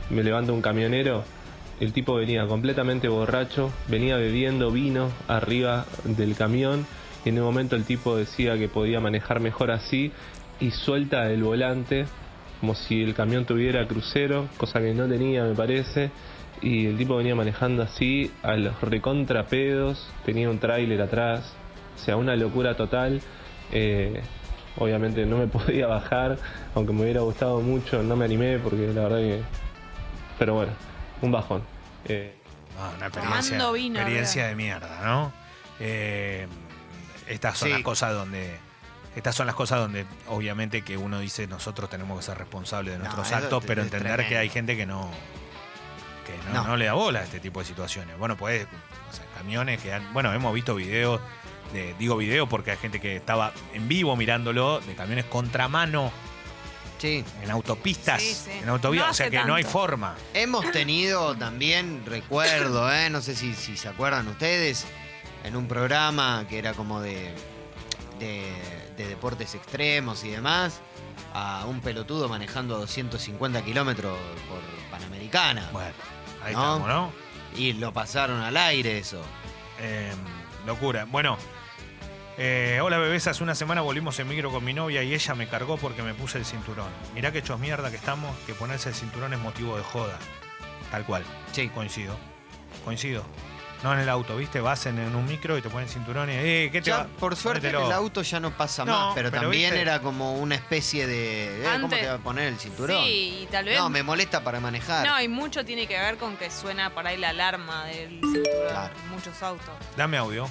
me 0.09 0.23
levanta 0.23 0.53
un 0.53 0.61
camionero. 0.61 1.25
El 1.81 1.91
tipo 1.91 2.15
venía 2.15 2.47
completamente 2.47 3.09
borracho, 3.09 3.71
venía 3.87 4.15
bebiendo 4.15 4.71
vino 4.71 5.09
arriba 5.27 5.85
del 6.05 6.33
camión 6.35 6.87
en 7.27 7.39
un 7.39 7.45
momento 7.45 7.75
el 7.75 7.83
tipo 7.83 8.15
decía 8.15 8.57
que 8.57 8.67
podía 8.67 8.99
manejar 8.99 9.39
mejor 9.39 9.71
así 9.71 10.11
y 10.59 10.71
suelta 10.71 11.29
el 11.31 11.43
volante 11.43 12.05
como 12.59 12.73
si 12.73 13.03
el 13.03 13.13
camión 13.13 13.45
tuviera 13.45 13.87
crucero, 13.87 14.47
cosa 14.57 14.79
que 14.79 14.93
no 14.93 15.07
tenía 15.07 15.43
me 15.43 15.53
parece. 15.53 16.09
Y 16.59 16.87
el 16.87 16.97
tipo 16.97 17.15
venía 17.15 17.35
manejando 17.35 17.83
así 17.83 18.31
a 18.41 18.55
los 18.55 18.81
recontrapedos, 18.81 20.09
tenía 20.25 20.49
un 20.49 20.57
tráiler 20.57 20.99
atrás, 21.01 21.53
o 21.95 21.99
sea, 21.99 22.17
una 22.17 22.35
locura 22.35 22.75
total. 22.75 23.21
Eh, 23.71 24.23
obviamente 24.79 25.23
no 25.27 25.37
me 25.37 25.47
podía 25.47 25.85
bajar, 25.85 26.39
aunque 26.73 26.93
me 26.93 27.03
hubiera 27.03 27.21
gustado 27.21 27.61
mucho, 27.61 28.01
no 28.01 28.15
me 28.15 28.25
animé 28.25 28.57
porque 28.57 28.87
la 28.87 29.03
verdad 29.03 29.17
que... 29.19 29.41
Pero 30.39 30.55
bueno, 30.55 30.71
un 31.21 31.31
bajón. 31.31 31.61
Eh, 32.05 32.37
Ah, 32.79 32.91
una 32.95 33.07
experiencia, 33.07 33.71
vino, 33.71 33.99
experiencia 33.99 34.47
de 34.47 34.55
mierda, 34.55 35.01
¿no? 35.03 35.33
Eh, 35.79 36.47
estas 37.29 37.57
son 37.57 37.67
Sí. 37.69 37.73
las 37.73 37.83
cosas 37.83 38.13
donde. 38.13 38.57
Estas 39.15 39.35
son 39.35 39.47
las 39.47 39.55
cosas 39.55 39.79
donde 39.79 40.05
obviamente 40.27 40.83
que 40.83 40.95
uno 40.95 41.19
dice 41.19 41.47
nosotros 41.47 41.89
tenemos 41.89 42.19
que 42.19 42.23
ser 42.25 42.37
responsables 42.37 42.93
de 42.93 42.99
nuestros 42.99 43.31
actos, 43.31 43.63
pero 43.65 43.81
entender 43.81 44.13
tremendo. 44.13 44.29
que 44.29 44.37
hay 44.37 44.49
gente 44.49 44.77
que 44.77 44.85
no 44.85 45.09
que 46.25 46.37
no, 46.49 46.61
No. 46.61 46.67
no 46.67 46.77
le 46.77 46.85
da 46.85 46.93
bola 46.93 47.19
a 47.21 47.23
este 47.23 47.39
tipo 47.39 47.59
de 47.61 47.65
situaciones. 47.65 48.15
Bueno, 48.19 48.37
pues 48.37 48.67
o 49.09 49.13
sea, 49.15 49.25
camiones 49.37 49.81
que 49.81 49.91
han, 49.93 50.13
bueno, 50.13 50.31
hemos 50.33 50.53
visto 50.53 50.75
videos 50.75 51.19
de, 51.73 51.95
digo 51.97 52.15
video 52.17 52.47
porque 52.47 52.71
hay 52.71 52.77
gente 52.77 52.99
que 52.99 53.15
estaba 53.15 53.53
en 53.73 53.87
vivo 53.87 54.15
mirándolo 54.15 54.81
de 54.81 54.93
camiones 54.93 55.25
contramano 55.25 56.11
Sí. 56.99 57.23
en 57.43 57.49
autopistas, 57.51 58.21
Sí, 58.21 58.33
sí. 58.35 58.51
en 58.61 58.69
autovías, 58.69 59.05
No 59.05 59.11
o 59.11 59.13
sea 59.15 59.29
que 59.31 59.43
no 59.45 59.55
hay 59.55 59.63
forma. 59.63 60.15
Hemos 60.33 60.69
tenido 60.71 61.35
también, 61.35 62.03
recuerdo, 62.05 62.91
¿eh? 62.93 63.09
no 63.09 63.21
sé 63.21 63.35
si, 63.35 63.53
si 63.55 63.77
se 63.77 63.87
acuerdan 63.87 64.27
ustedes, 64.27 64.85
en 65.43 65.55
un 65.55 65.67
programa 65.67 66.45
que 66.49 66.59
era 66.59 66.73
como 66.73 67.01
de, 67.01 67.33
de, 68.19 68.51
de 68.97 69.07
deportes 69.07 69.55
extremos 69.55 70.23
y 70.23 70.29
demás, 70.29 70.81
a 71.33 71.65
un 71.65 71.81
pelotudo 71.81 72.29
manejando 72.29 72.75
a 72.75 72.79
250 72.79 73.63
kilómetros 73.63 74.17
por 74.49 74.59
Panamericana. 74.91 75.69
Bueno, 75.71 75.93
ahí 76.43 76.53
¿No? 76.53 76.59
estamos, 76.59 76.87
¿no? 76.87 77.11
Y 77.55 77.73
lo 77.73 77.93
pasaron 77.93 78.41
al 78.41 78.57
aire 78.57 78.97
eso. 78.97 79.21
Eh, 79.79 80.11
locura. 80.65 81.05
Bueno, 81.05 81.37
eh, 82.37 82.79
hola 82.83 82.97
bebés, 82.97 83.25
hace 83.27 83.43
una 83.43 83.55
semana 83.55 83.81
volvimos 83.81 84.19
en 84.19 84.27
micro 84.27 84.51
con 84.51 84.63
mi 84.63 84.73
novia 84.73 85.01
y 85.03 85.13
ella 85.13 85.33
me 85.35 85.47
cargó 85.47 85.77
porque 85.77 86.03
me 86.03 86.13
puse 86.13 86.37
el 86.37 86.45
cinturón. 86.45 86.89
Mirá 87.15 87.31
que 87.31 87.39
hechos 87.39 87.59
mierda 87.59 87.89
que 87.89 87.95
estamos, 87.95 88.35
que 88.45 88.53
ponerse 88.53 88.89
el 88.89 88.95
cinturón 88.95 89.33
es 89.33 89.39
motivo 89.39 89.77
de 89.77 89.83
joda. 89.83 90.19
Tal 90.91 91.05
cual. 91.05 91.23
Sí. 91.51 91.69
Coincido. 91.69 92.15
Coincido. 92.85 93.23
No 93.83 93.93
en 93.93 93.99
el 93.99 94.09
auto, 94.09 94.35
¿viste? 94.35 94.59
Vas 94.59 94.87
en, 94.87 94.97
en 94.97 95.15
un 95.15 95.25
micro 95.27 95.55
y 95.57 95.61
te 95.61 95.69
ponen 95.69 95.87
el 95.87 95.93
cinturón 95.93 96.29
y, 96.29 96.33
eh, 96.33 96.69
¿qué 96.71 96.81
te 96.81 96.89
Ya, 96.89 96.97
va? 96.99 97.07
por 97.19 97.35
suerte 97.35 97.69
en 97.69 97.75
el 97.75 97.91
auto 97.91 98.23
ya 98.23 98.39
no 98.39 98.49
pasa 98.51 98.83
No, 98.83 98.91
más, 98.91 99.15
pero, 99.15 99.29
pero 99.29 99.43
también 99.43 99.69
viste- 99.71 99.81
era 99.81 99.99
como 100.01 100.33
una 100.39 100.55
especie 100.55 101.05
de... 101.05 101.61
eh, 101.61 101.63
¿Cómo 101.73 101.85
Antes- 101.85 101.99
te 102.01 102.07
va 102.07 102.13
a 102.15 102.17
poner 102.17 102.47
el 102.47 102.57
cinturón? 102.57 103.03
Sí, 103.05 103.41
y 103.43 103.45
tal 103.51 103.65
vez. 103.65 103.77
No, 103.77 103.89
me 103.89 104.01
molesta 104.01 104.43
para 104.43 104.59
manejar. 104.59 105.05
No, 105.05 105.21
y 105.21 105.27
mucho 105.27 105.63
tiene 105.63 105.85
que 105.85 105.97
ver 105.97 106.17
con 106.17 106.37
que 106.37 106.49
suena 106.49 106.89
por 106.89 107.05
ahí 107.05 107.17
la 107.17 107.29
alarma 107.29 107.85
del 107.85 108.09
cinturón. 108.19 108.43
Claro. 108.69 108.93
en 109.03 109.09
Muchos 109.11 109.43
autos. 109.43 109.69
Dame 109.95 110.17
audio. 110.17 110.49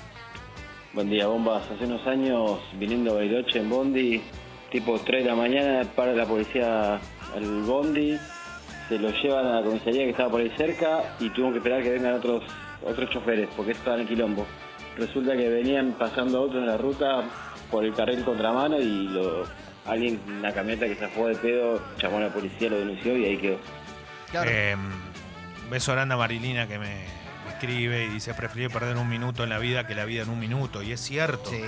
Buen 0.92 1.10
día, 1.10 1.26
bombas. 1.26 1.64
Hace 1.68 1.84
unos 1.84 2.06
años, 2.06 2.60
viniendo 2.74 3.10
a 3.10 3.14
Bariloche 3.16 3.58
en 3.58 3.68
Bondi, 3.68 4.22
tipo 4.70 4.98
3 5.00 5.24
de 5.24 5.30
la 5.30 5.36
mañana, 5.36 5.84
para 5.96 6.12
la 6.12 6.24
policía 6.26 6.94
al 7.34 7.62
Bondi, 7.64 8.16
se 8.88 8.98
lo 9.00 9.10
llevan 9.10 9.46
a 9.46 9.60
la 9.60 9.62
comisaría 9.66 10.04
que 10.04 10.10
estaba 10.10 10.30
por 10.30 10.40
ahí 10.40 10.52
cerca 10.56 11.16
y 11.18 11.28
tuvo 11.30 11.50
que 11.50 11.58
esperar 11.58 11.82
que 11.82 11.90
vengan 11.90 12.14
otros 12.14 12.44
otros 12.82 13.10
choferes, 13.10 13.48
porque 13.56 13.72
estaban 13.72 14.00
en 14.00 14.08
quilombo. 14.08 14.46
Resulta 14.96 15.36
que 15.36 15.48
venían 15.48 15.92
pasando 15.92 16.38
autos 16.38 16.56
en 16.56 16.66
la 16.66 16.76
ruta 16.76 17.24
por 17.70 17.84
el 17.84 17.94
carril 17.94 18.24
contramano 18.24 18.78
y 18.78 19.08
lo, 19.08 19.44
alguien, 19.86 20.20
una 20.26 20.52
camioneta 20.52 20.86
que 20.86 20.96
se 20.96 21.08
fue 21.08 21.30
de 21.30 21.36
pedo, 21.36 21.82
llamó 21.98 22.18
a 22.18 22.20
la 22.20 22.28
policía, 22.32 22.70
lo 22.70 22.78
denunció 22.78 23.16
y 23.16 23.24
ahí 23.24 23.36
quedó. 23.36 23.58
Claro. 24.30 24.50
Eh, 24.50 24.76
beso 25.70 25.92
grande 25.92 26.14
a 26.14 26.16
Marilina 26.16 26.66
que 26.66 26.78
me, 26.78 26.86
me 27.44 27.52
escribe 27.52 28.04
y 28.04 28.08
dice, 28.08 28.34
preferí 28.34 28.68
perder 28.68 28.96
un 28.96 29.08
minuto 29.08 29.44
en 29.44 29.50
la 29.50 29.58
vida 29.58 29.86
que 29.86 29.94
la 29.94 30.04
vida 30.04 30.22
en 30.22 30.30
un 30.30 30.38
minuto. 30.38 30.82
Y 30.82 30.92
es 30.92 31.00
cierto. 31.00 31.50
Sí. 31.50 31.62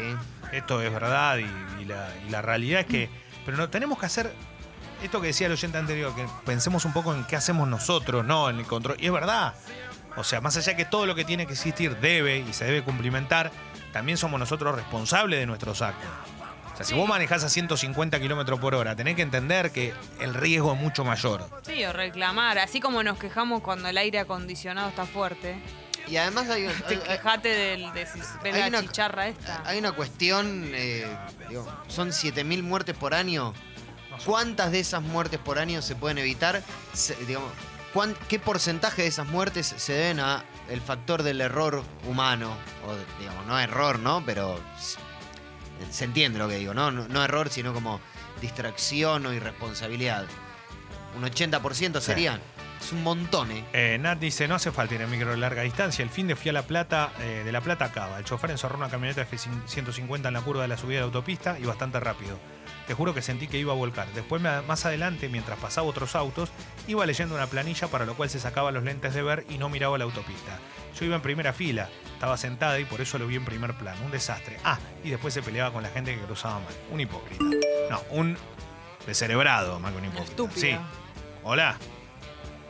Esto 0.53 0.81
es 0.81 0.93
verdad 0.93 1.39
y, 1.39 1.83
y 1.83 1.85
la, 1.85 2.09
y 2.27 2.31
la 2.31 2.43
realidad 2.43 2.81
es 2.81 2.87
que. 2.87 3.11
Pero 3.45 3.57
no 3.57 3.69
tenemos 3.69 3.99
que 3.99 4.07
hacer. 4.07 4.33
Esto 5.03 5.21
que 5.21 5.29
decía 5.29 5.47
el 5.47 5.53
oyente 5.53 5.79
anterior, 5.79 6.15
que 6.15 6.27
pensemos 6.45 6.85
un 6.85 6.93
poco 6.93 7.15
en 7.15 7.25
qué 7.25 7.37
hacemos 7.37 7.69
nosotros, 7.69 8.25
no 8.25 8.51
en 8.51 8.59
el 8.59 8.67
control. 8.67 8.97
Y 8.99 9.07
es 9.07 9.13
verdad. 9.13 9.55
O 10.19 10.25
sea, 10.25 10.41
más 10.41 10.57
allá 10.57 10.77
que 10.77 10.85
todo 10.85 11.07
lo 11.07 11.15
que 11.15 11.25
tiene 11.25 11.47
que 11.47 11.53
existir 11.53 11.97
debe 11.99 12.39
y 12.39 12.53
se 12.53 12.65
debe 12.65 12.83
cumplimentar, 12.83 13.51
también 13.93 14.19
somos 14.19 14.39
nosotros 14.39 14.75
responsables 14.75 15.39
de 15.39 15.47
nuestros 15.47 15.81
actos. 15.83 16.09
O 16.73 16.77
sea, 16.77 16.85
si 16.87 16.95
vos 16.95 17.09
manejás 17.09 17.43
a 17.45 17.49
150 17.49 18.21
kilómetros 18.21 18.61
por 18.61 18.75
hora, 18.75 18.95
tenés 18.95 19.17
que 19.17 19.23
entender 19.23 19.71
que 19.73 19.93
el 20.21 20.35
riesgo 20.35 20.73
es 20.75 20.79
mucho 20.79 21.05
mayor. 21.05 21.49
Sí, 21.67 21.85
o 21.85 21.93
reclamar. 21.93 22.59
Así 22.59 22.81
como 22.81 23.03
nos 23.03 23.19
quejamos 23.19 23.63
cuando 23.63 23.89
el 23.89 23.99
aire 23.99 24.21
acondicionado 24.21 24.89
está 24.89 25.05
fuerte. 25.07 25.61
Y 26.07 26.17
además 26.17 26.49
hay, 26.49 26.69
Te 26.89 26.95
hay- 26.95 27.01
quejate 27.01 27.49
del, 27.49 27.93
de, 27.93 28.05
de 28.43 28.53
Hay 28.53 28.61
la 28.61 28.69
una- 28.69 28.81
chicharra 28.83 29.27
esta. 29.29 29.63
hay 29.67 29.79
una 29.79 29.93
cuestión, 29.93 30.71
eh, 30.73 31.07
digo, 31.49 31.67
son 31.89 32.11
7.000 32.11 32.63
muertes 32.63 32.97
por 32.97 33.13
año. 33.15 33.53
¿Cuántas 34.25 34.73
de 34.73 34.81
esas 34.81 35.03
muertes 35.03 35.39
por 35.39 35.59
año 35.59 35.81
se 35.83 35.95
pueden 35.97 36.19
evitar? 36.19 36.63
Se- 36.93 37.15
digamos, 37.27 37.51
¿cuán- 37.93 38.17
¿Qué 38.29 38.39
porcentaje 38.39 39.03
de 39.03 39.09
esas 39.09 39.27
muertes 39.27 39.67
se 39.77 39.93
deben 39.93 40.21
a 40.21 40.45
el 40.69 40.81
factor 40.81 41.23
del 41.23 41.41
error 41.41 41.83
humano? 42.07 42.53
O, 42.87 42.95
digamos, 43.21 43.47
no 43.47 43.59
error, 43.59 43.99
¿no? 43.99 44.23
Pero 44.25 44.59
se 45.91 46.05
entiende 46.05 46.39
lo 46.39 46.49
que 46.49 46.57
digo, 46.57 46.75
¿no? 46.75 46.91
No, 46.91 47.07
no 47.09 47.25
error, 47.25 47.49
sino 47.51 47.73
como 47.73 48.01
distracción 48.41 49.27
o 49.27 49.33
irresponsabilidad. 49.33 50.27
Un 51.17 51.25
80% 51.25 52.01
serían. 52.01 52.41
Es 52.81 52.93
un 52.93 53.03
montón, 53.03 53.51
¿eh? 53.51 53.65
Eh, 53.73 53.99
Nat 54.01 54.19
dice, 54.21 54.47
no 54.47 54.55
hace 54.55 54.71
falta 54.71 54.95
ir 54.95 55.03
en 55.03 55.11
micro 55.11 55.31
de 55.31 55.37
larga 55.37 55.63
distancia. 55.63 56.03
El 56.05 56.11
fin 56.11 56.29
de 56.29 56.37
fui 56.37 56.51
a 56.51 56.53
La 56.53 56.63
Plata, 56.63 57.13
eh, 57.19 57.43
de 57.45 57.51
La 57.51 57.61
Plata 57.61 57.87
a 57.87 57.93
Cava. 57.93 58.19
El 58.19 58.25
chofer 58.25 58.53
encerró 58.53 58.77
una 58.77 58.89
camioneta 58.89 59.23
F-150 59.23 60.29
en 60.29 60.35
la 60.35 60.41
curva 60.43 60.63
de 60.63 60.69
la 60.69 60.77
subida 60.77 60.97
de 60.99 61.01
la 61.01 61.07
autopista 61.07 61.59
y 61.59 61.65
bastante 61.65 61.99
rápido. 61.99 62.39
Te 62.89 62.95
juro 62.95 63.13
que 63.15 63.23
sentí 63.23 63.47
que 63.49 63.59
iba 63.59 63.73
a 63.73 63.77
volcar. 63.77 64.09
Después, 64.15 64.41
más 64.43 64.85
adelante, 64.87 65.29
mientras 65.29 65.59
pasaba 65.59 65.87
otros 65.87 66.17
autos, 66.17 66.49
iba 66.89 67.05
leyendo 67.07 67.35
una 67.35 67.47
planilla 67.47 67.87
para 67.89 68.07
lo 68.07 68.15
cual 68.15 68.31
se 68.31 68.41
sacaba 68.41 68.73
los 68.73 68.83
lentes 68.83 69.13
de 69.15 69.23
ver 69.23 69.45
y 69.51 69.59
no 69.59 69.69
miraba 69.69 69.99
la 69.99 70.05
autopista. 70.05 70.59
Yo 70.99 71.05
iba 71.05 71.15
en 71.15 71.21
primera 71.23 71.53
fila, 71.53 71.89
estaba 72.15 72.37
sentada 72.39 72.81
y 72.81 72.85
por 72.87 73.01
eso 73.03 73.19
lo 73.19 73.27
vi 73.27 73.37
en 73.37 73.45
primer 73.45 73.75
plano. 73.75 74.01
Un 74.05 74.11
desastre. 74.11 74.57
Ah, 74.65 74.79
y 75.05 75.11
después 75.11 75.33
se 75.35 75.43
peleaba 75.43 75.71
con 75.73 75.83
la 75.83 75.91
gente 75.91 76.15
que 76.15 76.21
cruzaba 76.23 76.55
mal. 76.61 76.73
Un 76.91 77.01
hipócrita. 77.01 77.45
No, 77.91 78.01
un 78.11 78.37
descerebrado 79.07 79.79
más 79.81 79.93
que 79.93 79.99
un 79.99 80.05
hipócrita. 80.07 80.31
Estúpido. 80.31 80.61
Sí. 80.61 80.77
Hola. 81.45 81.77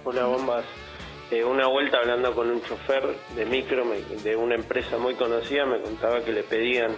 Hola, 0.04 0.24
bombas. 0.24 0.64
Eh, 1.30 1.44
una 1.44 1.66
vuelta 1.68 1.98
hablando 1.98 2.34
con 2.34 2.50
un 2.50 2.62
chofer 2.62 3.16
de 3.36 3.44
micro 3.46 3.84
me- 3.84 4.00
de 4.22 4.34
una 4.34 4.54
empresa 4.54 4.98
muy 4.98 5.14
conocida, 5.14 5.64
me 5.66 5.80
contaba 5.80 6.22
que 6.24 6.32
le 6.32 6.42
pedían 6.42 6.96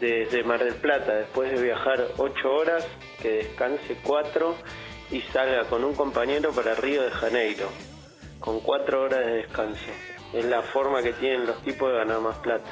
desde 0.00 0.42
Mar 0.44 0.62
del 0.62 0.74
Plata, 0.74 1.14
después 1.14 1.50
de 1.52 1.62
viajar 1.62 2.08
ocho 2.18 2.52
horas, 2.52 2.86
que 3.20 3.30
descanse 3.30 3.98
cuatro 4.02 4.56
y 5.10 5.20
salga 5.32 5.64
con 5.64 5.84
un 5.84 5.94
compañero 5.94 6.52
para 6.52 6.74
Río 6.74 7.02
de 7.02 7.10
Janeiro, 7.10 7.68
con 8.40 8.60
cuatro 8.60 9.02
horas 9.02 9.20
de 9.20 9.32
descanso. 9.32 9.80
Es 10.32 10.44
la 10.44 10.62
forma 10.62 11.02
que 11.02 11.12
tienen 11.14 11.46
los 11.46 11.62
tipos 11.62 11.90
de 11.90 11.98
ganar 11.98 12.20
más 12.20 12.36
plata. 12.38 12.68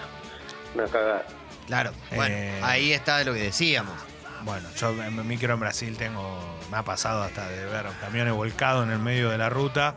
Una 0.75 0.85
cagada. 0.87 1.27
Claro, 1.67 1.93
bueno, 2.15 2.35
Eh, 2.35 2.61
ahí 2.63 2.93
está 2.93 3.23
lo 3.25 3.33
que 3.33 3.41
decíamos. 3.41 3.95
Bueno, 4.43 4.69
yo 4.77 4.91
en 4.91 5.17
mi 5.17 5.23
micro 5.23 5.55
en 5.55 5.61
Brasil 5.61 5.97
tengo, 5.97 6.39
me 6.71 6.77
ha 6.77 6.83
pasado 6.83 7.23
hasta 7.23 7.49
de 7.49 7.65
ver 7.65 7.87
camiones 8.01 8.35
volcados 8.35 8.85
en 8.85 8.93
el 8.93 8.99
medio 8.99 9.31
de 9.31 9.39
la 9.39 9.49
ruta 9.49 9.95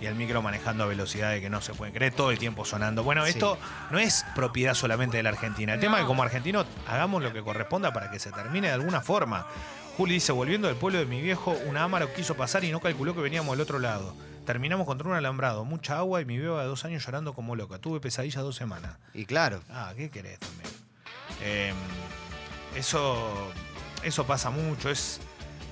y 0.00 0.06
el 0.06 0.14
micro 0.14 0.42
manejando 0.42 0.84
a 0.84 0.86
velocidades 0.86 1.40
que 1.40 1.50
no 1.50 1.60
se 1.60 1.74
puede 1.74 1.92
creer, 1.92 2.12
todo 2.14 2.30
el 2.30 2.38
tiempo 2.38 2.64
sonando. 2.64 3.02
Bueno, 3.04 3.24
Sí. 3.24 3.30
esto 3.30 3.58
no 3.90 3.98
es 3.98 4.24
propiedad 4.34 4.74
solamente 4.74 5.16
de 5.16 5.22
la 5.22 5.30
Argentina. 5.30 5.74
El 5.74 5.80
tema 5.80 5.96
es 5.98 6.02
que 6.02 6.06
como 6.06 6.22
argentinos 6.22 6.66
hagamos 6.86 7.22
lo 7.22 7.32
que 7.32 7.42
corresponda 7.42 7.92
para 7.92 8.10
que 8.10 8.18
se 8.18 8.30
termine 8.32 8.68
de 8.68 8.74
alguna 8.74 9.00
forma. 9.00 9.46
Juli 9.96 10.14
dice, 10.14 10.32
volviendo 10.32 10.66
del 10.66 10.76
pueblo 10.76 10.98
de 10.98 11.06
mi 11.06 11.22
viejo, 11.22 11.52
un 11.66 11.76
ámaro 11.76 12.12
quiso 12.14 12.34
pasar 12.34 12.64
y 12.64 12.72
no 12.72 12.80
calculó 12.80 13.14
que 13.14 13.20
veníamos 13.20 13.52
del 13.56 13.60
otro 13.62 13.78
lado. 13.78 14.14
Terminamos 14.44 14.86
contra 14.86 15.08
un 15.08 15.14
alambrado, 15.14 15.64
mucha 15.64 15.96
agua 15.98 16.20
y 16.20 16.24
mi 16.24 16.36
beba 16.36 16.60
de 16.62 16.66
dos 16.68 16.84
años 16.84 17.06
llorando 17.06 17.32
como 17.32 17.54
loca. 17.56 17.78
Tuve 17.78 18.00
pesadillas 18.00 18.42
dos 18.42 18.56
semanas. 18.56 18.96
Y 19.14 19.24
claro. 19.24 19.60
Ah, 19.70 19.92
¿qué 19.96 20.10
querés 20.10 20.38
también? 20.40 20.68
Eh, 21.42 21.72
eso, 22.76 23.52
eso 24.02 24.26
pasa 24.26 24.50
mucho. 24.50 24.90
Es, 24.90 25.20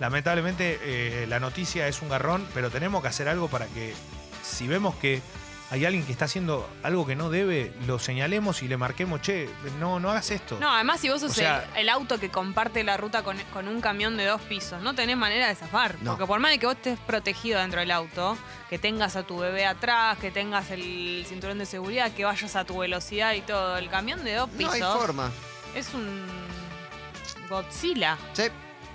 lamentablemente 0.01 0.79
eh, 0.83 1.27
la 1.29 1.41
noticia 1.41 1.89
es 1.89 2.03
un 2.03 2.09
garrón, 2.09 2.47
pero 2.55 2.71
tenemos 2.71 3.03
que 3.03 3.09
hacer 3.09 3.29
algo 3.29 3.49
para 3.49 3.67
que 3.67 3.95
si 4.43 4.67
vemos 4.67 4.95
que 4.97 5.21
hay 5.71 5.87
alguien 5.87 6.05
que 6.05 6.13
está 6.13 6.27
haciendo 6.27 6.69
algo 6.83 7.07
que 7.07 7.17
no 7.17 7.31
debe, 7.31 7.73
lo 7.87 7.99
señalemos 7.99 8.63
y 8.63 8.69
le 8.69 8.77
marquemos, 8.77 9.23
che, 9.23 9.49
no, 9.81 9.99
no 10.01 10.11
hagas 10.11 10.31
esto. 10.31 10.59
No, 10.61 10.71
además 10.71 11.01
si 11.01 11.09
vos 11.09 11.23
sos 11.23 11.31
O 11.31 11.35
sea- 11.35 11.65
el, 11.75 11.83
el 11.83 11.89
auto 11.89 12.21
que 12.21 12.29
comparte 12.29 12.85
la 12.85 12.99
ruta 12.99 13.23
con, 13.23 13.39
con 13.55 13.69
un 13.69 13.81
camión 13.81 14.19
de 14.19 14.27
dos 14.27 14.43
pisos, 14.43 14.83
no 14.83 14.95
tenés 14.95 15.17
manera 15.17 15.49
de 15.49 15.55
zafar. 15.55 15.97
No. 16.03 16.11
Porque 16.11 16.27
por 16.27 16.41
más 16.41 16.51
de 16.51 16.59
que 16.59 16.67
vos 16.67 16.75
estés 16.77 16.99
protegido 17.01 17.59
dentro 17.59 17.81
del 17.81 17.91
auto, 17.91 18.37
que 18.69 18.79
tengas 18.79 19.17
a 19.17 19.23
tu 19.23 19.39
bebé 19.39 19.65
atrás, 19.65 20.19
que 20.19 20.31
tengas 20.31 20.71
el 20.71 21.25
cinturón 21.27 21.57
de 21.59 21.65
seguridad, 21.65 22.13
que 22.13 22.27
vayas 22.27 22.55
a 22.55 22.67
tu 22.67 22.77
velocidad 22.77 23.33
y 23.33 23.41
todo, 23.41 23.79
el 23.79 23.89
camión 23.89 24.23
de 24.25 24.35
dos 24.35 24.51
No 24.51 24.59
pisos 24.59 24.75
hay 24.75 24.83
forma. 24.83 25.31
es 25.75 25.95
un 25.95 26.21
Godzilla. 27.49 28.19
Sí. 28.35 28.45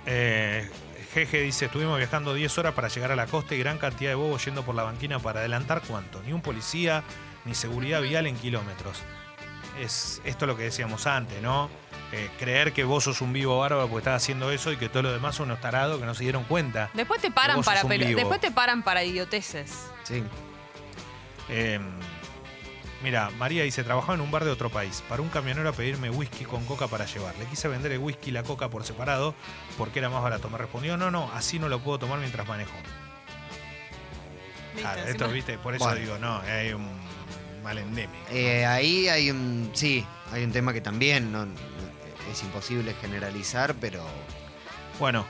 Eh, 0.06 0.70
Jeje 1.18 1.40
dice, 1.40 1.64
estuvimos 1.64 1.98
viajando 1.98 2.32
10 2.32 2.58
horas 2.58 2.74
para 2.74 2.86
llegar 2.86 3.10
a 3.10 3.16
la 3.16 3.26
costa 3.26 3.56
y 3.56 3.58
gran 3.58 3.78
cantidad 3.78 4.12
de 4.12 4.14
bobos 4.14 4.44
yendo 4.44 4.62
por 4.62 4.76
la 4.76 4.84
banquina 4.84 5.18
para 5.18 5.40
adelantar 5.40 5.82
cuánto. 5.84 6.22
Ni 6.24 6.32
un 6.32 6.40
policía, 6.40 7.02
ni 7.44 7.56
seguridad 7.56 8.00
vial 8.02 8.28
en 8.28 8.36
kilómetros. 8.36 9.02
Es 9.80 10.22
esto 10.24 10.46
lo 10.46 10.56
que 10.56 10.62
decíamos 10.62 11.08
antes, 11.08 11.42
¿no? 11.42 11.70
Eh, 12.12 12.30
creer 12.38 12.72
que 12.72 12.84
vos 12.84 13.02
sos 13.02 13.20
un 13.20 13.32
vivo 13.32 13.58
bárbaro 13.58 13.88
porque 13.88 13.98
estás 13.98 14.22
haciendo 14.22 14.52
eso 14.52 14.70
y 14.70 14.76
que 14.76 14.88
todos 14.88 15.02
los 15.02 15.12
demás 15.12 15.34
son 15.34 15.46
unos 15.46 15.60
tarados 15.60 15.98
que 15.98 16.06
no 16.06 16.14
se 16.14 16.22
dieron 16.22 16.44
cuenta. 16.44 16.88
Después 16.94 17.20
te 17.20 17.32
paran 17.32 17.64
para 17.64 17.82
después 17.82 18.40
te 18.40 18.52
paran 18.52 18.84
para 18.84 19.02
idioteces. 19.02 19.88
Sí. 20.04 20.22
Eh, 21.48 21.80
mira, 23.02 23.30
María 23.38 23.62
dice, 23.64 23.84
trabajaba 23.84 24.14
en 24.14 24.20
un 24.20 24.30
bar 24.30 24.44
de 24.44 24.50
otro 24.50 24.70
país. 24.70 25.02
Para 25.08 25.22
un 25.22 25.28
camionero 25.28 25.68
a 25.68 25.72
pedirme 25.72 26.10
whisky 26.10 26.44
con 26.44 26.64
coca 26.64 26.88
para 26.88 27.06
llevar. 27.06 27.34
Le 27.38 27.46
quise 27.46 27.68
vender 27.68 27.92
el 27.92 27.98
whisky 27.98 28.30
y 28.30 28.32
la 28.32 28.42
coca 28.42 28.68
por 28.68 28.84
separado 28.84 29.34
porque 29.76 29.98
era 30.00 30.08
más 30.10 30.22
barato. 30.22 30.48
Me 30.50 30.58
respondió, 30.58 30.96
no, 30.96 31.10
no, 31.10 31.30
así 31.34 31.58
no 31.58 31.68
lo 31.68 31.80
puedo 31.80 31.98
tomar 31.98 32.18
mientras 32.18 32.46
manejo. 32.46 32.72
¿Viste? 34.74 34.80
Claro, 34.82 35.02
esto, 35.04 35.28
viste, 35.28 35.58
por 35.58 35.74
eso 35.74 35.84
Bueno. 35.84 36.00
digo, 36.00 36.18
no, 36.18 36.40
hay 36.40 36.72
un 36.72 36.88
mal 37.62 37.78
endémico. 37.78 38.24
Eh, 38.30 38.64
ahí 38.66 39.08
hay 39.08 39.30
un. 39.30 39.70
Sí, 39.74 40.06
hay 40.32 40.44
un 40.44 40.52
tema 40.52 40.72
que 40.72 40.80
también 40.80 41.32
no- 41.32 41.46
es 42.30 42.42
imposible 42.42 42.94
generalizar, 43.00 43.74
pero. 43.80 44.04
Bueno, 45.00 45.24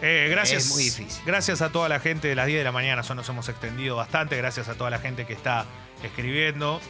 eh, 0.00 0.28
gracias. 0.30 0.66
Es 0.66 0.72
muy 0.72 0.84
difícil. 0.84 1.22
Gracias 1.26 1.60
a 1.62 1.70
toda 1.70 1.88
la 1.88 2.00
gente 2.00 2.28
de 2.28 2.34
las 2.34 2.46
10 2.46 2.60
de 2.60 2.64
la 2.64 2.72
mañana, 2.72 3.02
eso 3.02 3.14
nos 3.14 3.28
hemos 3.28 3.48
extendido 3.48 3.96
bastante. 3.96 4.36
Gracias 4.36 4.68
a 4.68 4.74
toda 4.74 4.90
la 4.90 4.98
gente 4.98 5.26
que 5.26 5.32
está 5.32 5.66
escribiendo. 6.02 6.80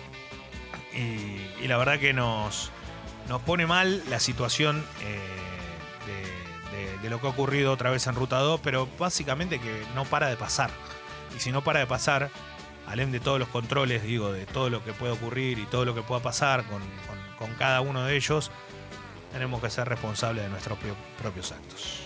Y, 0.96 1.66
la 1.66 1.76
verdad 1.76 1.98
que 1.98 2.12
nos, 2.12 2.70
nos 3.28 3.40
pone 3.42 3.66
mal 3.66 4.02
la 4.09 4.20
situación 4.20 4.85
eh, 5.02 5.18
de, 7.02 7.11
lo 7.11 7.20
que 7.20 7.26
ha 7.26 7.30
ocurrido 7.30 7.72
otra 7.72 7.90
vez 7.90 8.07
en 8.07 8.14
Ruta 8.14 8.38
2, 8.38 8.61
pero 8.62 8.88
básicamente 8.98 9.61
que 9.61 9.85
no 9.94 10.04
para 10.07 10.28
de 10.28 10.37
pasar. 10.37 10.70
Y 11.37 11.40
si 11.40 11.52
no 11.52 11.62
para 11.62 11.80
de 11.80 11.87
pasar, 11.87 12.30
além 12.87 13.12
de 13.12 13.20
todos 13.20 13.38
los 13.38 13.48
controles, 13.48 14.02
digo, 14.04 14.33
de 14.33 14.46
todo 14.46 14.70
lo 14.70 14.83
que 14.83 14.92
puede 14.94 15.12
ocurrir 15.12 15.59
y 15.59 15.66
todo 15.66 15.85
lo 15.85 15.94
que 15.94 16.00
pueda 16.02 16.22
pasar 16.22 16.64
con, 16.64 16.80
con- 17.38 17.54
cada 17.59 17.83
uno 17.83 18.04
de 18.04 18.16
ellos, 18.16 18.50
tenemos 19.33 19.61
que 19.61 19.68
ser 19.68 19.87
responsables 19.87 20.44
de 20.44 20.48
nuestros 20.50 20.78
pro- 20.78 20.96
propios 21.18 21.52
actos. 21.52 22.03